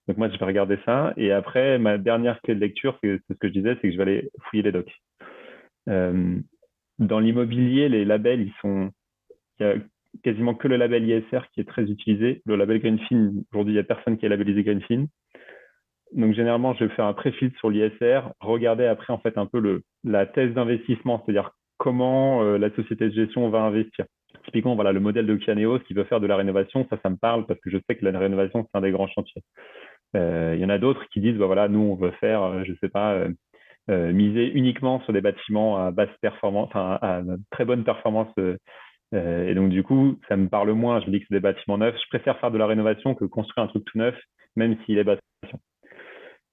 Donc 0.09 0.17
moi, 0.17 0.31
je 0.31 0.38
vais 0.38 0.45
regarder 0.45 0.79
ça. 0.87 1.12
Et 1.19 1.33
après, 1.33 1.79
ma 1.79 1.99
dernière 1.99 2.41
clé 2.41 2.55
de 2.55 2.61
lecture, 2.61 2.99
c'est 3.03 3.21
ce 3.29 3.35
que 3.35 3.49
je 3.49 3.53
disais, 3.53 3.75
c'est 3.75 3.88
que 3.88 3.93
je 3.93 3.97
vais 3.99 4.03
aller 4.03 4.31
fouiller 4.45 4.62
les 4.62 4.73
docs. 4.73 4.93
Euh, 5.91 6.38
dans 6.99 7.21
l'immobilier, 7.21 7.88
les 7.88 8.05
labels, 8.05 8.41
ils 8.41 8.55
sont... 8.62 8.91
Il 9.61 9.67
y 9.67 9.71
a 9.71 9.75
quasiment 10.23 10.55
que 10.55 10.69
le 10.69 10.77
label 10.77 11.07
ISR 11.07 11.41
qui 11.53 11.61
est 11.61 11.69
très 11.69 11.83
utilisé. 11.83 12.43
Le 12.47 12.57
label 12.57 12.79
Greenfin, 12.79 13.33
aujourd'hui, 13.53 13.75
il 13.75 13.77
n'y 13.77 13.81
a 13.81 13.85
personne 13.85 14.17
qui 14.17 14.25
est 14.25 14.29
labellisé 14.29 14.62
Greenfin. 14.64 15.07
Donc 16.14 16.35
généralement, 16.35 16.75
je 16.75 16.85
vais 16.85 16.94
faire 16.94 17.05
un 17.05 17.12
pré-filtre 17.12 17.59
sur 17.59 17.71
l'ISR, 17.71 18.31
regarder 18.40 18.87
après 18.87 19.12
en 19.12 19.18
fait 19.18 19.37
un 19.37 19.47
peu 19.47 19.83
la 20.05 20.27
thèse 20.27 20.55
d'investissement, 20.55 21.23
c'est-à-dire 21.25 21.53
comment 21.79 22.42
euh, 22.42 22.59
la 22.59 22.71
société 22.75 23.09
de 23.09 23.14
gestion 23.14 23.49
va 23.51 23.62
investir. 23.62 24.05
Typiquement, 24.44 24.75
voilà, 24.75 24.92
le 24.92 25.01
modèle 25.01 25.27
de 25.27 25.37
Kianeos 25.37 25.81
qui 25.81 25.94
veut 25.94 26.05
faire 26.05 26.21
de 26.21 26.27
la 26.27 26.37
rénovation, 26.37 26.87
ça, 26.90 26.99
ça 27.03 27.11
me 27.11 27.16
parle 27.16 27.47
parce 27.47 27.61
que 27.61 27.71
je 27.71 27.79
sais 27.88 27.97
que 27.97 28.05
la 28.05 28.18
rénovation, 28.18 28.64
c'est 28.64 28.79
un 28.79 28.83
des 28.83 28.90
grands 28.90 29.09
chantiers. 29.09 29.42
Euh, 30.16 30.55
il 30.57 30.61
y 30.61 30.64
en 30.64 30.71
a 30.71 30.79
d'autres 30.79 31.05
qui 31.12 31.21
disent, 31.21 31.37
bah 31.37 31.47
voilà, 31.47 31.68
nous, 31.68 31.81
on 31.81 31.94
veut 31.94 32.12
faire, 32.12 32.42
euh, 32.42 32.64
je 32.64 32.73
sais 32.81 32.88
pas, 32.88 33.25
miser 33.88 34.53
uniquement 34.53 35.01
sur 35.01 35.14
des 35.14 35.23
bâtiments 35.23 35.79
à 35.79 35.90
basse 35.90 36.11
performance, 36.21 36.68
enfin, 36.68 36.99
à 37.01 37.23
très 37.51 37.64
bonne 37.64 37.85
performance. 37.85 38.29
et 39.14 39.55
donc, 39.55 39.71
du 39.71 39.83
coup, 39.83 40.18
ça 40.29 40.37
me 40.37 40.49
parle 40.49 40.73
moins. 40.73 41.01
Je 41.01 41.11
dis 41.11 41.21
que 41.21 41.27
c'est 41.29 41.37
des 41.37 41.40
bâtiments 41.40 41.79
neufs. 41.79 41.97
Je 41.97 42.09
préfère 42.11 42.38
faire 42.38 42.51
de 42.51 42.59
la 42.59 42.66
rénovation 42.66 43.14
que 43.14 43.25
construire 43.25 43.64
un 43.64 43.68
truc 43.68 43.85
tout 43.87 43.97
neuf, 43.97 44.14
même 44.57 44.77
s'il 44.85 44.99
est 44.99 45.05
basse 45.05 45.21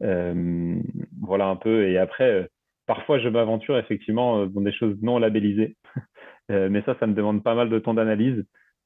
voilà 0.01 1.47
un 1.47 1.55
peu. 1.55 1.88
Et 1.88 1.97
après, 1.97 2.49
parfois, 2.86 3.19
je 3.19 3.29
m'aventure 3.29 3.77
effectivement 3.77 4.45
dans 4.45 4.62
des 4.62 4.73
choses 4.73 4.97
non 5.01 5.19
labellisées. 5.19 5.75
mais 6.49 6.81
ça, 6.84 6.95
ça 6.99 7.08
me 7.08 7.13
demande 7.13 7.43
pas 7.43 7.55
mal 7.55 7.69
de 7.69 7.79
temps 7.79 7.93
d'analyse. 7.93 8.43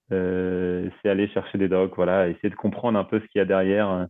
c'est 0.10 1.10
aller 1.10 1.28
chercher 1.30 1.58
des 1.58 1.68
docs, 1.68 1.96
voilà, 1.96 2.30
essayer 2.30 2.50
de 2.50 2.56
comprendre 2.56 3.00
un 3.00 3.04
peu 3.04 3.20
ce 3.20 3.26
qu'il 3.28 3.40
y 3.40 3.42
a 3.42 3.46
derrière 3.46 4.08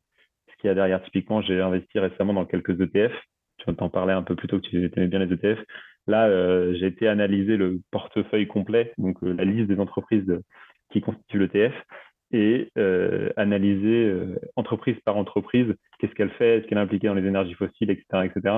qu'il 0.60 0.68
y 0.68 0.72
a 0.72 0.76
derrière. 0.76 1.02
Typiquement, 1.04 1.42
j'ai 1.42 1.60
investi 1.60 2.00
récemment 2.00 2.34
dans 2.34 2.46
quelques 2.46 2.80
ETF. 2.80 3.14
Tu 3.58 3.76
t'en 3.76 3.90
parler 3.90 4.14
un 4.14 4.24
peu 4.24 4.36
plus 4.36 4.48
tôt 4.48 4.60
que 4.60 4.68
tu 4.68 4.92
aimais 4.96 5.08
bien 5.08 5.20
les 5.20 5.34
ETF. 5.34 5.60
Là, 6.08 6.28
euh, 6.28 6.74
j'ai 6.76 6.88
été 6.88 7.08
analyser 7.08 7.58
le 7.58 7.82
portefeuille 7.92 8.48
complet, 8.48 8.94
donc 8.98 9.22
euh, 9.24 9.34
la 9.34 9.44
liste 9.44 9.68
des 9.68 9.80
entreprises 9.80 10.40
qui 10.92 11.02
constituent 11.02 11.40
l'ETF, 11.40 11.74
et 12.32 12.70
euh, 12.78 13.30
analyser 13.38 14.14
entreprise 14.56 14.96
par 15.04 15.18
entreprise, 15.18 15.74
qu'est-ce 16.00 16.14
qu'elle 16.14 16.32
fait, 16.32 16.58
est-ce 16.58 16.68
qu'elle 16.68 16.78
est 16.78 16.82
impliquée 16.82 17.08
dans 17.08 17.14
les 17.14 17.28
énergies 17.28 17.54
fossiles, 17.54 17.92
etc., 17.92 18.26
etc., 18.26 18.56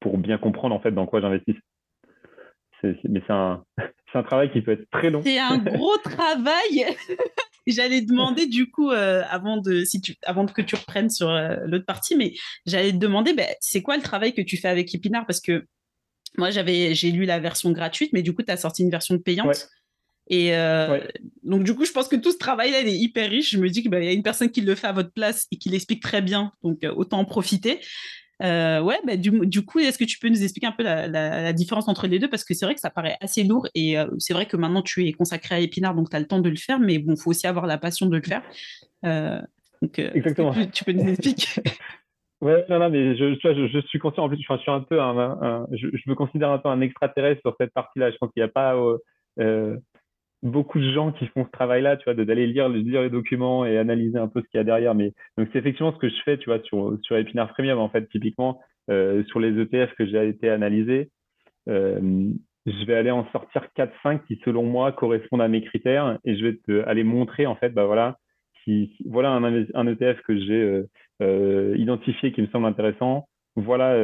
pour 0.00 0.18
bien 0.18 0.38
comprendre 0.38 0.74
en 0.74 0.80
fait 0.80 0.92
dans 0.92 1.06
quoi 1.06 1.20
j'investis. 1.20 1.56
Mais 2.82 3.22
c'est 3.26 3.32
un, 3.32 3.64
un 4.14 4.22
travail 4.22 4.50
qui 4.52 4.62
peut 4.62 4.72
être 4.72 4.88
très 4.90 5.10
long. 5.10 5.20
C'est 5.22 5.38
un 5.38 5.58
gros 5.58 5.96
travail. 5.98 6.86
j'allais 7.66 8.02
demander 8.02 8.46
du 8.46 8.70
coup, 8.70 8.90
euh, 8.90 9.22
avant, 9.28 9.56
de, 9.56 9.84
si 9.84 10.00
tu, 10.00 10.16
avant 10.24 10.46
que 10.46 10.62
tu 10.62 10.74
reprennes 10.74 11.10
sur 11.10 11.30
euh, 11.30 11.56
l'autre 11.66 11.86
partie, 11.86 12.16
mais 12.16 12.34
j'allais 12.66 12.92
te 12.92 12.98
demander, 12.98 13.32
ben, 13.34 13.48
c'est 13.60 13.82
quoi 13.82 13.96
le 13.96 14.02
travail 14.02 14.34
que 14.34 14.42
tu 14.42 14.56
fais 14.56 14.68
avec 14.68 14.94
Epinard 14.94 15.26
Parce 15.26 15.40
que 15.40 15.66
moi, 16.36 16.50
j'avais, 16.50 16.94
j'ai 16.94 17.10
lu 17.10 17.24
la 17.24 17.38
version 17.38 17.70
gratuite, 17.72 18.12
mais 18.12 18.22
du 18.22 18.34
coup, 18.34 18.42
tu 18.42 18.50
as 18.50 18.56
sorti 18.56 18.82
une 18.82 18.90
version 18.90 19.18
payante. 19.18 19.68
Et 20.28 20.56
euh, 20.56 21.00
donc, 21.42 21.64
du 21.64 21.74
coup, 21.74 21.84
je 21.84 21.92
pense 21.92 22.08
que 22.08 22.16
tout 22.16 22.32
ce 22.32 22.38
travail-là, 22.38 22.80
il 22.80 22.88
est 22.88 22.96
hyper 22.96 23.28
riche. 23.28 23.50
Je 23.50 23.58
me 23.58 23.68
dis 23.68 23.82
qu'il 23.82 23.90
ben, 23.90 24.02
y 24.02 24.08
a 24.08 24.12
une 24.12 24.22
personne 24.22 24.50
qui 24.50 24.62
le 24.62 24.74
fait 24.74 24.86
à 24.86 24.92
votre 24.92 25.12
place 25.12 25.46
et 25.52 25.56
qui 25.56 25.68
l'explique 25.68 26.02
très 26.02 26.22
bien. 26.22 26.52
Donc, 26.62 26.86
autant 26.96 27.18
en 27.18 27.24
profiter. 27.24 27.80
Euh, 28.42 28.80
ouais, 28.80 28.98
bah, 29.06 29.16
du, 29.16 29.64
coup, 29.64 29.78
est-ce 29.78 29.98
que 29.98 30.04
tu 30.04 30.18
peux 30.18 30.28
nous 30.28 30.42
expliquer 30.42 30.66
un 30.66 30.72
peu 30.72 30.82
la, 30.82 31.52
différence 31.52 31.88
entre 31.88 32.06
les 32.06 32.18
deux? 32.18 32.28
Parce 32.28 32.44
que 32.44 32.54
c'est 32.54 32.64
vrai 32.64 32.74
que 32.74 32.80
ça 32.80 32.90
paraît 32.90 33.16
assez 33.20 33.44
lourd 33.44 33.68
et 33.74 33.98
euh, 33.98 34.06
c'est 34.18 34.34
vrai 34.34 34.46
que 34.46 34.56
maintenant 34.56 34.82
tu 34.82 35.06
es 35.06 35.12
consacré 35.12 35.54
à 35.54 35.60
Épinard, 35.60 35.94
donc 35.94 36.10
tu 36.10 36.16
as 36.16 36.20
le 36.20 36.26
temps 36.26 36.40
de 36.40 36.48
le 36.48 36.56
faire, 36.56 36.78
mais 36.80 36.98
bon, 36.98 37.14
il 37.14 37.20
faut 37.20 37.30
aussi 37.30 37.46
avoir 37.46 37.66
la 37.66 37.78
passion 37.78 38.06
de 38.06 38.16
le 38.16 38.22
faire. 38.22 38.42
Euh, 39.04 39.40
donc, 39.82 39.98
Exactement. 39.98 40.52
Tu, 40.72 40.84
peux 40.84 40.92
nous 40.92 41.08
expliquer? 41.08 41.62
Ouais, 42.40 42.62
non, 42.68 42.78
non, 42.78 42.90
mais 42.90 43.16
je, 43.16 43.36
je, 43.42 43.68
je, 43.68 43.78
suis 43.86 43.98
conscient, 43.98 44.24
en 44.24 44.28
plus, 44.28 44.36
je 44.36 44.56
suis 44.58 44.70
un 44.70 44.80
peu 44.80 45.00
un, 45.00 45.66
je, 45.72 45.86
me 46.06 46.14
considère 46.14 46.50
un 46.50 46.58
peu 46.58 46.68
un 46.68 46.82
extraterrestre 46.82 47.40
sur 47.40 47.54
cette 47.58 47.72
partie-là. 47.72 48.10
Je 48.10 48.18
pense 48.18 48.30
qu'il 48.32 48.42
n'y 48.42 48.48
a 48.48 48.52
pas 48.52 48.76
beaucoup 50.44 50.78
de 50.78 50.92
gens 50.92 51.10
qui 51.10 51.26
font 51.28 51.44
ce 51.46 51.50
travail-là, 51.50 51.96
tu 51.96 52.04
vois, 52.04 52.14
d'aller 52.14 52.46
lire, 52.46 52.68
les 52.68 53.10
documents 53.10 53.64
et 53.64 53.78
analyser 53.78 54.18
un 54.18 54.28
peu 54.28 54.42
ce 54.42 54.48
qu'il 54.48 54.58
y 54.58 54.60
a 54.60 54.64
derrière. 54.64 54.94
Mais 54.94 55.12
donc 55.38 55.48
c'est 55.52 55.58
effectivement 55.58 55.92
ce 55.92 55.98
que 55.98 56.08
je 56.08 56.22
fais, 56.24 56.38
tu 56.38 56.50
vois, 56.50 56.60
sur 56.64 56.96
sur 57.02 57.16
Epinard 57.16 57.48
Premium 57.48 57.78
en 57.78 57.88
fait, 57.88 58.06
typiquement 58.10 58.60
euh, 58.90 59.24
sur 59.24 59.40
les 59.40 59.58
ETF 59.58 59.94
que 59.94 60.06
j'ai 60.06 60.28
été 60.28 60.50
analysé, 60.50 61.10
euh, 61.68 62.30
je 62.66 62.84
vais 62.84 62.94
aller 62.94 63.10
en 63.10 63.26
sortir 63.32 63.66
4-5 63.76 64.26
qui 64.26 64.40
selon 64.44 64.64
moi 64.64 64.92
correspondent 64.92 65.42
à 65.42 65.48
mes 65.48 65.62
critères 65.62 66.18
et 66.24 66.36
je 66.36 66.44
vais 66.44 66.56
te, 66.56 66.84
aller 66.86 67.04
montrer 67.04 67.46
en 67.46 67.56
fait, 67.56 67.70
bah 67.70 67.86
voilà, 67.86 68.18
voilà 69.06 69.30
un, 69.32 69.86
ETF 69.86 70.22
que 70.22 70.38
j'ai 70.38 70.62
euh, 70.62 70.88
euh, 71.22 71.74
identifié 71.78 72.32
qui 72.32 72.42
me 72.42 72.46
semble 72.48 72.66
intéressant, 72.66 73.28
voilà 73.56 73.96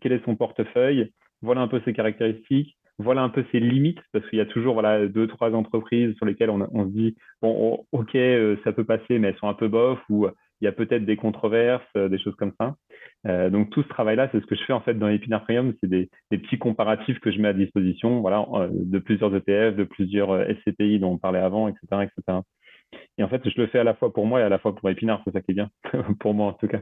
quel 0.00 0.12
est 0.12 0.24
son 0.24 0.36
portefeuille, 0.36 1.12
voilà 1.42 1.60
un 1.60 1.68
peu 1.68 1.80
ses 1.84 1.92
caractéristiques 1.92 2.76
voilà 2.98 3.22
un 3.22 3.28
peu 3.28 3.44
ses 3.52 3.60
limites 3.60 4.00
parce 4.12 4.28
qu'il 4.28 4.38
y 4.38 4.42
a 4.42 4.46
toujours 4.46 4.74
voilà 4.74 5.06
deux 5.06 5.26
trois 5.26 5.52
entreprises 5.52 6.14
sur 6.16 6.26
lesquelles 6.26 6.50
on, 6.50 6.66
on 6.72 6.84
se 6.84 6.90
dit 6.90 7.16
bon 7.42 7.84
ok 7.92 8.14
euh, 8.14 8.56
ça 8.64 8.72
peut 8.72 8.84
passer 8.84 9.18
mais 9.18 9.28
elles 9.28 9.36
sont 9.36 9.48
un 9.48 9.54
peu 9.54 9.68
bof 9.68 9.98
ou 10.08 10.28
il 10.60 10.64
y 10.64 10.68
a 10.68 10.72
peut-être 10.72 11.04
des 11.04 11.16
controverses, 11.16 11.84
euh, 11.96 12.08
des 12.08 12.18
choses 12.18 12.34
comme 12.36 12.52
ça. 12.58 12.76
Euh, 13.26 13.50
donc 13.50 13.70
tout 13.70 13.82
ce 13.82 13.88
travail-là, 13.88 14.28
c'est 14.32 14.40
ce 14.40 14.46
que 14.46 14.54
je 14.54 14.64
fais 14.64 14.72
en 14.72 14.80
fait 14.80 14.94
dans 14.94 15.08
Epinar 15.08 15.44
Premium, 15.44 15.74
c'est 15.80 15.88
des, 15.88 16.08
petits 16.30 16.58
comparatifs 16.58 17.18
que 17.20 17.30
je 17.30 17.38
mets 17.38 17.48
à 17.48 17.52
disposition, 17.52 18.20
voilà, 18.20 18.46
euh, 18.54 18.68
de 18.72 18.98
plusieurs 18.98 19.34
ETF, 19.34 19.76
de 19.76 19.84
plusieurs 19.84 20.30
euh, 20.30 20.46
SCPI 20.60 20.98
dont 20.98 21.12
on 21.12 21.18
parlait 21.18 21.40
avant, 21.40 21.68
etc., 21.68 22.04
etc. 22.04 22.40
Et 23.18 23.24
en 23.24 23.28
fait, 23.28 23.42
je 23.48 23.60
le 23.60 23.66
fais 23.66 23.80
à 23.80 23.84
la 23.84 23.94
fois 23.94 24.12
pour 24.12 24.26
moi 24.26 24.40
et 24.40 24.44
à 24.44 24.48
la 24.48 24.58
fois 24.58 24.74
pour 24.74 24.88
Épinard, 24.88 25.20
c'est 25.24 25.32
ça 25.32 25.40
qui 25.40 25.50
est 25.50 25.54
bien, 25.54 25.70
pour 26.20 26.34
moi 26.34 26.48
en 26.48 26.52
tout 26.52 26.68
cas. 26.68 26.80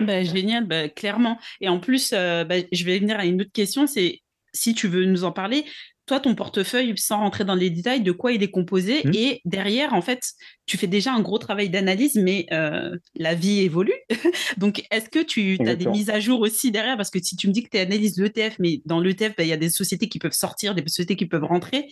Bah, 0.00 0.22
génial, 0.22 0.66
bah, 0.66 0.88
clairement. 0.88 1.38
Et 1.60 1.68
en 1.68 1.80
plus, 1.80 2.12
euh, 2.12 2.44
bah, 2.44 2.56
je 2.72 2.84
vais 2.84 2.98
venir 2.98 3.18
à 3.18 3.26
une 3.26 3.40
autre 3.42 3.52
question, 3.52 3.86
c'est 3.86 4.20
si 4.52 4.74
tu 4.74 4.88
veux 4.88 5.04
nous 5.04 5.24
en 5.24 5.32
parler, 5.32 5.64
toi, 6.10 6.18
ton 6.18 6.34
portefeuille, 6.34 6.92
sans 6.96 7.18
rentrer 7.18 7.44
dans 7.44 7.54
les 7.54 7.70
détails, 7.70 8.02
de 8.02 8.10
quoi 8.10 8.32
il 8.32 8.42
est 8.42 8.50
composé. 8.50 9.02
Mmh. 9.04 9.14
Et 9.14 9.40
derrière, 9.44 9.94
en 9.94 10.02
fait, 10.02 10.32
tu 10.66 10.76
fais 10.76 10.88
déjà 10.88 11.12
un 11.12 11.20
gros 11.20 11.38
travail 11.38 11.70
d'analyse, 11.70 12.16
mais 12.16 12.46
euh, 12.50 12.96
la 13.14 13.36
vie 13.36 13.60
évolue. 13.60 13.94
Donc, 14.58 14.82
est-ce 14.90 15.08
que 15.08 15.22
tu 15.22 15.56
as 15.64 15.76
des 15.76 15.86
mises 15.86 16.10
à 16.10 16.18
jour 16.18 16.40
aussi 16.40 16.72
derrière? 16.72 16.96
Parce 16.96 17.10
que 17.10 17.22
si 17.22 17.36
tu 17.36 17.46
me 17.46 17.52
dis 17.52 17.62
que 17.62 17.68
tu 17.70 17.78
analyses 17.78 18.18
l'ETF, 18.18 18.56
mais 18.58 18.82
dans 18.86 18.98
l'ETF, 18.98 19.34
il 19.38 19.46
y 19.46 19.52
a 19.52 19.56
des 19.56 19.70
sociétés 19.70 20.08
qui 20.08 20.18
peuvent 20.18 20.32
sortir, 20.32 20.74
des 20.74 20.82
sociétés 20.88 21.14
qui 21.14 21.26
peuvent 21.26 21.44
rentrer. 21.44 21.86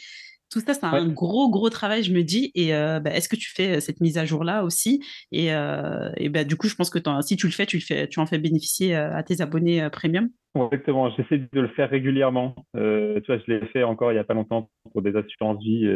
Tout 0.50 0.60
ça, 0.60 0.72
c'est 0.72 0.84
un 0.84 1.08
gros, 1.08 1.50
gros 1.50 1.68
travail, 1.68 2.02
je 2.02 2.12
me 2.12 2.22
dis. 2.22 2.50
Et 2.54 2.74
euh, 2.74 3.00
bah, 3.00 3.10
est-ce 3.10 3.28
que 3.28 3.36
tu 3.36 3.50
fais 3.50 3.76
euh, 3.76 3.80
cette 3.80 4.00
mise 4.00 4.16
à 4.16 4.24
jour-là 4.24 4.64
aussi? 4.64 5.04
Et, 5.30 5.52
euh, 5.52 6.10
et 6.16 6.30
bah, 6.30 6.44
du 6.44 6.56
coup, 6.56 6.68
je 6.68 6.74
pense 6.74 6.88
que 6.88 6.98
si 7.20 7.36
tu 7.36 7.46
le 7.46 7.52
fais, 7.52 7.66
tu, 7.66 7.76
le 7.76 7.82
fais, 7.82 8.08
tu 8.08 8.18
en 8.18 8.26
fais 8.26 8.38
bénéficier 8.38 8.94
à 8.94 9.22
tes 9.22 9.42
abonnés 9.42 9.88
premium. 9.90 10.30
Exactement, 10.54 11.10
j'essaie 11.10 11.38
de 11.38 11.60
le 11.60 11.68
faire 11.68 11.90
régulièrement. 11.90 12.54
tu 12.74 13.22
vois, 13.26 13.38
je 13.38 13.52
l'ai 13.52 13.66
fait 13.66 13.82
encore 13.84 14.10
il 14.10 14.14
n'y 14.14 14.20
a 14.20 14.24
pas 14.24 14.34
longtemps 14.34 14.70
pour 14.90 15.02
des 15.02 15.14
assurances 15.14 15.62
vie, 15.62 15.86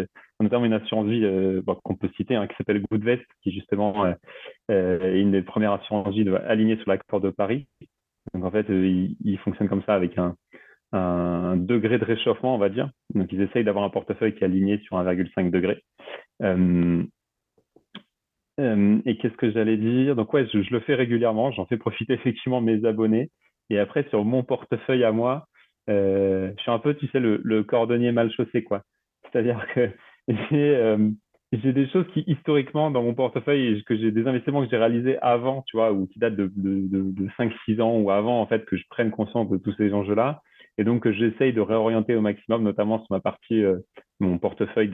notamment 0.41 0.67
une 0.67 0.75
assurance 0.75 1.09
vie 1.09 1.25
qu'on 1.83 1.97
peut 1.97 2.11
citer, 2.17 2.37
hein, 2.37 2.47
qui 2.47 2.55
s'appelle 2.57 2.83
Goodvest, 2.83 3.25
qui 3.43 3.51
justement 3.51 4.07
est 4.69 5.21
une 5.21 5.33
des 5.33 5.43
premières 5.43 5.73
assurances 5.73 6.15
vie 6.15 6.29
alignées 6.47 6.77
sur 6.77 6.91
l'accord 6.91 7.21
de 7.21 7.31
Paris. 7.31 7.67
Donc 8.35 8.45
en 8.45 8.51
fait, 8.51 8.67
il, 8.69 9.17
il, 9.25 9.39
fonctionne 9.39 9.69
comme 9.69 9.83
ça 9.85 9.95
avec 9.95 10.17
un, 10.17 10.37
un 10.93 11.57
degré 11.57 11.99
de 11.99 12.05
réchauffement, 12.05 12.55
on 12.55 12.59
va 12.59 12.69
dire. 12.69 12.91
Donc, 13.15 13.33
ils 13.33 13.41
essayent 13.41 13.65
d'avoir 13.65 13.85
un 13.85 13.91
portefeuille 13.91 14.35
qui 14.35 14.43
est 14.43 14.47
aligné 14.47 14.79
sur 14.85 14.97
1,5 14.99 15.51
degré. 15.51 15.83
Euh, 16.43 17.03
euh, 18.61 18.99
et 19.07 19.17
qu'est-ce 19.17 19.37
que 19.37 19.51
j'allais 19.51 19.79
dire? 19.79 20.15
Donc, 20.17 20.33
ouais, 20.35 20.47
je, 20.53 20.59
le 20.59 20.81
fais 20.81 20.95
régulièrement. 20.95 21.51
J'en 21.53 21.67
fais 21.67 21.79
profiter 21.79 22.13
effectivement 22.15 22.61
mes 22.61 22.85
abonnés. 22.85 23.31
Et 23.71 23.79
après, 23.79 24.07
sur 24.11 24.25
mon 24.25 24.43
portefeuille 24.43 25.05
à 25.05 25.13
moi, 25.13 25.47
euh, 25.89 26.53
je 26.57 26.63
suis 26.63 26.71
un 26.71 26.79
peu, 26.79 26.95
tu 26.95 27.09
sais, 27.09 27.21
le, 27.21 27.63
cordonnier 27.63 28.13
mal 28.13 28.31
chaussé, 28.33 28.63
quoi. 28.63 28.83
C'est-à-dire 29.25 29.67
que 29.75 29.91
j'ai 31.53 31.73
des 31.73 31.89
choses 31.89 32.07
qui, 32.13 32.23
historiquement, 32.27 32.91
dans 32.91 33.03
mon 33.03 33.15
portefeuille, 33.15 33.83
que 33.85 33.97
j'ai 33.97 34.11
des 34.11 34.27
investissements 34.27 34.63
que 34.63 34.71
j'ai 34.71 34.77
réalisés 34.77 35.17
avant, 35.23 35.63
tu 35.63 35.79
vois, 35.79 35.93
ou 35.93 36.07
qui 36.07 36.19
datent 36.19 36.37
de, 36.37 36.53
de, 36.55 36.87
de, 36.87 37.13
de 37.13 37.29
5-6 37.39 37.81
ans 37.81 37.97
ou 37.99 38.11
avant, 38.11 38.43
en 38.43 38.47
fait, 38.47 38.67
que 38.67 38.77
je 38.77 38.85
prenne 38.91 39.11
conscience 39.11 39.49
de 39.49 39.57
tous 39.57 39.73
ces 39.79 39.95
enjeux-là 39.95 40.43
et 40.79 40.85
donc 40.85 41.09
j'essaye 41.11 41.53
de 41.53 41.61
réorienter 41.61 42.15
au 42.15 42.21
maximum, 42.21 42.63
notamment 42.63 42.99
sur 42.99 43.09
ma 43.11 43.21
partie, 43.21 43.63
euh, 43.63 43.79
mon 44.21 44.39
portefeuille 44.39 44.91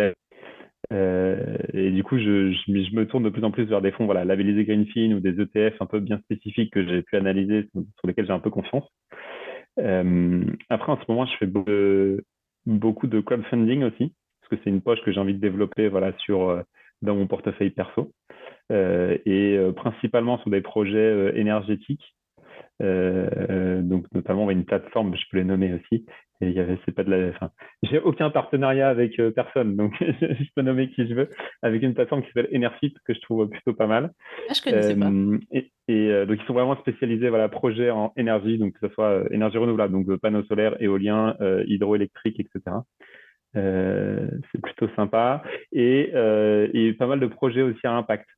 euh, 0.93 1.57
et 1.75 1.91
du 1.91 2.03
coup, 2.03 2.19
je, 2.19 2.53
je, 2.53 2.95
me 2.95 3.07
tourne 3.07 3.25
de 3.25 3.31
plus 3.31 3.45
en 3.45 3.51
plus 3.51 3.65
vers 3.65 3.83
des 3.83 3.93
fonds 3.93 4.07
voilà, 4.07 4.25
labellisés 4.25 4.65
Greenfin 4.65 5.13
ou 5.13 5.21
des 5.21 5.41
ETF 5.41 5.81
un 5.81 5.87
peu 5.87 6.01
bien 6.01 6.19
spécifiques 6.21 6.73
que 6.73 6.87
j'ai 6.87 7.03
pu 7.03 7.17
analyser, 7.17 7.69
sur, 7.73 8.07
lesquels 8.07 8.27
j'ai 8.27 8.33
un 8.33 8.39
peu 8.39 8.51
confiance. 8.51 8.85
Euh, 9.79 10.45
après, 10.71 10.93
en 10.93 10.97
ce 10.97 11.05
moment, 11.09 11.27
je 11.27 11.37
fais 11.37 11.47
beaucoup 12.67 13.07
de 13.07 13.21
crowdfunding 13.21 13.85
aussi, 13.85 14.15
parce 14.41 14.51
que 14.51 14.57
c'est 14.63 14.71
une 14.71 14.81
poche 14.81 15.03
que 15.03 15.13
j'ai 15.13 15.21
envie 15.21 15.35
de 15.35 15.41
développer 15.41 15.89
voilà, 15.89 16.13
sur, 16.19 16.49
euh, 16.49 16.63
dans 17.03 17.15
mon 17.15 17.27
portefeuille 17.27 17.71
perso, 17.71 18.13
et 18.71 19.59
principalement 19.77 20.39
sur 20.39 20.51
des 20.51 20.61
projets 20.61 21.33
énergétiques 21.39 22.15
euh, 22.81 23.83
donc 23.83 24.07
notamment 24.13 24.51
une 24.51 24.65
plateforme, 24.65 25.17
je 25.17 25.25
peux 25.31 25.39
les 25.39 25.45
nommer 25.45 25.75
aussi. 25.75 26.07
Et 26.41 26.51
il 26.51 26.53
y 26.53 26.61
avait, 26.61 26.79
c'est 26.85 26.95
pas 26.95 27.03
de 27.03 27.11
la, 27.11 27.31
enfin, 27.31 27.51
j'ai 27.83 27.99
aucun 27.99 28.31
partenariat 28.31 28.89
avec 28.89 29.19
euh, 29.19 29.33
personne, 29.33 29.75
donc 29.75 29.93
je 30.01 30.49
peux 30.55 30.63
nommer 30.63 30.89
qui 30.91 31.09
je 31.09 31.15
veux, 31.15 31.29
avec 31.63 31.83
une 31.83 31.95
plateforme 31.95 32.23
qui 32.23 32.29
s'appelle 32.29 32.49
Enerfit 32.55 32.95
que 33.05 33.13
je 33.13 33.21
trouve 33.21 33.49
plutôt 33.49 33.73
pas 33.73 33.89
mal. 33.89 34.13
Ah, 34.49 34.53
je 34.55 34.63
connaissais 34.63 34.97
pas. 34.97 35.07
Euh, 35.07 35.39
et, 35.51 35.73
et 35.89 36.27
donc 36.27 36.39
ils 36.41 36.47
sont 36.47 36.55
vraiment 36.55 36.77
spécialisés, 36.77 37.29
voilà, 37.29 37.49
projets 37.49 37.91
en 37.91 38.13
énergie, 38.17 38.57
donc 38.59 38.75
que 38.75 38.87
ce 38.87 38.95
soit 38.95 39.25
énergie 39.33 39.59
renouvelable, 39.59 39.93
donc 39.93 40.17
panneaux 40.21 40.45
solaires, 40.45 40.81
éoliens, 40.81 41.37
hydroélectriques, 41.67 42.39
etc. 42.39 42.77
c'est 43.55 44.61
plutôt 44.63 44.89
sympa 44.95 45.43
et, 45.73 46.13
et 46.73 46.93
pas 46.93 47.07
mal 47.09 47.19
de 47.19 47.27
projets 47.27 47.63
aussi 47.63 47.85
à 47.85 47.95
impact 47.95 48.29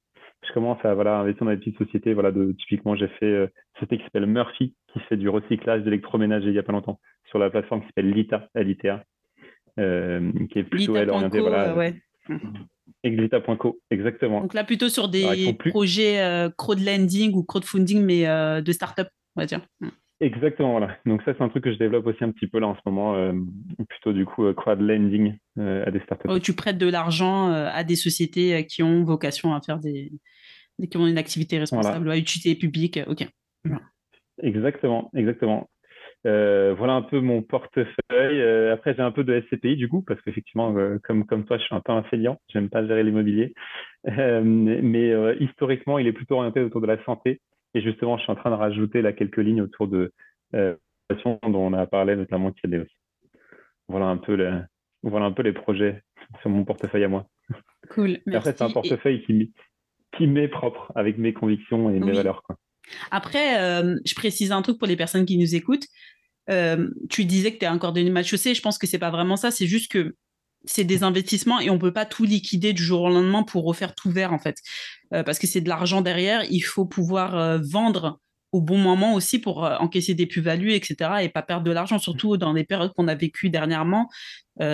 je 0.47 0.53
commence 0.53 0.83
à 0.85 0.95
voilà, 0.95 1.19
investir 1.19 1.45
dans 1.45 1.53
des 1.53 1.59
petites 1.59 1.79
sociétés. 1.79 2.15
Voilà, 2.15 2.33
de, 2.33 2.53
typiquement, 2.53 2.97
j'ai 2.97 3.09
fait 3.09 3.27
euh, 3.27 3.45
une 3.45 3.81
société 3.81 3.99
qui 3.99 4.05
s'appelle 4.05 4.27
Murphy, 4.27 4.75
qui 4.93 5.01
fait 5.01 5.17
du 5.17 5.29
recyclage 5.29 5.83
d'électroménager 5.83 6.47
il 6.47 6.53
n'y 6.53 6.59
a 6.59 6.63
pas 6.63 6.73
longtemps, 6.73 7.01
sur 7.29 7.39
la 7.39 7.51
plateforme 7.51 7.83
qui 7.83 7.87
s'appelle 7.89 8.11
Lita, 8.11 8.49
LITA, 8.55 9.05
euh, 9.79 10.33
qui 10.51 10.59
est 10.59 10.65
plutôt 10.65 10.97
elle 10.97 11.11
orientée. 11.11 11.41
Voilà, 11.41 11.75
ouais. 11.77 11.95
Exactement. 13.91 14.41
Donc 14.43 14.55
là, 14.55 14.65
plutôt 14.65 14.89
sur 14.89 15.09
des 15.09 15.57
projets 15.71 16.21
euh, 16.21 16.51
crowdlending 16.51 17.35
ou 17.35 17.45
crowdfunding, 17.45 18.03
mais 18.05 18.27
euh, 18.27 18.61
de 18.61 18.73
start-up, 18.73 19.09
on 19.37 19.41
va 19.41 19.47
dire. 19.47 19.61
Exactement, 20.21 20.73
voilà. 20.73 20.99
Donc 21.07 21.23
ça, 21.23 21.33
c'est 21.33 21.43
un 21.43 21.49
truc 21.49 21.65
que 21.65 21.73
je 21.73 21.79
développe 21.79 22.07
aussi 22.07 22.23
un 22.23 22.31
petit 22.31 22.47
peu 22.47 22.59
là 22.61 22.69
en 22.69 22.75
ce 22.75 22.81
moment, 22.85 23.15
euh, 23.15 23.33
plutôt 23.89 24.13
du 24.13 24.27
coup 24.27 24.45
euh, 24.45 24.53
crowdlending 24.53 25.39
euh, 25.59 25.83
à 25.87 25.91
des 25.91 26.01
startups. 26.01 26.27
Oh, 26.29 26.39
tu 26.39 26.53
prêtes 26.53 26.77
de 26.77 26.89
l'argent 26.89 27.51
à 27.51 27.85
des 27.85 27.97
sociétés 27.97 28.67
qui 28.67 28.83
ont 28.83 29.03
vocation 29.03 29.55
à 29.55 29.63
faire 29.63 29.79
des, 29.79 30.13
qui 30.91 30.97
ont 30.99 31.07
une 31.07 31.17
activité 31.17 31.59
responsable, 31.59 32.11
à 32.11 32.19
utilité 32.19 32.55
publique. 32.55 33.01
Ok. 33.07 33.27
Exactement, 34.43 35.11
exactement. 35.15 35.71
voilà 36.25 36.93
un 36.93 37.03
peu 37.03 37.21
mon 37.21 37.41
portefeuille. 37.41 38.71
après, 38.71 38.95
j'ai 38.95 39.03
un 39.03 39.13
peu 39.13 39.25
de 39.25 39.41
SCPI 39.41 39.77
du 39.77 39.89
coup, 39.89 40.03
parce 40.03 40.21
qu'effectivement, 40.21 40.75
comme, 41.03 41.25
comme 41.25 41.47
toi, 41.47 41.57
je 41.57 41.65
suis 41.65 41.75
un 41.75 41.81
peu 41.81 41.93
un 41.93 42.03
feignant. 42.05 42.39
J'aime 42.53 42.69
pas 42.69 42.87
gérer 42.87 43.05
l'immobilier. 43.05 43.55
mais 44.05 45.15
historiquement, 45.41 45.99
il 45.99 46.07
est 46.07 46.13
plutôt 46.13 46.37
orienté 46.37 46.61
autour 46.61 46.83
de 46.83 46.87
la 46.87 47.03
santé. 47.05 47.41
Et 47.75 47.83
justement, 47.83 48.17
je 48.17 48.23
suis 48.23 48.33
en 48.33 48.37
train 48.37 48.51
de 48.51 48.57
rajouter 48.57 49.03
là 49.03 49.13
quelques 49.13 49.39
lignes 49.39 49.63
autour 49.63 49.89
de 49.89 50.13
euh, 50.55 50.75
dont 51.25 51.39
on 51.43 51.73
a 51.73 51.87
parlé, 51.87 52.17
notamment 52.17 52.53
qui 52.53 52.67
aussi. 52.77 52.97
Voilà 53.89 54.07
un 54.07 54.17
peu 54.17 54.35
les, 54.35 54.61
voilà 55.03 55.27
un 55.27 55.33
peu 55.33 55.43
les 55.43 55.53
projets 55.53 56.03
sur 56.41 56.51
mon 56.51 56.65
portefeuille 56.65 57.05
à 57.05 57.09
moi. 57.09 57.27
Cool. 57.91 58.21
Et 58.31 58.35
après, 58.35 58.53
c'est 58.53 58.63
un 58.63 58.71
portefeuille 58.71 59.25
qui, 59.25 59.53
qui 60.17 60.27
m'est 60.27 60.49
propre 60.49 60.93
avec 60.95 61.19
mes 61.19 61.33
convictions 61.33 61.91
et 61.91 61.99
mes 61.99 62.13
valeurs. 62.13 62.43
Quoi. 62.43 62.57
Après, 63.11 63.61
euh, 63.61 63.97
je 64.05 64.15
précise 64.15 64.53
un 64.53 64.63
truc 64.63 64.79
pour 64.79 64.89
les 64.89 64.97
personnes 64.97 65.27
qui 65.27 65.39
nous 65.39 65.55
écoutent. 65.55 65.87
Euh, 66.49 66.89
tu 67.09 67.25
disais 67.25 67.53
que 67.53 67.59
tu 67.59 67.65
es 67.65 67.69
un 67.69 67.79
cordonnier 67.79 68.11
mal 68.11 68.25
chaussé. 68.25 68.55
Je 68.55 68.63
pense 68.63 68.79
que 68.79 68.87
c'est 68.87 68.99
pas 68.99 69.11
vraiment 69.11 69.37
ça. 69.37 69.51
C'est 69.51 69.67
juste 69.67 69.91
que 69.91 70.15
c'est 70.65 70.85
des 70.85 71.03
investissements 71.03 71.61
et 71.61 71.71
on 71.71 71.79
peut 71.79 71.93
pas 71.93 72.07
tout 72.07 72.25
liquider 72.25 72.73
du 72.73 72.83
jour 72.83 73.03
au 73.03 73.09
lendemain 73.09 73.43
pour 73.43 73.65
refaire 73.65 73.95
tout 73.95 74.11
vert 74.11 74.33
en 74.33 74.39
fait, 74.39 74.57
euh, 75.15 75.23
parce 75.23 75.39
que 75.39 75.47
c'est 75.47 75.61
de 75.61 75.69
l'argent 75.69 76.01
derrière. 76.01 76.45
Il 76.51 76.61
faut 76.61 76.87
pouvoir 76.87 77.37
euh, 77.37 77.59
vendre 77.63 78.21
au 78.53 78.61
bon 78.61 78.79
moment 78.79 79.15
aussi 79.15 79.39
pour 79.39 79.65
euh, 79.65 79.77
encaisser 79.79 80.15
des 80.15 80.27
plus-values, 80.27 80.73
etc. 80.73 81.23
et 81.23 81.29
pas 81.29 81.43
perdre 81.43 81.65
de 81.65 81.71
l'argent, 81.71 81.99
surtout 81.99 82.37
dans 82.37 82.53
les 82.53 82.65
périodes 82.65 82.93
qu'on 82.95 83.09
a 83.09 83.15
vécues 83.15 83.51
dernièrement. 83.51 84.09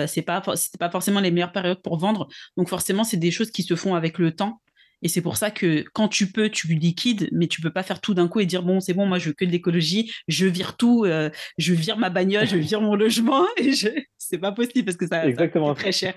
c'est 0.07 0.23
pas 0.23 0.43
c'était 0.55 0.77
pas 0.77 0.89
forcément 0.89 1.21
les 1.21 1.31
meilleures 1.31 1.51
périodes 1.53 1.81
pour 1.81 1.97
vendre. 1.97 2.27
Donc 2.57 2.67
forcément, 2.69 3.03
c'est 3.03 3.17
des 3.17 3.31
choses 3.31 3.51
qui 3.51 3.63
se 3.63 3.75
font 3.75 3.95
avec 3.95 4.17
le 4.17 4.35
temps 4.35 4.61
et 5.01 5.07
c'est 5.07 5.21
pour 5.21 5.37
ça 5.37 5.51
que 5.51 5.83
quand 5.93 6.07
tu 6.07 6.31
peux, 6.31 6.49
tu 6.49 6.67
liquides, 6.67 7.29
mais 7.31 7.47
tu 7.47 7.61
peux 7.61 7.69
pas 7.69 7.83
faire 7.83 8.01
tout 8.01 8.13
d'un 8.13 8.27
coup 8.27 8.39
et 8.39 8.45
dire 8.45 8.63
bon, 8.63 8.79
c'est 8.79 8.93
bon, 8.93 9.05
moi 9.05 9.19
je 9.19 9.29
veux 9.29 9.33
que 9.33 9.45
de 9.45 9.51
l'écologie, 9.51 10.11
je 10.27 10.47
vire 10.47 10.75
tout, 10.77 11.05
euh, 11.05 11.29
je 11.57 11.73
vire 11.73 11.97
ma 11.97 12.09
bagnole, 12.09 12.47
je 12.47 12.57
vire 12.57 12.81
mon 12.81 12.95
logement 12.95 13.45
et 13.57 13.73
je... 13.73 13.89
c'est 14.17 14.39
pas 14.39 14.51
possible 14.51 14.85
parce 14.85 14.97
que 14.97 15.07
ça, 15.07 15.27
exactement. 15.27 15.73
très 15.73 15.91
cher. 15.91 16.15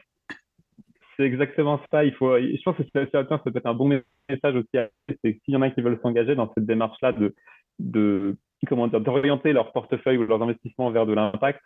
C'est 1.17 1.27
exactement 1.27 1.79
ça. 1.91 2.05
Il 2.05 2.15
faut, 2.15 2.35
je 2.39 2.63
pense 2.65 2.77
que 2.79 2.83
ça, 2.95 3.29
ça 3.29 3.39
peut 3.39 3.53
être 3.55 3.67
un 3.67 3.75
bon 3.75 3.89
message 4.29 4.55
aussi. 4.55 4.87
C'est 5.23 5.39
s'il 5.45 5.55
y 5.55 5.57
en 5.57 5.63
a 5.63 5.71
qui 5.71 5.83
veulent 5.83 6.01
s'engager 6.03 6.35
dans 6.35 6.51
cette 6.55 6.65
démarche-là 6.65 7.13
de, 7.13 7.35
de 7.79 8.37
comment 8.67 8.89
dire, 8.89 9.03
d'orienter 9.03 9.53
leur 9.53 9.73
portefeuille 9.73 10.17
ou 10.17 10.25
leurs 10.25 10.43
investissements 10.43 10.91
vers 10.91 11.05
de 11.05 11.13
l'impact, 11.13 11.61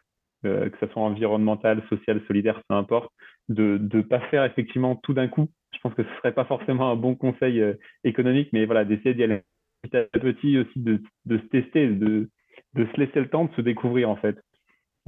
euh, 0.44 0.68
que 0.70 0.76
ce 0.80 0.92
soit 0.92 1.02
environnemental, 1.02 1.82
social, 1.88 2.20
solidaire, 2.26 2.60
peu 2.68 2.74
importe, 2.74 3.12
de 3.48 3.78
ne 3.80 4.02
pas 4.02 4.20
faire 4.20 4.44
effectivement 4.44 4.96
tout 4.96 5.14
d'un 5.14 5.28
coup 5.28 5.48
je 5.74 5.80
pense 5.80 5.94
que 5.94 6.02
ce 6.02 6.14
serait 6.18 6.32
pas 6.32 6.44
forcément 6.44 6.90
un 6.90 6.96
bon 6.96 7.14
conseil 7.14 7.60
euh, 7.60 7.74
économique, 8.04 8.50
mais 8.52 8.64
voilà, 8.66 8.84
d'essayer 8.84 9.14
d'y 9.14 9.24
aller 9.24 9.42
petit 9.82 9.96
à 9.96 10.04
petit 10.04 10.58
aussi, 10.58 10.78
de, 10.78 11.00
se 11.28 11.46
tester, 11.48 11.88
de, 11.88 12.28
se 12.76 13.00
laisser 13.00 13.20
le 13.20 13.28
temps 13.28 13.44
de 13.44 13.54
se 13.54 13.60
découvrir 13.60 14.08
en 14.08 14.16
fait. 14.16 14.36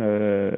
Euh, 0.01 0.55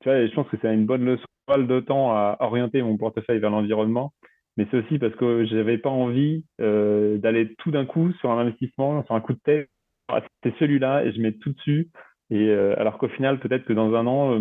tu 0.00 0.08
vois, 0.08 0.26
je 0.26 0.34
pense 0.34 0.48
que 0.48 0.56
c'est 0.62 0.72
une 0.72 0.86
bonne 0.86 1.04
leçon 1.04 1.24
de 1.56 1.80
temps 1.80 2.12
à 2.12 2.36
orienter 2.40 2.82
mon 2.82 2.98
portefeuille 2.98 3.40
vers 3.40 3.50
l'environnement, 3.50 4.12
mais 4.56 4.66
c'est 4.70 4.76
aussi 4.76 4.98
parce 4.98 5.14
que 5.16 5.46
j'avais 5.46 5.78
pas 5.78 5.90
envie 5.90 6.44
euh, 6.60 7.16
d'aller 7.16 7.54
tout 7.56 7.70
d'un 7.70 7.86
coup 7.86 8.12
sur 8.20 8.30
un 8.30 8.38
investissement, 8.38 9.02
sur 9.04 9.14
un 9.14 9.20
coup 9.20 9.32
de 9.32 9.40
tête. 9.40 9.70
Ah, 10.08 10.22
c'est 10.42 10.54
celui-là 10.58 11.04
et 11.04 11.12
je 11.12 11.20
mets 11.20 11.32
tout 11.32 11.52
dessus 11.52 11.90
Et 12.30 12.50
alors 12.50 12.96
qu'au 12.96 13.08
final, 13.08 13.40
peut-être 13.40 13.64
que 13.64 13.74
dans 13.74 13.94
un 13.94 14.06
an, 14.06 14.38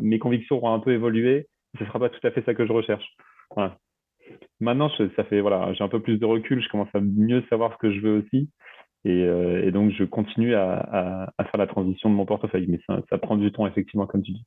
mes 0.00 0.18
convictions 0.18 0.56
auront 0.56 0.74
un 0.74 0.80
peu 0.80 0.92
évolué. 0.92 1.46
Ce 1.78 1.84
ne 1.84 1.88
sera 1.88 1.98
pas 1.98 2.08
tout 2.08 2.26
à 2.26 2.30
fait 2.30 2.42
ça 2.44 2.54
que 2.54 2.66
je 2.66 2.72
recherche. 2.72 3.06
Maintenant, 4.60 4.90
ça 5.16 5.24
fait 5.24 5.40
voilà, 5.40 5.72
j'ai 5.74 5.84
un 5.84 5.88
peu 5.88 6.00
plus 6.00 6.18
de 6.18 6.26
recul. 6.26 6.62
Je 6.62 6.68
commence 6.68 6.94
à 6.94 7.00
mieux 7.00 7.44
savoir 7.48 7.72
ce 7.72 7.78
que 7.78 7.92
je 7.92 8.00
veux 8.00 8.18
aussi. 8.18 8.48
Et, 9.04 9.70
donc, 9.70 9.92
je 9.92 10.04
continue 10.04 10.54
à, 10.54 11.32
faire 11.38 11.56
la 11.56 11.66
transition 11.66 12.10
de 12.10 12.14
mon 12.14 12.26
portefeuille. 12.26 12.66
Mais 12.68 12.80
ça 12.88 13.18
prend 13.18 13.36
du 13.36 13.50
temps, 13.52 13.66
effectivement, 13.66 14.06
comme 14.06 14.22
tu 14.22 14.32
dis. 14.32 14.44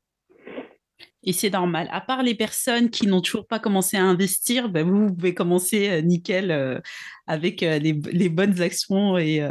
Et 1.24 1.32
c'est 1.32 1.50
normal. 1.50 1.88
À 1.92 2.00
part 2.00 2.22
les 2.22 2.34
personnes 2.34 2.90
qui 2.90 3.06
n'ont 3.06 3.20
toujours 3.20 3.46
pas 3.46 3.60
commencé 3.60 3.96
à 3.96 4.04
investir, 4.04 4.68
ben 4.68 4.84
vous, 4.86 5.08
vous, 5.08 5.14
pouvez 5.14 5.34
commencer 5.34 5.88
euh, 5.88 6.00
nickel 6.00 6.50
euh, 6.50 6.80
avec 7.26 7.62
euh, 7.62 7.78
les, 7.78 8.28
bonnes 8.28 8.60
actions 8.60 9.18
et 9.18 9.44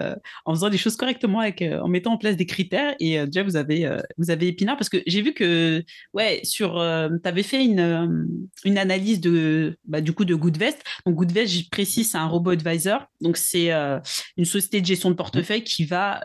en 0.45 0.53
faisant 0.53 0.69
les 0.69 0.77
choses 0.77 0.95
correctement, 0.95 1.39
avec, 1.39 1.61
en 1.61 1.87
mettant 1.87 2.13
en 2.13 2.17
place 2.17 2.35
des 2.35 2.45
critères. 2.45 2.95
Et 2.99 3.23
déjà, 3.25 3.43
vous 3.43 3.55
avez, 3.55 3.97
vous 4.17 4.31
avez 4.31 4.47
Épinard 4.47 4.77
parce 4.77 4.89
que 4.89 4.97
j'ai 5.05 5.21
vu 5.21 5.33
que, 5.33 5.83
ouais, 6.13 6.41
sur, 6.43 6.73
tu 6.73 7.29
avais 7.29 7.43
fait 7.43 7.63
une, 7.63 8.27
une 8.65 8.77
analyse 8.77 9.21
de, 9.21 9.77
bah, 9.85 10.01
du 10.01 10.13
coup, 10.13 10.25
de 10.25 10.33
Goodvest. 10.33 10.83
Donc, 11.05 11.15
Goodvest, 11.15 11.53
je 11.53 11.69
précise, 11.69 12.11
c'est 12.11 12.17
un 12.17 12.27
robot 12.27 12.51
advisor. 12.51 13.05
Donc, 13.21 13.37
c'est 13.37 13.71
une 14.37 14.45
société 14.45 14.81
de 14.81 14.85
gestion 14.85 15.11
de 15.11 15.15
portefeuille 15.15 15.63
qui 15.63 15.85
va 15.85 16.21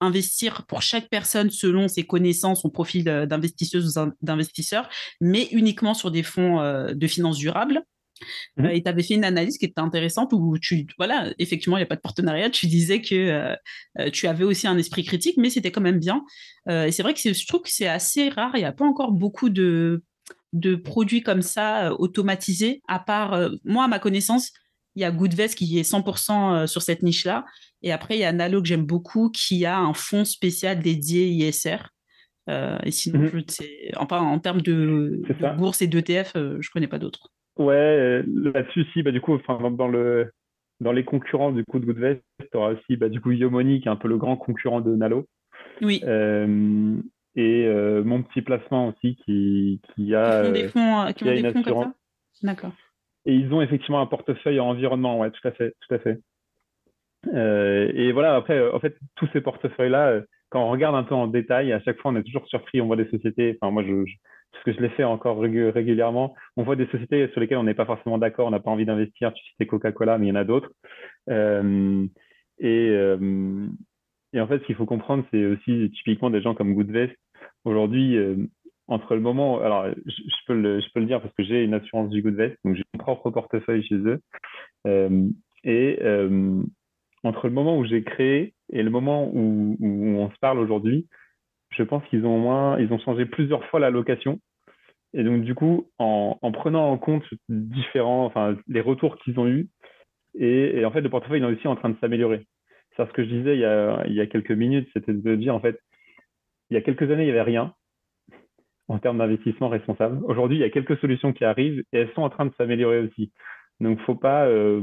investir 0.00 0.66
pour 0.66 0.82
chaque 0.82 1.08
personne 1.08 1.50
selon 1.50 1.88
ses 1.88 2.02
connaissances, 2.02 2.62
son 2.62 2.70
profil 2.70 3.04
d'investisseuse 3.04 3.96
ou 3.96 4.10
d'investisseur 4.22 4.88
mais 5.20 5.48
uniquement 5.52 5.94
sur 5.94 6.10
des 6.10 6.22
fonds 6.22 6.60
euh, 6.60 6.92
de 6.94 7.06
finances 7.06 7.38
durables. 7.38 7.82
Euh, 8.58 8.68
et 8.68 8.82
tu 8.82 8.88
avais 8.88 9.02
fait 9.02 9.14
une 9.14 9.24
analyse 9.24 9.58
qui 9.58 9.66
était 9.66 9.80
intéressante 9.80 10.32
où 10.32 10.58
tu, 10.58 10.86
voilà, 10.98 11.32
effectivement, 11.38 11.76
il 11.76 11.80
n'y 11.80 11.84
a 11.84 11.86
pas 11.86 11.96
de 11.96 12.00
partenariat. 12.00 12.50
Tu 12.50 12.66
disais 12.66 13.00
que 13.00 13.14
euh, 13.98 14.10
tu 14.10 14.26
avais 14.26 14.44
aussi 14.44 14.66
un 14.66 14.78
esprit 14.78 15.04
critique, 15.04 15.36
mais 15.36 15.50
c'était 15.50 15.70
quand 15.70 15.80
même 15.80 15.98
bien. 15.98 16.24
et 16.68 16.92
c'est 16.92 17.02
vrai 17.02 17.14
que 17.14 17.20
je 17.20 17.46
trouve 17.46 17.62
que 17.62 17.70
c'est 17.70 17.88
assez 17.88 18.28
rare. 18.28 18.52
Il 18.54 18.60
n'y 18.60 18.64
a 18.64 18.72
pas 18.72 18.84
encore 18.84 19.12
beaucoup 19.12 19.48
de, 19.48 20.02
de 20.52 20.74
produits 20.74 21.22
comme 21.22 21.42
ça 21.42 21.94
automatisés, 21.94 22.82
à 22.88 22.98
part, 22.98 23.50
moi, 23.64 23.84
à 23.84 23.88
ma 23.88 23.98
connaissance, 23.98 24.52
il 24.96 25.02
y 25.02 25.04
a 25.04 25.10
Goodvest 25.12 25.54
qui 25.54 25.78
est 25.78 25.88
100% 25.88 26.66
sur 26.66 26.82
cette 26.82 27.02
niche-là. 27.02 27.44
Et 27.82 27.92
après, 27.92 28.16
il 28.16 28.20
y 28.20 28.24
a 28.24 28.32
Nalo 28.32 28.60
que 28.60 28.68
j'aime 28.68 28.84
beaucoup 28.84 29.30
qui 29.30 29.64
a 29.64 29.78
un 29.78 29.94
fonds 29.94 30.24
spécial 30.24 30.80
dédié 30.80 31.28
ISR. 31.28 31.78
Euh, 32.48 32.78
et 32.84 32.90
sinon, 32.90 33.20
mhm. 33.20 33.44
enfin, 33.96 34.20
en 34.20 34.38
termes 34.38 34.62
de, 34.62 35.22
bourse 35.56 35.82
et 35.82 35.86
d'ETF, 35.86 36.32
euh, 36.36 36.56
je 36.60 36.68
ne 36.68 36.72
connais 36.72 36.88
pas 36.88 36.98
d'autres. 36.98 37.30
Ouais, 37.60 37.74
euh, 37.74 38.22
là-dessus, 38.54 38.86
si, 38.94 39.02
bah, 39.02 39.10
du 39.10 39.20
coup, 39.20 39.34
enfin, 39.34 39.70
dans, 39.70 39.86
le, 39.86 40.32
dans 40.80 40.92
les 40.92 41.04
concurrents 41.04 41.52
du 41.52 41.62
coup 41.66 41.78
de 41.78 41.84
Goodvest, 41.84 42.22
tu 42.38 42.56
auras 42.56 42.72
aussi 42.72 42.96
bah, 42.96 43.10
du 43.10 43.20
coup 43.20 43.32
Yomoni, 43.32 43.82
qui 43.82 43.88
est 43.88 43.90
un 43.90 43.96
peu 43.96 44.08
le 44.08 44.16
grand 44.16 44.38
concurrent 44.38 44.80
de 44.80 44.96
Nalo. 44.96 45.26
Oui. 45.82 46.02
et 46.02 47.68
mon 48.04 48.22
petit 48.22 48.40
placement 48.40 48.88
aussi, 48.88 49.16
qui, 49.16 49.82
qui 49.94 50.14
a, 50.14 50.46
qui 50.46 50.52
des 50.52 50.68
fonds, 50.68 51.12
qui, 51.14 51.24
ont 51.24 51.26
des 51.26 51.52
fonds 51.52 51.62
comme 51.62 51.82
ça? 51.82 51.92
D'accord. 52.42 52.72
Et 53.26 53.34
ils 53.34 53.52
ont 53.52 53.60
effectivement 53.60 54.00
un 54.00 54.06
portefeuille 54.06 54.58
en 54.58 54.68
environnement, 54.68 55.20
ouais, 55.20 55.30
tout 55.30 55.46
à 55.46 55.52
fait, 55.52 55.74
tout 55.86 55.94
à 55.94 55.98
fait. 55.98 56.18
et 57.30 58.12
voilà, 58.12 58.36
après, 58.36 58.70
en 58.70 58.80
fait, 58.80 58.96
tous 59.16 59.28
ces 59.34 59.42
portefeuilles-là, 59.42 60.22
quand 60.48 60.64
on 60.64 60.70
regarde 60.70 60.96
un 60.96 61.04
peu 61.04 61.14
en 61.14 61.26
détail, 61.26 61.74
à 61.74 61.80
chaque 61.80 61.98
fois, 61.98 62.10
on 62.10 62.16
est 62.16 62.22
toujours 62.22 62.46
surpris. 62.48 62.80
On 62.80 62.86
voit 62.86 62.96
des 62.96 63.10
sociétés, 63.10 63.58
enfin, 63.60 63.70
moi, 63.70 63.84
je, 63.84 64.04
parce 64.52 64.64
que 64.64 64.72
je 64.72 64.80
l'ai 64.80 64.90
fait 64.90 65.04
encore 65.04 65.40
régulièrement, 65.40 66.34
on 66.56 66.64
voit 66.64 66.76
des 66.76 66.86
sociétés 66.86 67.28
sur 67.28 67.40
lesquelles 67.40 67.58
on 67.58 67.64
n'est 67.64 67.74
pas 67.74 67.86
forcément 67.86 68.18
d'accord, 68.18 68.48
on 68.48 68.50
n'a 68.50 68.60
pas 68.60 68.70
envie 68.70 68.84
d'investir. 68.84 69.32
Tu 69.32 69.44
citais 69.50 69.66
Coca-Cola, 69.66 70.18
mais 70.18 70.26
il 70.26 70.28
y 70.30 70.32
en 70.32 70.36
a 70.36 70.44
d'autres. 70.44 70.70
Euh, 71.28 72.06
et, 72.58 72.88
euh, 72.90 73.66
et, 74.32 74.40
en 74.40 74.46
fait, 74.46 74.58
ce 74.58 74.64
qu'il 74.64 74.74
faut 74.74 74.86
comprendre, 74.86 75.24
c'est 75.30 75.44
aussi 75.46 75.90
typiquement 75.94 76.30
des 76.30 76.42
gens 76.42 76.54
comme 76.54 76.74
Goodvest. 76.74 77.14
Aujourd'hui, 77.64 78.16
euh, 78.16 78.36
entre 78.88 79.14
le 79.14 79.20
moment, 79.20 79.60
alors 79.60 79.86
je, 80.04 80.46
peux 80.46 80.60
le, 80.60 80.80
je 80.80 80.86
peux 80.92 81.00
le 81.00 81.06
dire 81.06 81.20
parce 81.20 81.34
que 81.34 81.44
j'ai 81.44 81.62
une 81.62 81.74
assurance 81.74 82.10
du 82.10 82.22
Goodvest, 82.22 82.56
donc 82.64 82.74
j'ai 82.74 82.82
mon 82.94 82.98
propre 82.98 83.30
portefeuille 83.30 83.84
chez 83.84 83.96
eux. 83.96 84.20
et 85.64 85.98
entre 87.22 87.48
le 87.48 87.52
moment 87.52 87.78
où 87.78 87.84
j'ai 87.84 88.02
créé 88.02 88.54
et 88.72 88.82
le 88.82 88.90
moment 88.90 89.30
où, 89.32 89.76
on 89.80 90.30
se 90.30 90.38
parle 90.40 90.58
aujourd'hui, 90.58 91.06
je 91.70 91.82
pense 91.82 92.04
qu'ils 92.08 92.26
ont 92.26 92.38
moins, 92.38 92.78
ils 92.78 92.88
changé 93.00 93.26
plusieurs 93.26 93.64
fois 93.66 93.80
la 93.80 93.90
location. 93.90 94.40
Et 95.12 95.24
donc, 95.24 95.42
du 95.42 95.54
coup, 95.54 95.90
en, 95.98 96.38
prenant 96.52 96.90
en 96.90 96.98
compte 96.98 97.24
différents, 97.48 98.26
enfin, 98.26 98.56
les 98.68 98.80
retours 98.80 99.16
qu'ils 99.18 99.38
ont 99.40 99.46
eus, 99.48 99.68
et, 100.38 100.84
en 100.84 100.92
fait, 100.92 101.00
le 101.00 101.10
portefeuille 101.10 101.42
est 101.42 101.46
aussi 101.46 101.66
en 101.66 101.74
train 101.74 101.88
de 101.88 101.98
s'améliorer. 102.00 102.46
C'est 102.96 103.06
ce 103.06 103.12
que 103.12 103.24
je 103.24 103.28
disais 103.28 103.56
il 103.56 103.60
y 103.60 103.64
a, 103.64 104.04
il 104.06 104.14
y 104.14 104.20
a 104.20 104.26
quelques 104.26 104.52
minutes, 104.52 104.88
c'était 104.92 105.12
de 105.12 105.36
dire, 105.36 105.54
en 105.54 105.60
fait, 105.60 105.80
il 106.70 106.74
y 106.74 106.76
a 106.76 106.82
quelques 106.82 107.10
années, 107.10 107.22
il 107.22 107.26
n'y 107.26 107.30
avait 107.32 107.42
rien 107.42 107.74
en 108.88 108.98
termes 108.98 109.18
d'investissement 109.18 109.68
responsable. 109.68 110.20
Aujourd'hui, 110.24 110.58
il 110.58 110.60
y 110.60 110.64
a 110.64 110.70
quelques 110.70 110.98
solutions 110.98 111.32
qui 111.32 111.44
arrivent 111.44 111.82
et 111.92 111.98
elles 111.98 112.12
sont 112.14 112.22
en 112.22 112.30
train 112.30 112.46
de 112.46 112.52
s'améliorer 112.56 112.98
aussi. 113.00 113.32
Donc, 113.80 113.98
il 113.98 114.00
ne 114.00 114.04
faut 114.04 114.16
pas 114.16 114.46
euh, 114.46 114.82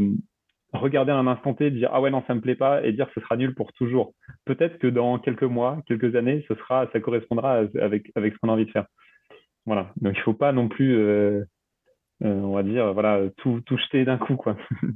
regarder 0.74 1.12
un 1.12 1.28
instant 1.28 1.54
T, 1.54 1.72
dire 1.72 1.90
ah 1.94 2.02
ouais 2.02 2.10
non 2.10 2.24
ça 2.28 2.36
me 2.36 2.42
plaît 2.42 2.56
pas 2.56 2.84
et 2.84 2.92
dire 2.92 3.08
ce 3.16 3.22
sera 3.22 3.38
nul 3.38 3.56
pour 3.56 3.72
toujours. 3.74 4.14
Peut-être 4.46 4.78
que 4.80 4.88
dans 4.88 5.20
quelques 5.20 5.44
mois, 5.44 5.82
quelques 5.88 6.16
années, 6.16 6.46
ce 6.48 6.56
sera, 6.56 6.88
ça 6.92 7.00
correspondra 7.00 7.64
avec 7.82 8.12
avec 8.16 8.34
ce 8.34 8.38
qu'on 8.40 8.50
a 8.50 8.54
envie 8.54 8.66
de 8.66 8.72
faire. 8.72 8.86
Voilà. 9.66 9.92
Donc 9.98 10.14
il 10.16 10.22
faut 10.22 10.34
pas 10.34 10.52
non 10.52 10.68
plus, 10.68 10.96
euh, 10.96 11.44
euh, 12.24 12.42
on 12.42 12.56
va 12.56 12.64
dire 12.64 12.94
voilà 12.94 13.22
tout 13.38 13.62
tout 13.66 13.78
jeter 13.78 14.06
d'un 14.06 14.18
coup 14.18 14.36
quoi. 14.36 14.58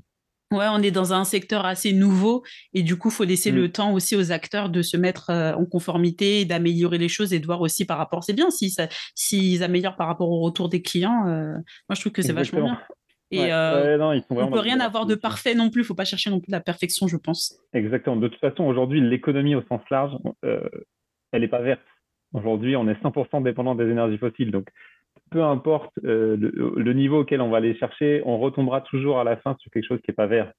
Ouais, 0.51 0.65
on 0.69 0.81
est 0.83 0.91
dans 0.91 1.13
un 1.13 1.23
secteur 1.23 1.65
assez 1.65 1.93
nouveau 1.93 2.43
et 2.73 2.83
du 2.83 2.97
coup, 2.97 3.07
il 3.07 3.13
faut 3.13 3.23
laisser 3.23 3.51
le 3.51 3.67
mm. 3.67 3.71
temps 3.71 3.93
aussi 3.93 4.17
aux 4.17 4.33
acteurs 4.33 4.69
de 4.69 4.81
se 4.81 4.97
mettre 4.97 5.29
euh, 5.29 5.53
en 5.53 5.63
conformité, 5.63 6.43
d'améliorer 6.43 6.97
les 6.97 7.07
choses 7.07 7.31
et 7.31 7.39
de 7.39 7.45
voir 7.45 7.61
aussi 7.61 7.85
par 7.85 7.97
rapport. 7.97 8.25
C'est 8.25 8.33
bien 8.33 8.49
s'ils 8.49 8.73
si 9.15 9.63
améliorent 9.63 9.95
par 9.95 10.07
rapport 10.07 10.29
au 10.29 10.41
retour 10.41 10.67
des 10.67 10.81
clients. 10.81 11.23
moi, 11.23 11.95
je 11.95 12.01
trouve 12.01 12.11
que 12.11 12.21
c'est 12.21 12.33
vachement 12.33 12.63
bien. 12.63 12.81
Et 13.31 13.51
euh, 13.51 13.97
on 13.97 14.13
ne 14.13 14.51
peut 14.51 14.59
rien 14.59 14.81
avoir 14.81 15.05
de 15.05 15.15
parfait 15.15 15.55
non 15.55 15.69
plus. 15.69 15.81
Il 15.81 15.83
ne 15.83 15.87
faut 15.87 15.95
pas 15.95 16.05
chercher 16.05 16.29
non 16.29 16.41
plus 16.41 16.51
la 16.51 16.59
perfection, 16.59 17.07
je 17.07 17.15
pense. 17.15 17.57
Exactement. 17.73 18.17
De 18.17 18.27
toute 18.27 18.39
façon, 18.41 18.65
aujourd'hui, 18.65 18.99
l'économie 18.99 19.55
au 19.55 19.63
sens 19.63 19.81
large, 19.89 20.13
euh, 20.43 20.67
elle 21.31 21.41
n'est 21.41 21.47
pas 21.47 21.61
verte. 21.61 21.81
Aujourd'hui, 22.33 22.75
on 22.75 22.89
est 22.89 23.01
100% 23.01 23.41
dépendant 23.41 23.73
des 23.73 23.89
énergies 23.89 24.17
fossiles. 24.17 24.51
Donc, 24.51 24.67
peu 25.29 25.43
importe 25.43 25.93
euh, 26.03 26.35
le, 26.37 26.93
niveau 26.93 27.21
auquel 27.21 27.39
on 27.39 27.49
va 27.49 27.57
aller 27.57 27.75
chercher, 27.77 28.21
on 28.25 28.37
retombera 28.37 28.81
toujours 28.81 29.19
à 29.19 29.23
la 29.23 29.37
fin 29.37 29.55
sur 29.59 29.71
quelque 29.71 29.87
chose 29.87 29.99
qui 30.01 30.11
n'est 30.11 30.15
pas 30.15 30.27
vert. 30.27 30.51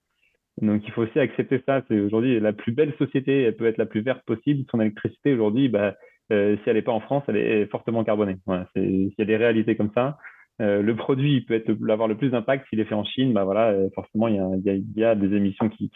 Donc, 0.63 0.83
il 0.87 0.93
faut 0.93 1.03
aussi 1.03 1.19
accepter 1.19 1.63
ça. 1.67 1.83
C'est 1.89 2.01
aujourd'hui 2.01 2.41
la 2.41 2.55
plus 2.55 2.73
belle 2.73 2.95
société, 2.99 3.43
elle 3.43 3.57
peut 3.57 3.67
être 3.67 3.79
la 3.79 3.87
plus 3.87 4.01
verte 4.01 4.23
possible. 4.25 4.65
Son 4.71 4.81
électricité, 4.81 5.35
aujourd'hui, 5.35 5.69
bah, 5.69 5.95
si 6.31 6.37
elle 6.37 6.75
n'est 6.75 6.83
pas 6.83 6.93
en 6.93 7.01
France, 7.01 7.25
elle 7.29 7.37
est 7.37 7.67
fortement 7.67 8.03
carbonée. 8.03 8.39
il 8.77 9.13
y 9.19 9.23
a 9.23 9.27
des 9.27 9.37
réalités 9.37 9.77
comme 9.77 9.91
ça. 9.95 10.17
Euh, 10.61 10.83
le 10.83 10.95
produit 10.95 11.41
peut 11.41 11.55
être 11.55 11.71
avoir 11.89 12.09
le 12.09 12.17
plus 12.17 12.31
d'impact 12.31 12.67
s'il 12.69 12.81
est 12.81 12.85
fait 12.85 12.95
en 12.95 13.05
Chine, 13.05 13.33
bah 13.33 13.45
voilà, 13.45 13.69
euh, 13.71 13.89
forcément 13.95 14.29
il 14.29 14.37
y 14.37 15.05
a, 15.05 15.15
des 15.15 15.35
émissions 15.35 15.69
qui, 15.69 15.91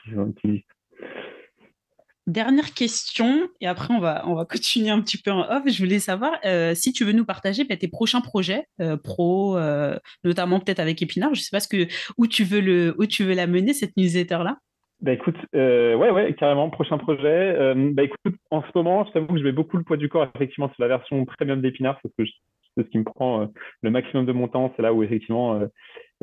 existent. 0.45 0.75
Dernière 2.27 2.75
question, 2.75 3.49
et 3.61 3.69
après 3.69 3.95
on 3.95 4.01
va, 4.01 4.25
on 4.27 4.35
va 4.35 4.45
continuer 4.51 4.91
un 4.91 5.01
petit 5.01 5.19
peu 5.19 5.31
en 5.31 5.43
off. 5.43 5.63
Je 5.67 5.79
voulais 5.79 5.99
savoir 5.99 6.33
euh, 6.45 6.75
si 6.75 6.93
tu 6.93 7.05
veux 7.05 7.13
nous 7.13 7.25
partager 7.25 7.65
bah, 7.65 7.77
tes 7.77 7.87
prochains 7.87 8.21
projets 8.21 8.67
pro, 9.05 9.59
notamment 10.25 10.59
peut-être 10.59 10.81
avec 10.81 11.01
Épinard. 11.03 11.35
Je 11.35 11.41
ne 11.41 11.45
sais 11.45 11.55
pas 11.55 11.61
ce 11.61 11.69
que, 11.69 11.87
où, 12.17 12.27
tu 12.27 12.43
veux 12.43 12.61
le, 12.61 12.95
où 12.99 13.07
tu 13.07 13.25
veux 13.25 13.35
la 13.35 13.47
mener, 13.47 13.75
cette 13.75 13.97
newsletter-là. 13.97 14.57
Bah 15.03 15.13
écoute, 15.13 15.37
ouais, 15.53 16.11
ouais, 16.11 16.35
carrément, 16.39 16.71
prochain 16.71 16.97
projet. 16.97 17.75
bah 17.93 18.03
écoute, 18.03 18.35
en 18.51 18.63
ce 18.63 18.69
moment, 18.75 19.05
je 19.05 19.13
t'avoue 19.13 19.35
que 19.35 19.39
je 19.39 19.45
mets 19.45 19.53
beaucoup 19.53 19.77
le 19.77 19.85
poids 19.85 19.99
du 19.99 20.09
corps 20.09 20.27
effectivement 20.35 20.73
sur 20.75 20.83
la 20.83 20.89
version 20.89 21.25
premium 21.27 21.61
d'Épinard, 21.61 22.01
parce 22.03 22.15
que 22.17 22.25
je 22.25 22.33
ce 22.83 22.89
qui 22.89 22.99
me 22.99 23.05
prend 23.05 23.43
euh, 23.43 23.47
le 23.83 23.91
maximum 23.91 24.27
de 24.27 24.33
mon 24.33 24.49
temps. 24.49 24.72
C'est 24.77 24.83
là 24.83 24.93
où 24.93 25.03
effectivement 25.03 25.55
euh, 25.55 25.66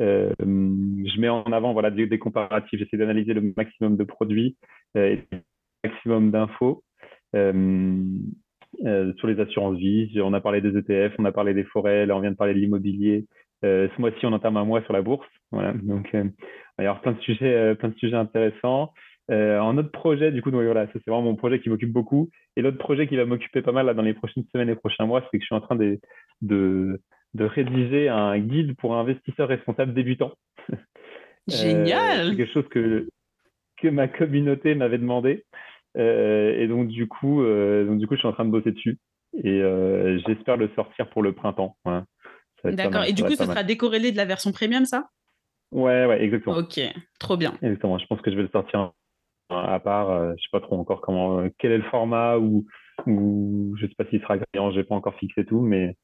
euh, 0.00 0.32
je 0.40 1.20
mets 1.20 1.28
en 1.28 1.44
avant 1.44 1.72
voilà, 1.72 1.90
des, 1.90 2.18
comparatifs. 2.18 2.78
J'essaie 2.78 2.96
d'analyser 2.96 3.34
le 3.34 3.52
maximum 3.56 3.96
de 3.96 4.04
produits 4.04 4.56
et 4.94 5.20
le 5.32 5.38
maximum 5.84 6.30
d'infos. 6.30 6.82
sur 7.32 9.26
les 9.26 9.40
assurances 9.40 9.78
vie. 9.78 10.20
On 10.22 10.32
a 10.32 10.40
parlé 10.40 10.60
des 10.60 10.76
ETF, 10.76 11.14
on 11.18 11.24
a 11.24 11.32
parlé 11.32 11.54
des 11.54 11.64
forêts, 11.64 12.06
là 12.06 12.16
on 12.16 12.20
vient 12.20 12.32
de 12.32 12.36
parler 12.36 12.54
de 12.54 12.58
l'immobilier. 12.58 13.26
ce 13.62 14.00
mois-ci, 14.00 14.26
on 14.26 14.32
entame 14.32 14.56
un 14.56 14.64
mois 14.64 14.82
sur 14.82 14.92
la 14.92 15.02
bourse. 15.02 15.28
Voilà. 15.52 15.72
Donc, 15.72 16.10
il 16.12 16.32
y 16.78 16.86
avoir 16.86 17.00
plein 17.00 17.12
de 17.12 17.20
sujets, 17.20 17.74
plein 17.76 17.90
de 17.90 17.96
sujets 17.96 18.16
intéressants. 18.16 18.92
Euh, 19.30 19.60
un 19.60 19.78
autre 19.78 19.90
projet, 19.90 20.32
du 20.32 20.42
coup, 20.42 20.50
donc, 20.50 20.62
voilà, 20.62 20.86
ça 20.86 20.92
c'est 20.94 21.10
vraiment 21.10 21.22
mon 21.22 21.36
projet 21.36 21.60
qui 21.60 21.70
m'occupe 21.70 21.92
beaucoup. 21.92 22.30
Et 22.56 22.62
l'autre 22.62 22.78
projet 22.78 23.06
qui 23.06 23.16
va 23.16 23.24
m'occuper 23.24 23.62
pas 23.62 23.72
mal 23.72 23.86
là, 23.86 23.94
dans 23.94 24.02
les 24.02 24.14
prochaines 24.14 24.44
semaines 24.52 24.68
et 24.68 24.74
prochains 24.74 25.06
mois, 25.06 25.22
c'est 25.22 25.38
que 25.38 25.42
je 25.42 25.46
suis 25.46 25.54
en 25.54 25.60
train 25.60 25.76
de, 25.76 25.98
de, 26.42 27.00
de 27.34 27.44
rédiger 27.44 28.08
un 28.08 28.38
guide 28.38 28.76
pour 28.76 28.96
investisseurs 28.96 29.48
responsables 29.48 29.94
débutants. 29.94 30.32
Génial! 31.48 32.20
Euh, 32.20 32.30
c'est 32.30 32.36
quelque 32.36 32.52
chose 32.52 32.68
que, 32.68 33.08
que 33.78 33.88
ma 33.88 34.08
communauté 34.08 34.74
m'avait 34.74 34.98
demandé. 34.98 35.44
Euh, 35.96 36.58
et 36.58 36.66
donc 36.66 36.88
du, 36.88 37.06
coup, 37.06 37.42
euh, 37.42 37.86
donc, 37.86 37.98
du 37.98 38.06
coup, 38.06 38.14
je 38.14 38.20
suis 38.20 38.28
en 38.28 38.32
train 38.32 38.44
de 38.44 38.50
bosser 38.50 38.72
dessus. 38.72 38.98
Et 39.42 39.62
euh, 39.62 40.18
j'espère 40.26 40.56
le 40.56 40.70
sortir 40.76 41.08
pour 41.10 41.22
le 41.22 41.32
printemps. 41.32 41.76
D'accord. 42.62 43.04
Et 43.04 43.12
du 43.12 43.24
coup, 43.24 43.34
ce 43.34 43.44
sera 43.44 43.62
décorrélé 43.62 44.12
de 44.12 44.16
la 44.16 44.24
version 44.24 44.52
premium, 44.52 44.84
ça? 44.84 45.08
Ouais, 45.72 46.06
ouais, 46.06 46.22
exactement. 46.22 46.56
Ok, 46.56 46.80
trop 47.18 47.36
bien. 47.36 47.54
Exactement. 47.62 47.98
Je 47.98 48.06
pense 48.06 48.20
que 48.20 48.30
je 48.30 48.36
vais 48.36 48.42
le 48.42 48.48
sortir 48.48 48.92
à 49.58 49.80
part. 49.80 50.10
Euh, 50.10 50.32
je 50.36 50.42
sais 50.42 50.48
pas 50.52 50.60
trop 50.60 50.78
encore 50.78 51.00
comment, 51.00 51.40
euh, 51.40 51.48
quel 51.58 51.72
est 51.72 51.78
le 51.78 51.84
format 51.84 52.38
ou 52.38 52.66
ou 53.06 53.74
je 53.76 53.86
sais 53.86 53.94
pas 53.96 54.04
s'il 54.06 54.20
sera 54.20 54.38
gagnant, 54.38 54.70
j'ai 54.72 54.84
pas 54.84 54.94
encore 54.94 55.16
fixé 55.16 55.44
tout, 55.44 55.60
mais, 55.60 55.96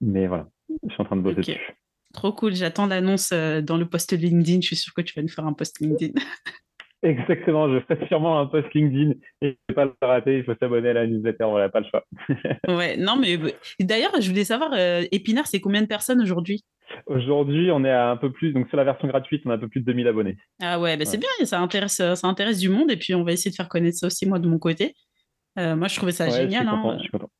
mais 0.00 0.26
voilà, 0.26 0.48
je 0.68 0.92
suis 0.92 1.00
en 1.00 1.04
train 1.04 1.16
de 1.16 1.22
bosser 1.22 1.36
dessus. 1.36 1.76
Trop 2.12 2.32
cool, 2.32 2.54
j'attends 2.54 2.86
l'annonce 2.86 3.32
euh, 3.32 3.60
dans 3.60 3.76
le 3.76 3.86
post 3.86 4.12
LinkedIn, 4.12 4.60
je 4.60 4.66
suis 4.66 4.76
sûr 4.76 4.94
que 4.94 5.02
tu 5.02 5.14
vas 5.14 5.22
nous 5.22 5.28
faire 5.28 5.46
un 5.46 5.52
post 5.52 5.80
LinkedIn. 5.80 6.12
Exactement, 7.02 7.72
je 7.72 7.80
ferai 7.80 8.06
sûrement 8.08 8.40
un 8.40 8.46
post 8.46 8.72
LinkedIn 8.74 9.12
et 9.42 9.56
ne 9.68 9.74
pas 9.74 9.84
le 9.84 9.94
rater, 10.02 10.38
il 10.38 10.44
faut 10.44 10.54
s'abonner 10.58 10.88
à 10.88 10.94
la 10.94 11.06
newsletter, 11.06 11.44
on 11.44 11.58
n'a 11.58 11.68
pas 11.68 11.80
le 11.80 11.86
choix. 11.88 12.04
ouais, 12.76 12.96
non, 12.96 13.16
mais 13.16 13.38
d'ailleurs, 13.78 14.20
je 14.20 14.28
voulais 14.28 14.44
savoir, 14.44 14.72
euh, 14.72 15.04
Épinard, 15.12 15.46
c'est 15.46 15.60
combien 15.60 15.82
de 15.82 15.86
personnes 15.86 16.20
aujourd'hui? 16.20 16.64
Aujourd'hui, 17.06 17.70
on 17.70 17.84
est 17.84 17.90
à 17.90 18.10
un 18.10 18.16
peu 18.16 18.32
plus, 18.32 18.52
donc 18.52 18.68
sur 18.68 18.76
la 18.76 18.84
version 18.84 19.08
gratuite, 19.08 19.42
on 19.44 19.50
a 19.50 19.54
un 19.54 19.58
peu 19.58 19.68
plus 19.68 19.80
de 19.80 19.86
2000 19.86 20.08
abonnés. 20.08 20.36
Ah 20.60 20.78
ouais, 20.80 20.96
bah 20.96 21.04
c'est 21.04 21.18
bien, 21.18 21.28
ça 21.44 21.60
intéresse, 21.60 21.96
ça 21.96 22.26
intéresse 22.26 22.58
du 22.58 22.68
monde 22.68 22.90
et 22.90 22.96
puis 22.96 23.14
on 23.14 23.24
va 23.24 23.32
essayer 23.32 23.50
de 23.50 23.56
faire 23.56 23.68
connaître 23.68 23.98
ça 23.98 24.06
aussi, 24.06 24.26
moi, 24.26 24.38
de 24.38 24.48
mon 24.48 24.58
côté. 24.58 24.94
Euh, 25.58 25.76
moi, 25.76 25.88
je 25.88 25.96
trouvais 25.96 26.12
ça 26.12 26.28
génial. 26.28 26.64
Je 26.64 26.68
suis, 26.68 26.88
hein. 26.88 26.94
je 26.96 27.02
suis 27.02 27.10
content. 27.10 27.30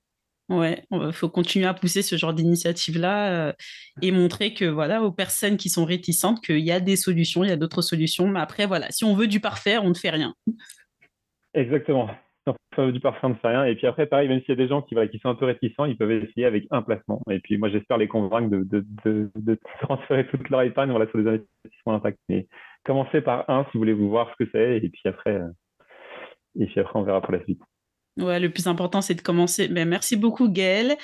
Ouais, 0.48 0.82
il 0.90 1.12
faut 1.12 1.28
continuer 1.28 1.66
à 1.66 1.74
pousser 1.74 2.00
ce 2.00 2.16
genre 2.16 2.32
d'initiative-là 2.32 3.48
euh, 3.48 3.52
et 4.00 4.10
montrer 4.10 4.54
que 4.54 4.64
voilà 4.64 5.02
aux 5.02 5.12
personnes 5.12 5.58
qui 5.58 5.68
sont 5.68 5.84
réticentes 5.84 6.42
qu'il 6.42 6.60
y 6.60 6.72
a 6.72 6.80
des 6.80 6.96
solutions, 6.96 7.44
il 7.44 7.50
y 7.50 7.52
a 7.52 7.56
d'autres 7.56 7.82
solutions. 7.82 8.26
Mais 8.28 8.40
après, 8.40 8.64
voilà, 8.64 8.90
si 8.90 9.04
on 9.04 9.14
veut 9.14 9.26
du 9.26 9.40
parfait, 9.40 9.76
on 9.76 9.90
ne 9.90 9.94
fait 9.94 10.08
rien. 10.08 10.34
Exactement. 11.52 12.08
Du 12.78 13.00
on 13.22 13.28
ne 13.28 13.34
fait 13.34 13.48
rien. 13.48 13.64
Et 13.64 13.74
puis 13.74 13.88
après, 13.88 14.06
pareil, 14.06 14.28
même 14.28 14.38
s'il 14.40 14.50
y 14.50 14.52
a 14.52 14.56
des 14.56 14.68
gens 14.68 14.82
qui, 14.82 14.94
qui 15.10 15.18
sont 15.18 15.30
un 15.30 15.34
peu 15.34 15.46
réticents, 15.46 15.84
ils 15.84 15.96
peuvent 15.96 16.12
essayer 16.12 16.46
avec 16.46 16.64
un 16.70 16.80
placement. 16.80 17.20
Et 17.28 17.40
puis 17.40 17.58
moi, 17.58 17.70
j'espère 17.70 17.98
les 17.98 18.06
convaincre 18.06 18.48
de, 18.50 18.84
de, 19.04 19.58
transférer 19.80 20.28
toute 20.28 20.48
leur 20.48 20.62
épargne 20.62 20.90
voilà, 20.90 21.08
sur 21.08 21.18
des 21.18 21.28
investissements 21.28 21.94
impact. 21.94 22.18
Mais 22.28 22.46
commencez 22.84 23.20
par 23.20 23.50
un 23.50 23.64
si 23.64 23.70
vous 23.74 23.80
voulez 23.80 23.92
vous 23.92 24.08
voir 24.08 24.30
ce 24.30 24.44
que 24.44 24.50
c'est. 24.52 24.76
Et 24.76 24.88
puis 24.88 25.02
après, 25.06 25.34
euh, 25.34 25.48
et 26.58 26.66
puis 26.66 26.78
après, 26.78 26.98
on 26.98 27.02
verra 27.02 27.20
pour 27.20 27.32
la 27.32 27.42
suite. 27.42 27.60
Ouais, 28.16 28.38
le 28.38 28.50
plus 28.50 28.66
important, 28.68 29.00
c'est 29.00 29.14
de 29.14 29.22
commencer. 29.22 29.68
Ben, 29.68 29.88
merci 29.88 30.16
beaucoup, 30.16 30.48
Gaëlle. 30.48 30.96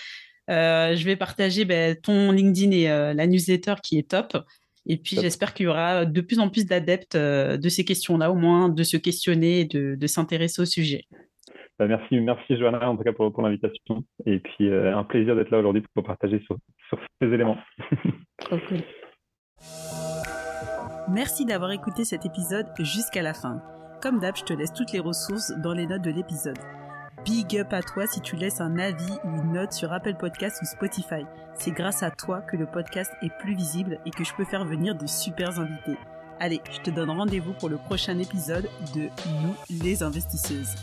Euh, 0.51 0.95
je 0.95 1.05
vais 1.05 1.17
partager 1.17 1.65
ben, 1.65 1.97
ton 1.97 2.31
LinkedIn 2.31 2.71
et 2.71 2.91
euh, 2.91 3.15
la 3.15 3.27
newsletter 3.27 3.75
qui 3.83 3.99
est 3.99 4.11
top. 4.11 4.37
Et 4.87 4.97
puis, 4.97 5.17
j'espère 5.21 5.55
qu'il 5.55 5.65
y 5.65 5.67
aura 5.67 6.05
de 6.05 6.21
plus 6.21 6.39
en 6.39 6.51
plus 6.51 6.67
d'adeptes 6.67 7.17
de 7.17 7.69
ces 7.69 7.85
questions-là, 7.85 8.31
au 8.31 8.35
moins 8.35 8.69
de 8.69 8.83
se 8.83 8.99
questionner 8.99 9.61
et 9.61 9.65
de, 9.65 10.07
s'intéresser 10.07 10.61
au 10.61 10.67
sujet. 10.67 11.07
Ben, 11.79 11.89
merci, 11.89 12.21
merci 12.21 12.57
Joanna, 12.57 12.89
en 12.89 12.97
tout 12.97 13.03
cas 13.03 13.13
pour, 13.13 13.33
pour 13.33 13.43
l'invitation. 13.43 14.05
Et 14.27 14.39
puis, 14.39 14.73
un 14.73 15.05
plaisir 15.05 15.35
d'être 15.35 15.51
là 15.51 15.59
aujourd'hui 15.59 15.83
pour 15.95 16.05
partager 16.05 16.41
sur, 16.41 16.57
sur 16.89 16.99
ces 17.21 17.29
éléments. 17.29 17.59
Trop 18.39 18.59
cool. 18.69 18.79
Merci 21.09 21.45
d'avoir 21.45 21.71
écouté 21.71 22.05
cet 22.05 22.25
épisode 22.25 22.67
jusqu'à 22.79 23.23
la 23.23 23.35
fin. 23.35 23.61
Comme 24.01 24.21
d'hab, 24.21 24.37
je 24.37 24.45
te 24.45 24.53
laisse 24.53 24.73
toutes 24.73 24.93
les 24.93 25.01
ressources 25.01 25.53
dans 25.63 25.75
les 25.75 25.87
notes 25.87 26.03
de 26.03 26.11
l'épisode. 26.11 26.59
Big 27.25 27.57
up 27.59 27.73
à 27.73 27.83
toi 27.83 28.07
si 28.07 28.21
tu 28.21 28.37
laisses 28.37 28.61
un 28.61 28.79
avis 28.79 29.19
ou 29.25 29.29
une 29.29 29.53
note 29.53 29.73
sur 29.73 29.93
Apple 29.93 30.15
Podcast 30.15 30.61
ou 30.63 30.67
Spotify. 30.67 31.25
C'est 31.55 31.73
grâce 31.73 32.03
à 32.03 32.11
toi 32.11 32.41
que 32.43 32.57
le 32.57 32.67
podcast 32.67 33.13
est 33.23 33.33
plus 33.39 33.55
visible 33.55 33.99
et 34.05 34.11
que 34.11 34.25
je 34.25 34.35
peux 34.35 34.45
faire 34.45 34.65
venir 34.65 34.95
de 34.95 35.07
super 35.07 35.59
invités. 35.59 35.99
Allez, 36.41 36.61
je 36.71 36.81
te 36.81 36.91
donne 36.91 37.11
rendez-vous 37.11 37.55
pour 37.55 37.69
le 37.69 37.77
prochain 37.77 38.19
épisode 38.19 38.69
de 38.95 39.09
Nous 39.43 39.55
les 39.83 40.03
investisseuses. 40.03 40.75